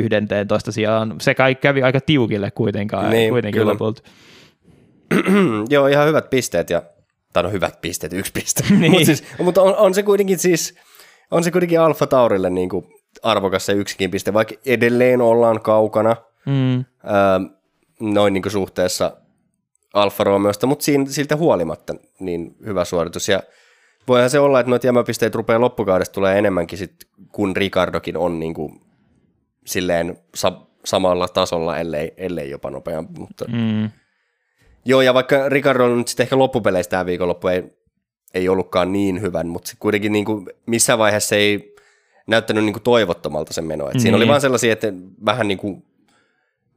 [0.48, 1.14] toista sijaan.
[1.20, 3.72] Se kai kävi aika tiukille kuitenkaan, niin, kuitenkin kyllä.
[3.72, 4.02] lopulta.
[5.70, 6.82] Joo, ihan hyvät pisteet ja
[7.34, 8.64] tai no hyvät pisteet, yksi piste.
[8.78, 8.92] niin.
[8.92, 10.74] Mut siis, mutta on, on, se kuitenkin siis,
[11.30, 12.86] on se kuitenkin Alfa Taurille niin kuin
[13.22, 16.16] arvokas se yksikin piste, vaikka edelleen ollaan kaukana
[16.46, 16.74] mm.
[16.78, 16.84] öö,
[18.00, 19.16] noin niin kuin suhteessa
[19.94, 23.28] Alfa Romeosta, mutta siinä, siltä huolimatta niin hyvä suoritus.
[23.28, 23.42] Ja
[24.08, 26.94] voihan se olla, että noita jämäpisteitä rupeaa loppukaudesta tulee enemmänkin, sit,
[27.32, 28.80] kun Ricardokin on niin kuin,
[29.66, 33.20] silleen sa- samalla tasolla, ellei, ellei jopa nopeampi.
[33.20, 33.44] Mutta...
[33.48, 33.90] Mm.
[34.84, 37.64] Joo, ja vaikka Ricardo on nyt sitten ehkä loppupeleistä tämä viikonloppu ei,
[38.34, 41.74] ei ollutkaan niin hyvän, mutta kuitenkin niin kuin missään vaiheessa ei
[42.26, 43.88] näyttänyt niin kuin toivottomalta se meno.
[43.88, 44.00] Et mm.
[44.00, 44.30] Siinä oli niin.
[44.30, 44.92] vaan sellaisia, että
[45.24, 45.84] vähän niin kuin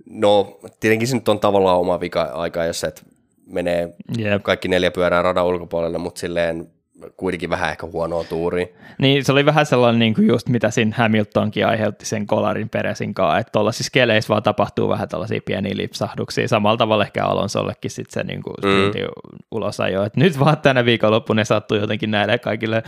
[0.09, 3.05] No, tietenkin se nyt on tavallaan oma vika-aika, jos et
[3.45, 4.43] menee yep.
[4.43, 6.71] kaikki neljä pyörää radan ulkopuolelle, mutta silleen
[7.17, 8.67] kuitenkin vähän ehkä huonoa tuuria.
[8.99, 13.13] Niin, se oli vähän sellainen niin kuin just mitä siinä Hamiltonkin aiheutti sen kolarin peresin
[13.13, 16.47] kanssa, että tuollaisissa keleissä vaan tapahtuu vähän tällaisia pieniä lipsahduksia.
[16.47, 19.07] Samalla tavalla ehkä Alonsollekin sitten se niin kuin mm.
[19.51, 22.83] ulosajo, että nyt vaan tänä viikonloppuna sattuu jotenkin näille kaikille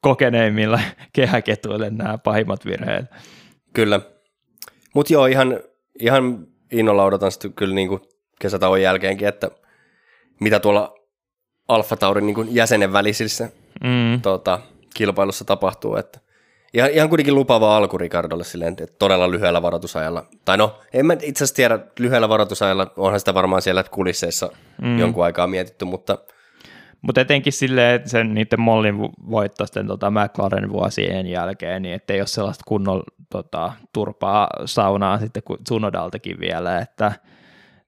[0.00, 0.80] kokeneimmilla
[1.12, 3.06] kehäketuille nämä pahimmat virheet.
[3.72, 4.00] Kyllä.
[4.94, 5.60] Mutta joo, ihan,
[6.00, 8.00] ihan innolla odotan sitten kyllä niin kuin
[8.40, 9.50] kesätauon jälkeenkin, että
[10.40, 10.94] mitä tuolla
[11.74, 13.48] Alfa Taurin niin jäsenen välisissä
[13.84, 14.22] mm.
[14.22, 14.58] tota,
[14.94, 15.96] kilpailussa tapahtuu.
[15.96, 16.20] Että
[16.74, 20.26] ihan, ihan kuitenkin lupaava alku Ricardolle silleen, että todella lyhyellä varoitusajalla.
[20.44, 24.50] Tai no, en mä itse asiassa tiedä, lyhyellä varoitusajalla onhan sitä varmaan siellä kulisseissa
[24.82, 24.98] mm.
[24.98, 26.18] jonkun aikaa mietitty, mutta–
[27.02, 28.98] mutta etenkin silleen, että sen niiden Mollin
[29.30, 35.42] voitto sitten tota McLaren vuosien jälkeen, niin ettei ole sellaista kunnon tota, turpaa saunaa sitten
[35.42, 37.12] kuin Tsunodaltakin vielä, että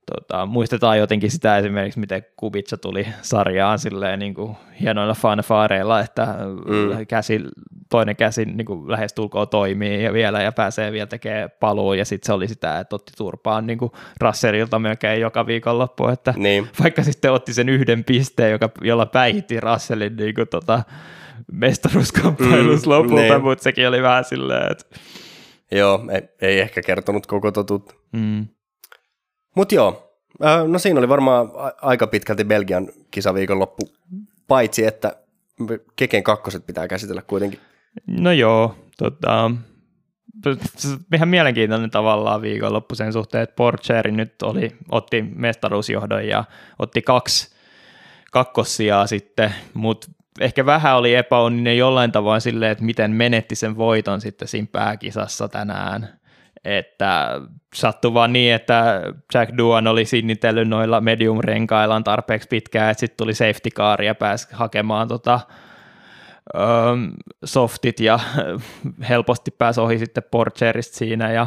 [0.06, 6.26] tota, muistetaan jotenkin sitä esimerkiksi, miten Kubica tuli sarjaan silleen niin kuin hienoilla fanfaareilla, että
[6.66, 7.06] mm.
[7.06, 7.40] käsi,
[7.90, 12.26] toinen käsi niin kuin lähestulkoon toimii ja vielä ja pääsee vielä tekemään paluun ja sitten
[12.26, 16.68] se oli sitä, että otti turpaan niin kuin Russellilta melkein joka viikonloppu, että niin.
[16.82, 20.82] vaikka sitten otti sen yhden pisteen, joka, jolla päihitti Russellin niin kuin, tota,
[21.52, 23.42] mestaruuskamppailussa mm, lopulta, niin.
[23.42, 24.84] mutta sekin oli vähän silleen, että
[25.70, 27.96] Joo, ei, ei ehkä kertonut koko totut.
[28.12, 28.46] Mm.
[29.54, 31.50] Mutta joo, äh, no siinä oli varmaan
[31.82, 33.88] aika pitkälti Belgian kisaviikonloppu,
[34.48, 35.16] paitsi että
[35.96, 37.60] Keken kakkoset pitää käsitellä kuitenkin.
[38.06, 39.50] No joo, tota,
[41.14, 46.44] ihan mielenkiintoinen tavallaan viikonloppu sen suhteen, että Porcheri nyt oli, otti mestaruusjohdon ja
[46.78, 47.54] otti kaksi
[48.32, 50.06] kakkosia sitten, mutta
[50.40, 55.48] ehkä vähän oli epäonninen jollain tavoin silleen, että miten menetti sen voiton sitten siinä pääkisassa
[55.48, 56.20] tänään.
[56.64, 57.40] Että
[57.74, 59.02] sattui vaan niin, että
[59.34, 64.48] Jack Duan oli sinnitellyt noilla medium-renkaillaan tarpeeksi pitkään, että sitten tuli safety car ja pääsi
[64.52, 65.40] hakemaan tota,
[67.44, 68.18] softit ja
[69.08, 71.46] helposti pääsi ohi sitten Porcherista siinä ja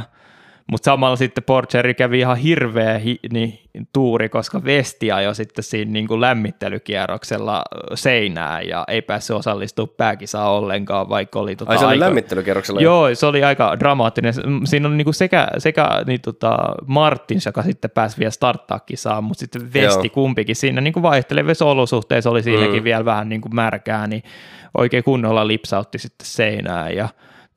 [0.72, 3.60] Mutta samalla sitten Porcheri kävi ihan hirveä hi, niin,
[3.94, 7.64] tuuri, koska Vesti ajoi sitten siinä niin kuin lämmittelykierroksella
[7.96, 11.56] seinään ja ei päässyt osallistumaan pääkisaan ollenkaan, vaikka oli...
[11.56, 12.06] Tota, Ai se oli aika...
[12.06, 12.82] lämmittelykierroksella?
[12.82, 14.34] Joo, se oli aika dramaattinen.
[14.66, 16.58] Siinä oli niin kuin sekä, sekä niin tota
[16.88, 20.14] Martins, joka sitten pääsi vielä starttaa kisaan, mutta sitten Vesti Joo.
[20.14, 22.84] kumpikin siinä niin kuin vaihtelevissa olosuhteissa oli siinäkin mm.
[22.84, 24.24] vielä vähän niin kuin märkää, niin
[24.78, 27.10] oikein kunnolla lipsautti sitten seinään ja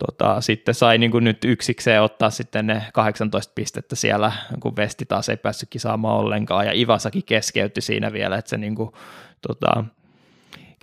[0.07, 5.05] tota, sitten sai niin kuin nyt yksikseen ottaa sitten ne 18 pistettä siellä, kun Vesti
[5.07, 8.91] taas ei päässyt kisaamaan ollenkaan, ja Ivasakin keskeytti siinä vielä, että se niin kuin,
[9.47, 9.85] tota,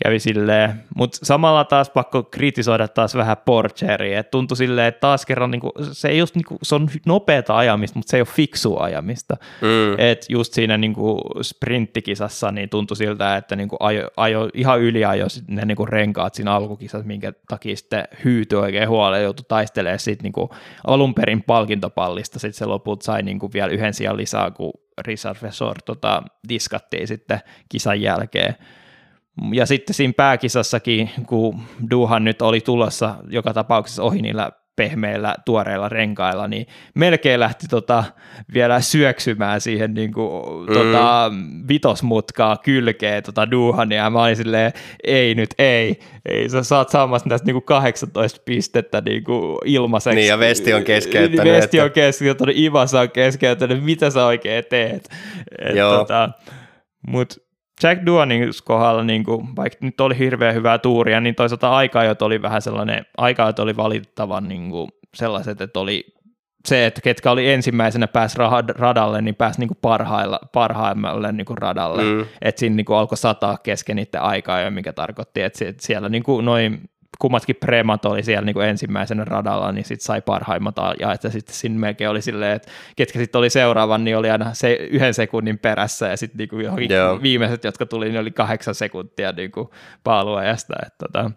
[0.04, 5.26] kävi silleen, mutta samalla taas pakko kritisoida taas vähän Porcheria, että tuntui silleen, että taas
[5.26, 8.84] kerran niinku, se, ei just, niinku, se on nopeata ajamista, mutta se ei ole fiksua
[8.84, 9.38] ajamista.
[9.62, 9.96] Mm.
[9.98, 14.80] Et just siinä niinku sprinttikisassa niin tuntui siltä, että niinku ajo, ajo, ihan
[15.10, 20.24] ajo ne niinku renkaat siinä alkukisassa, minkä takia sitten hyytyi oikein huolella, joutui taistelemaan sitten
[20.24, 20.50] niinku
[20.88, 25.76] alun perin palkintopallista, sitten se loput sai niinku vielä yhden sijaan lisää, kun Richard Vesor
[25.86, 28.56] tota, diskattiin sitten kisan jälkeen.
[29.54, 31.62] Ja sitten siinä pääkisassakin, kun
[31.92, 36.66] Duhan nyt oli tulossa joka tapauksessa ohi niillä pehmeillä, tuoreilla renkailla, niin
[36.96, 38.04] melkein lähti tota
[38.54, 40.74] vielä syöksymään siihen niin kuin, mm.
[40.74, 41.32] tota,
[41.68, 44.74] vitosmutkaa kylkeen tota Duhania, ja mä olin silleen,
[45.04, 50.16] ei nyt, ei, ei, sä saat saamassa näistä niin kuin 18 pistettä niin kuin ilmaiseksi.
[50.16, 51.54] Niin, ja Vesti on keskeyttänyt.
[51.54, 55.10] Vesti on keskeyttänyt, Ivasa on keskeyttänyt, mitä sä oikein teet?
[55.60, 55.98] Et, Joo.
[55.98, 56.30] Tota,
[57.08, 57.36] Mutta
[57.84, 62.42] Jack Duanin kohdalla, niin kuin, vaikka nyt oli hirveän hyvää tuuria, niin toisaalta aikaajot oli
[62.42, 66.06] vähän sellainen, aikaajot oli valitettavan niin kuin sellaiset, että oli
[66.66, 68.36] se, että ketkä oli ensimmäisenä pääs
[68.78, 72.04] radalle, niin pääsi niin kuin parhailla, parhaimmalle niin kuin radalle.
[72.04, 72.26] Mm.
[72.42, 76.46] Että siinä niin kuin alkoi sataa kesken niiden aikaa, mikä tarkoitti, että siellä niin kuin
[76.46, 76.82] noin
[77.20, 81.56] kummatkin premat oli siellä niin kuin ensimmäisenä radalla, niin sitten sai parhaimmat ja että sitten
[81.56, 85.60] siinä melkein oli silleen, että ketkä sitten oli seuraavan, niin oli aina se yhden sekunnin
[85.60, 87.22] perässä ja sitten niin kuin johonkin yeah.
[87.22, 89.70] viimeiset, jotka tuli, niin oli kahdeksan sekuntia niin kuin
[90.04, 90.74] paaluajasta.
[90.86, 91.32] Että tota.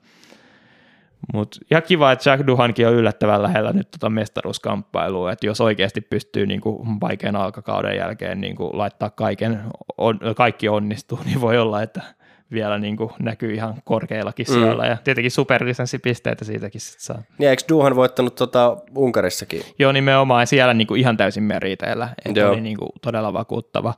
[1.35, 6.01] Mut, ja kiva, että Jack Duhankin on yllättävän lähellä nyt tota mestaruuskamppailua, että jos oikeasti
[6.01, 9.61] pystyy niin kuin vaikean alkakauden jälkeen niin kuin laittaa kaiken,
[9.99, 12.03] on, kaikki onnistuu, niin voi olla, että
[12.53, 14.55] vielä niin kuin näkyy ihan korkeillakin mm.
[14.55, 17.23] siellä, ja tietenkin superlisenssipisteitä siitäkin sitten saa.
[17.39, 19.63] Niin, eikö Duhan voittanut tota Unkarissakin?
[19.79, 23.95] Joo, nimenomaan, siellä niin kuin ihan täysin meriteillä, että oli niin kuin todella vakuuttava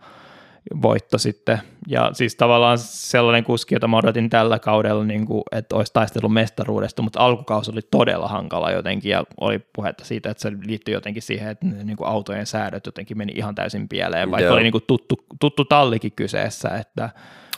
[0.83, 1.59] voitto sitten,
[1.89, 6.33] ja siis tavallaan sellainen kuski, jota mä odotin tällä kaudella, niin kuin, että olisi taistellut
[6.33, 11.23] mestaruudesta, mutta alkukausi oli todella hankala jotenkin, ja oli puhetta siitä, että se liittyi jotenkin
[11.23, 14.55] siihen, että niin kuin autojen säädöt jotenkin meni ihan täysin pieleen, vaikka Joo.
[14.55, 17.11] oli niin kuin tuttu, tuttu tallikin kyseessä, että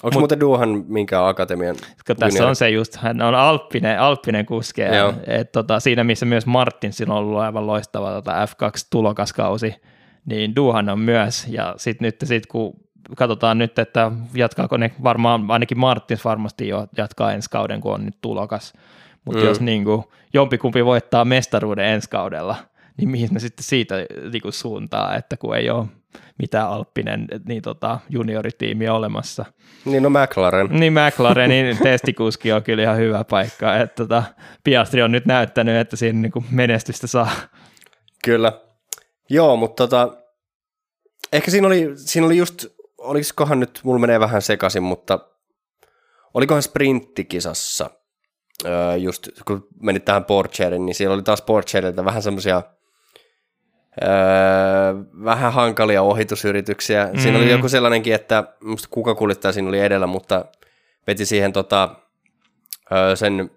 [0.02, 1.76] Onko muuten Duhan minkä akatemian
[2.18, 4.82] Tässä on se just, hän on alppinen, alppinen kuski.
[5.26, 9.74] Et, tota, siinä missä myös Martinsin on ollut aivan loistava tota F2-tulokaskausi,
[10.26, 11.46] niin Duhan on myös.
[11.48, 12.74] Ja sitten nyt sit, kun
[13.16, 18.04] katsotaan nyt, että jatkaako ne varmaan, ainakin Martins varmasti jo jatkaa ensi kauden, kun on
[18.04, 18.72] nyt tulokas.
[19.24, 19.46] Mutta mm.
[19.46, 22.56] jos niin kuin, jompikumpi voittaa mestaruuden ensi kaudella,
[22.96, 23.94] niin mihin ne sitten siitä
[24.32, 25.86] niin kuin suuntaa, että kun ei ole
[26.38, 29.44] mitään Alppinen niin tota, junioritiimi olemassa.
[29.84, 30.68] Niin no McLaren.
[30.70, 33.76] Niin McLarenin testikuski on kyllä ihan hyvä paikka.
[33.76, 34.22] Että tota,
[34.64, 37.30] Piastri on nyt näyttänyt, että siinä niin kuin menestystä saa.
[38.24, 38.52] Kyllä.
[39.30, 40.16] Joo, mutta tota,
[41.32, 42.66] ehkä siinä oli, siinä oli just,
[42.98, 45.18] olisikohan nyt, mulla menee vähän sekaisin, mutta
[46.34, 47.90] olikohan sprinttikisassa,
[48.98, 52.62] just kun menit tähän Porscherin, niin siellä oli taas Porscherilta vähän semmoisia–
[54.02, 54.10] öö,
[55.24, 57.08] vähän hankalia ohitusyrityksiä.
[57.12, 57.20] Mm.
[57.20, 57.50] Siinä oli mm.
[57.50, 60.44] joku sellainenkin, että musta kuka kuljettaja siinä oli edellä, mutta
[61.06, 61.96] veti siihen tota,
[62.92, 63.50] öö, sen,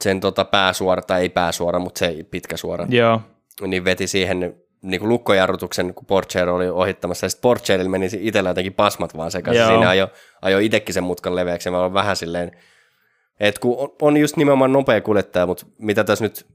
[0.00, 2.86] sen tota pääsuora, tai ei pääsuora, mutta se pitkä suora.
[2.88, 3.20] Joo.
[3.66, 8.50] Niin veti siihen niin kuin lukkojarrutuksen, kun Porsche oli ohittamassa, ja sitten Porcherilla meni itsellä
[8.50, 9.66] jotenkin pasmat vaan sekaisin.
[9.66, 10.08] Siinä ajo,
[10.42, 12.52] ajo itsekin sen mutkan leveäksi, ja mä olen vähän silleen,
[13.40, 16.46] että kun on just nimenomaan nopea kuljettaja, mutta mitä tässä nyt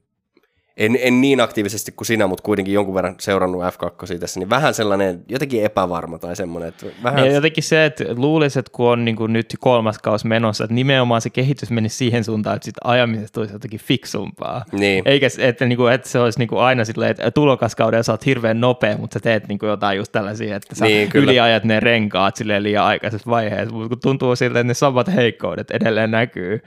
[0.78, 4.74] en, en niin aktiivisesti kuin sinä, mutta kuitenkin jonkun verran seurannut F2 tässä, niin vähän
[4.74, 6.70] sellainen jotenkin epävarma tai semmoinen.
[6.70, 7.26] Että vähän...
[7.26, 10.74] Ja jotenkin se, että luulisi, että kun on niin kuin nyt kolmas kausi menossa, että
[10.74, 14.66] nimenomaan se kehitys menisi siihen suuntaan, että siitä ajamisesta tulisi jotenkin fiksumpaa.
[14.72, 15.04] Niin.
[15.06, 18.26] Eikä että, niin kuin, että se olisi niin kuin aina silleen, että tulokaskauden sä oot
[18.26, 21.80] hirveän nopea, mutta sä teet niin kuin jotain just tällaisia, että sä niin, yliajat ne
[21.80, 26.62] renkaat silleen liian aikaisessa vaiheessa, mutta kun tuntuu siltä, että ne samat heikkoudet edelleen näkyy,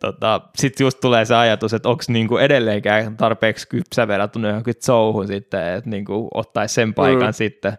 [0.00, 5.26] tota, Sitten just tulee se ajatus, että onko niinku edelleenkään tarpeeksi kypsä verrattuna johonkin Zouhun
[5.26, 7.32] sitten, että niinku ottaisi sen paikan mm.
[7.32, 7.72] sitten.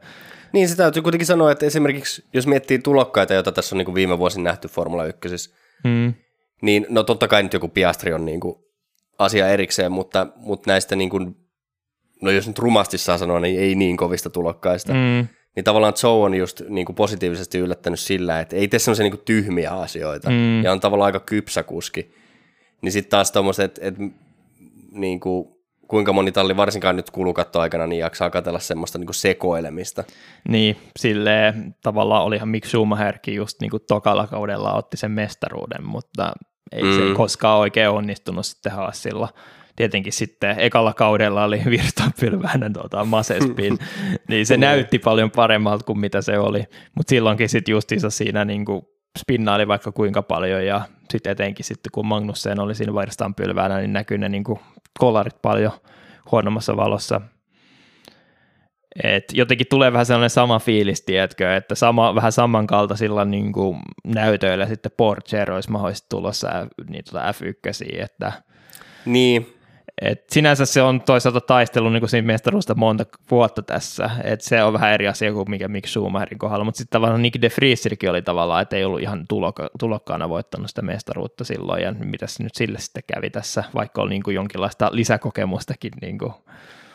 [0.54, 4.18] Niin, se täytyy kuitenkin sanoa, että esimerkiksi jos miettii tulokkaita, joita tässä on niinku viime
[4.18, 5.30] vuosin nähty Formula 1,
[5.84, 6.14] mm.
[6.62, 8.70] niin no totta kai nyt joku Piastri on niinku
[9.20, 11.20] asia erikseen, mutta, mutta näistä niinku
[12.22, 14.94] no jos nyt rumasti saa sanoa, niin ei niin kovista tulokkaista.
[14.94, 15.28] Mm,
[15.60, 19.22] Niin tavallaan Joe on just niin kuin positiivisesti yllättänyt sillä, että ei tee semmoisia niin
[19.26, 20.30] tyhmiä asioita.
[20.30, 20.64] Mm.
[20.64, 22.14] Ja on tavallaan aika kypsä kuski.
[22.82, 24.12] Niin sitten taas tommoset, että et,
[24.92, 25.48] niin kuin,
[25.88, 30.04] kuinka moni talli varsinkaan nyt kulukattoaikana niin jaksaa katella semmoista niin kuin sekoilemista.
[30.48, 36.34] niin, silleen tavallaan olihan Mick Schumacherkin just niin kuin tokalla kaudella otti sen mestaruuden, mutta
[36.72, 36.96] ei mm.
[36.96, 39.30] se koskaan oikein onnistunut sitten Haasilla.
[39.80, 43.78] Tietenkin sitten ekalla kaudella oli virstanpylväinen tuota, Masespin,
[44.28, 46.64] niin se näytti paljon paremmalta kuin mitä se oli,
[46.96, 48.82] mutta silloinkin sitten justiinsa siinä niin kuin
[49.20, 50.82] spinnaili vaikka kuinka paljon ja
[51.12, 54.60] sitten etenkin sitten kun Magnussen oli siinä virstanpylväänä, niin näkyi ne niin kuin
[55.00, 55.72] kolarit paljon
[56.32, 57.22] huonommassa valossa.
[59.04, 64.66] Et jotenkin tulee vähän sellainen sama fiilis, tiedätkö, että sama, vähän samankaltaisilla niin kuin näytöillä
[64.66, 66.50] sitten Porsche olisi mahdollisesti tulossa
[66.90, 68.34] niin tuota F1, että
[69.06, 69.59] Niin,
[70.02, 74.74] et sinänsä se on toisaalta taistelu niin siinä mestaruudesta monta vuotta tässä, että se on
[74.74, 78.22] vähän eri asia kuin mikä Mick Schumacherin kohdalla, mutta sitten tavallaan Nick de Vriesirkin oli
[78.22, 82.56] tavallaan, että ei ollut ihan tulokka, tulokkaana voittanut sitä mestaruutta silloin, ja mitä se nyt
[82.56, 85.92] sille sitten kävi tässä, vaikka oli niin kuin jonkinlaista lisäkokemustakin.
[86.02, 86.34] Niin kuin.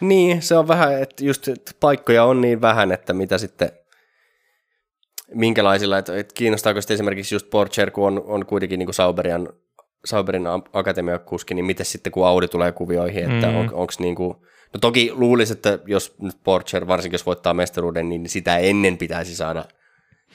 [0.01, 3.71] Niin, se on vähän, että just että paikkoja on niin vähän, että mitä sitten,
[5.35, 9.49] minkälaisilla, että, että kiinnostaako sitten esimerkiksi just Porsche, kun on, on kuitenkin niin kuin Sauberian,
[10.05, 13.57] Sauberin akatemiakuski, niin miten sitten kun Audi tulee kuvioihin, että Mm.
[13.57, 14.35] on, onko niin kuin,
[14.75, 19.37] no toki luulisi, että jos nyt Porsche, varsinkin jos voittaa mestaruuden, niin sitä ennen pitäisi
[19.37, 19.65] saada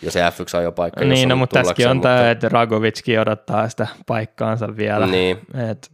[0.01, 1.03] jo se F1 ajopaikka.
[1.03, 5.07] jos Niin, no, mutta tässäkin on tullakseen, tämä, että Ragovitskin odottaa sitä paikkaansa vielä.
[5.07, 5.37] Niin,
[5.71, 5.91] Et,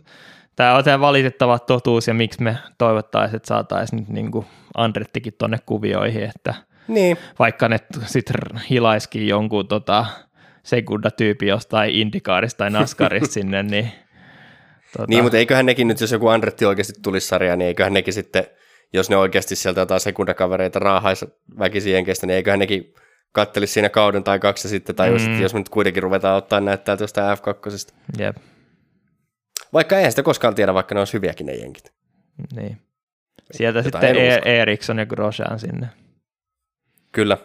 [0.55, 4.45] tämä on tämä valitettava totuus, ja miksi me toivottaisiin, että saataisiin nyt niin kuin
[4.77, 6.53] Andrettikin tuonne kuvioihin, että
[6.87, 8.35] niin, vaikka ne sitten
[8.69, 10.05] hilaiskin jonkun tota,
[10.65, 13.91] sekundatyypi jostain Indikaarista tai Naskarista sinne, niin,
[14.97, 18.13] tota, niin, mutta eiköhän nekin nyt, jos joku Andretti oikeasti tulisi sarjaan, niin eiköhän nekin
[18.13, 18.47] sitten,
[18.93, 21.25] jos ne oikeasti sieltä jotain sekundakavereita raahaisi
[21.59, 22.93] väkisin jenkeistä, niin eiköhän nekin
[23.31, 25.31] kattelisi siinä kauden tai kaksi ja sitten, tai mm.
[25.31, 25.41] Mm.
[25.41, 27.93] jos me nyt kuitenkin ruvetaan ottaa näyttää tuosta F2.
[28.17, 28.37] jep,
[29.73, 31.93] Vaikka eihän sitä koskaan tiedä, vaikka ne olisi hyviäkin ne jenkit.
[32.55, 32.77] niin.
[33.51, 34.61] Sieltä Jotain sitten en e-.
[34.61, 35.87] Eriksson ja Grosjean sinne.
[37.11, 37.37] Kyllä.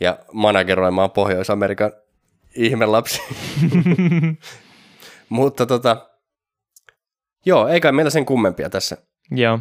[0.00, 1.92] Ja manageroimaan Pohjois-Amerikan
[2.54, 3.22] ihmelapsi.
[5.28, 6.10] Mutta tota,
[7.46, 8.96] joo, eikä meillä sen kummempia tässä.
[9.30, 9.60] Joo,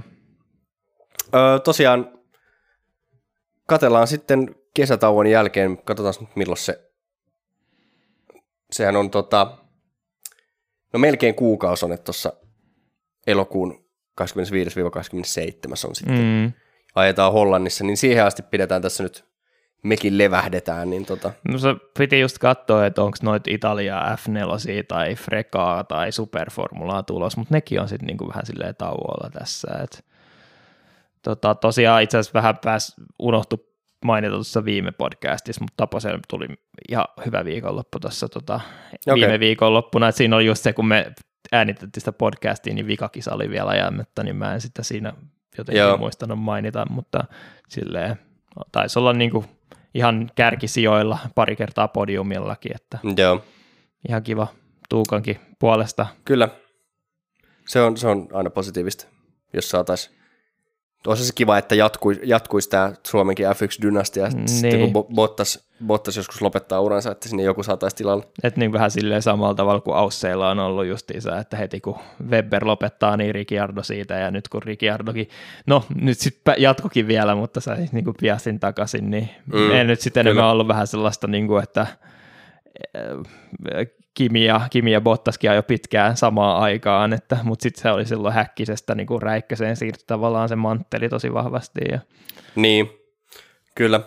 [1.36, 2.20] Öö, tosiaan
[3.68, 6.92] katellaan sitten kesätauon jälkeen, katsotaan nyt milloin se,
[8.72, 9.58] sehän on tota,
[10.94, 12.34] no melkein kuukausi on, että tuossa
[13.28, 13.86] elokuun
[14.22, 14.26] 25-27
[15.88, 16.24] on sitten, mm.
[16.24, 16.52] mm.
[16.96, 19.26] ajetaan Hollannissa, niin siihen asti pidetään tässä nyt,
[19.84, 25.16] mekin levähdetään, niin tota, No se piti just katsoa, että onko noita Italia F4 tai
[25.16, 29.68] Frekaa tai Superformulaa tulos, mutta nekin on sitten niinku vähän silleen tauolla tässä.
[29.84, 30.06] Et,
[31.22, 33.74] tota, tosiaan itse asiassa vähän pääs unohtu
[34.06, 36.48] mainita tuossa viime podcastissa, mutta Taposelle tuli
[36.90, 38.60] ihan hyvä viikonloppu tuossa tota,
[39.08, 39.22] Okei.
[39.22, 40.08] viime viikonloppuna.
[40.08, 41.12] Et siinä oli just se, kun me
[41.52, 45.14] äänitettiin sitä podcastia, niin vikakisa oli vielä ajamatta, niin mä en sitä siinä
[45.58, 45.88] jotenkin Joo.
[45.88, 45.98] Joo.
[45.98, 47.24] muistanut mainita, mutta
[47.70, 48.20] silleen
[48.72, 49.46] taisi olla niinku
[49.94, 53.44] ihan kärkisijoilla pari kertaa podiumillakin, että joo,
[54.10, 54.48] ihan kiva
[54.90, 56.08] Tuukankin puolesta.
[56.26, 56.50] kyllä.
[57.68, 59.06] Se on, se on aina positiivista,
[59.54, 60.16] jos saataisiin
[61.08, 64.48] olisi se kiva, että jatkuisi, jatkuisi tämä Suomenkin F1-dynastia, että niin.
[64.50, 64.94] sitten Niin.
[64.94, 68.24] kun Bo- Bottas, Bottas joskus lopettaa uransa, että sinne joku saataisiin tilalle.
[68.44, 71.96] Että niin vähän silleen samalla tavalla kuin Ausseilla on ollut justiinsa, että heti kun
[72.30, 75.30] Weber lopettaa, niin Ricciardo siitä, ja nyt kun Ricciardokin,
[75.66, 80.02] no nyt sitten jatkokin vielä, mutta sai niin kuin Piastin takaisin, niin Mm, ei nyt
[80.02, 85.64] sitten enemmän ollut vähän sellaista, niin kuin, että äh, Kimi ja, Kimi ja Bottaskin jo
[85.64, 90.50] pitkään samaan aikaan, että, mutta sitten se oli silloin häkkisestä niin kuin räikköseen siirtyi tavallaan
[90.50, 91.82] se mantteli tosi vahvasti.
[91.92, 92.00] Ja,
[92.56, 92.90] Niin,
[93.76, 94.02] kyllä.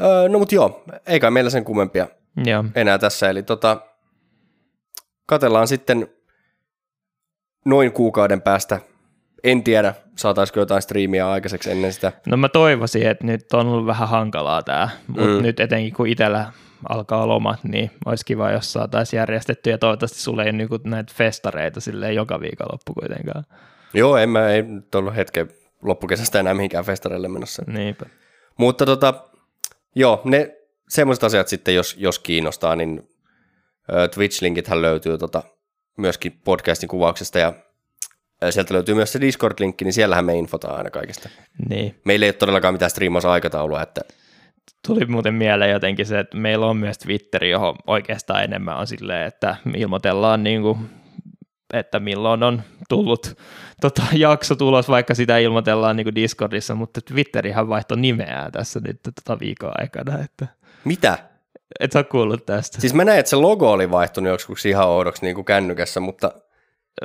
[0.00, 2.08] Öö, no mutta joo, eikä meillä sen kummempia
[2.44, 3.80] joo, enää tässä, eli tota,
[5.26, 6.08] katellaan sitten
[7.64, 8.80] noin kuukauden päästä.
[9.44, 12.12] En tiedä, saataisiko jotain striimiä aikaiseksi ennen sitä.
[12.26, 15.42] No mä toivoisin, että nyt on ollut vähän hankalaa tämä, mutta mm.
[15.42, 16.52] nyt etenkin kun itsellä
[16.88, 21.80] alkaa lomat, niin olisi kiva, jos saataisiin järjestetty ja toivottavasti sulle ei niinku näitä festareita
[21.80, 23.44] silleen joka viikonloppu kuitenkaan.
[23.94, 25.48] Joo, en mä ei nyt ollut hetken
[25.82, 27.62] loppukesästä enää mihinkään festareille menossa.
[27.66, 28.06] Niinpä.
[28.56, 29.14] Mutta tota,
[29.94, 30.56] joo, ne
[30.88, 33.08] semmoiset asiat sitten, jos, jos kiinnostaa, niin
[34.14, 35.42] Twitch-linkithän löytyy tota,
[35.96, 37.52] myöskin podcastin kuvauksesta ja
[38.50, 41.28] sieltä löytyy myös se Discord-linkki, niin siellähän me infotaan aina kaikesta.
[41.68, 42.00] Niin.
[42.04, 44.00] Meillä ei ole todellakaan mitään striimausaikataulua, että
[44.86, 49.26] Tuli muuten mieleen jotenkin se, että meillä on myös Twitteri, johon oikeastaan enemmän on silleen,
[49.26, 50.78] että ilmoitellaan niin kuin
[51.72, 53.38] että milloin on tullut
[53.80, 59.00] tota, jakso tulos, vaikka sitä ilmoitellaan niin kuin Discordissa, mutta Twitterihän vaihtoi nimeään tässä nyt
[59.02, 60.18] tota viikon aikana.
[60.18, 60.46] Että...
[60.84, 61.18] Mitä?
[61.80, 62.80] Et sä kuullut tästä.
[62.80, 66.32] Siis mä näin, että se logo oli vaihtunut joskus ihan oudoksi niin kuin kännykässä, mutta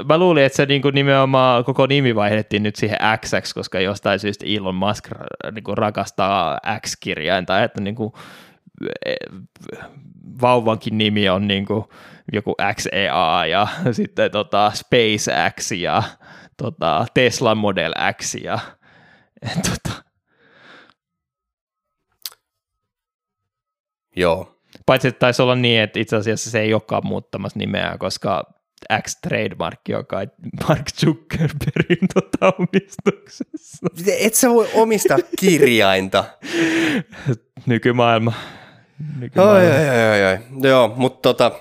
[0.06, 4.45] Mä luulin, että se niinku nimenomaan koko nimi vaihdettiin nyt siihen XX, koska jostain syystä
[4.48, 5.10] Elon Musk
[5.52, 8.14] niinku rakastaa X-kirjainta, että niinku,
[9.06, 9.14] e,
[10.41, 11.94] vauvankin nimi on niinku
[12.34, 16.03] joku XEA ja sitten tota SpaceX ja
[16.57, 18.60] tota Tesla Model X ja
[19.70, 20.03] tota.
[24.15, 24.49] joo.
[24.86, 28.53] Paitsi että taisi olla niin, että itse asiassa se ei olekaan muuttamassa nimeä, koska
[29.01, 30.27] X-trademark, joka on
[30.68, 33.88] Mark Zuckerbergin tota omistuksessa.
[34.19, 36.23] Et sä voi omistaa kirjainta.
[37.65, 38.34] Nykymaailma.
[39.19, 39.76] Nykymaailma.
[39.76, 40.69] Oi, oi, oi, oi.
[40.69, 41.51] Joo, mutta tota,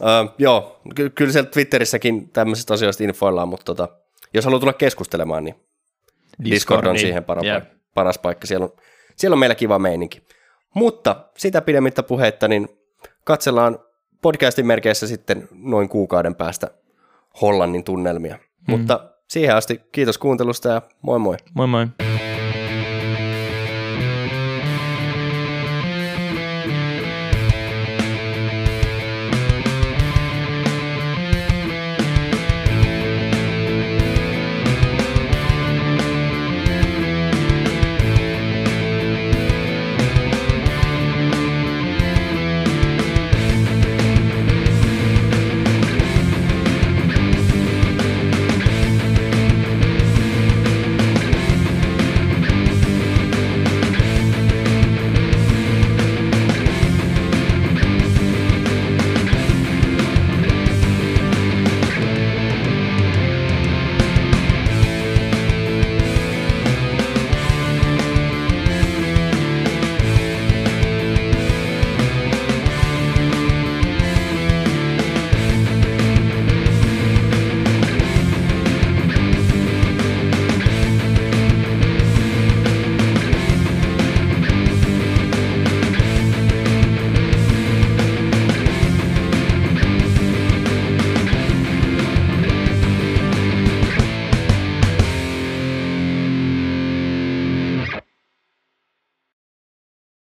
[0.00, 3.88] uh, joo, ky- kyllä siellä Twitterissäkin tämmöisistä asioista infoillaan, mutta tota,
[4.34, 5.54] jos haluaa tulla keskustelemaan, niin
[6.44, 7.62] Discord, Discord on niin, siihen para- yeah.
[7.94, 8.46] paras paikka.
[8.46, 8.72] Siellä on,
[9.16, 10.22] siellä on meillä kiva meininki.
[10.74, 12.68] Mutta sitä pidemmittä puhetta, niin
[13.24, 13.78] katsellaan
[14.22, 16.70] podcastin merkeissä sitten noin kuukauden päästä
[17.40, 18.36] Hollannin tunnelmia.
[18.36, 18.70] Mm.
[18.70, 21.36] Mutta siihen asti kiitos kuuntelusta ja moi moi.
[21.54, 22.07] Moi moi.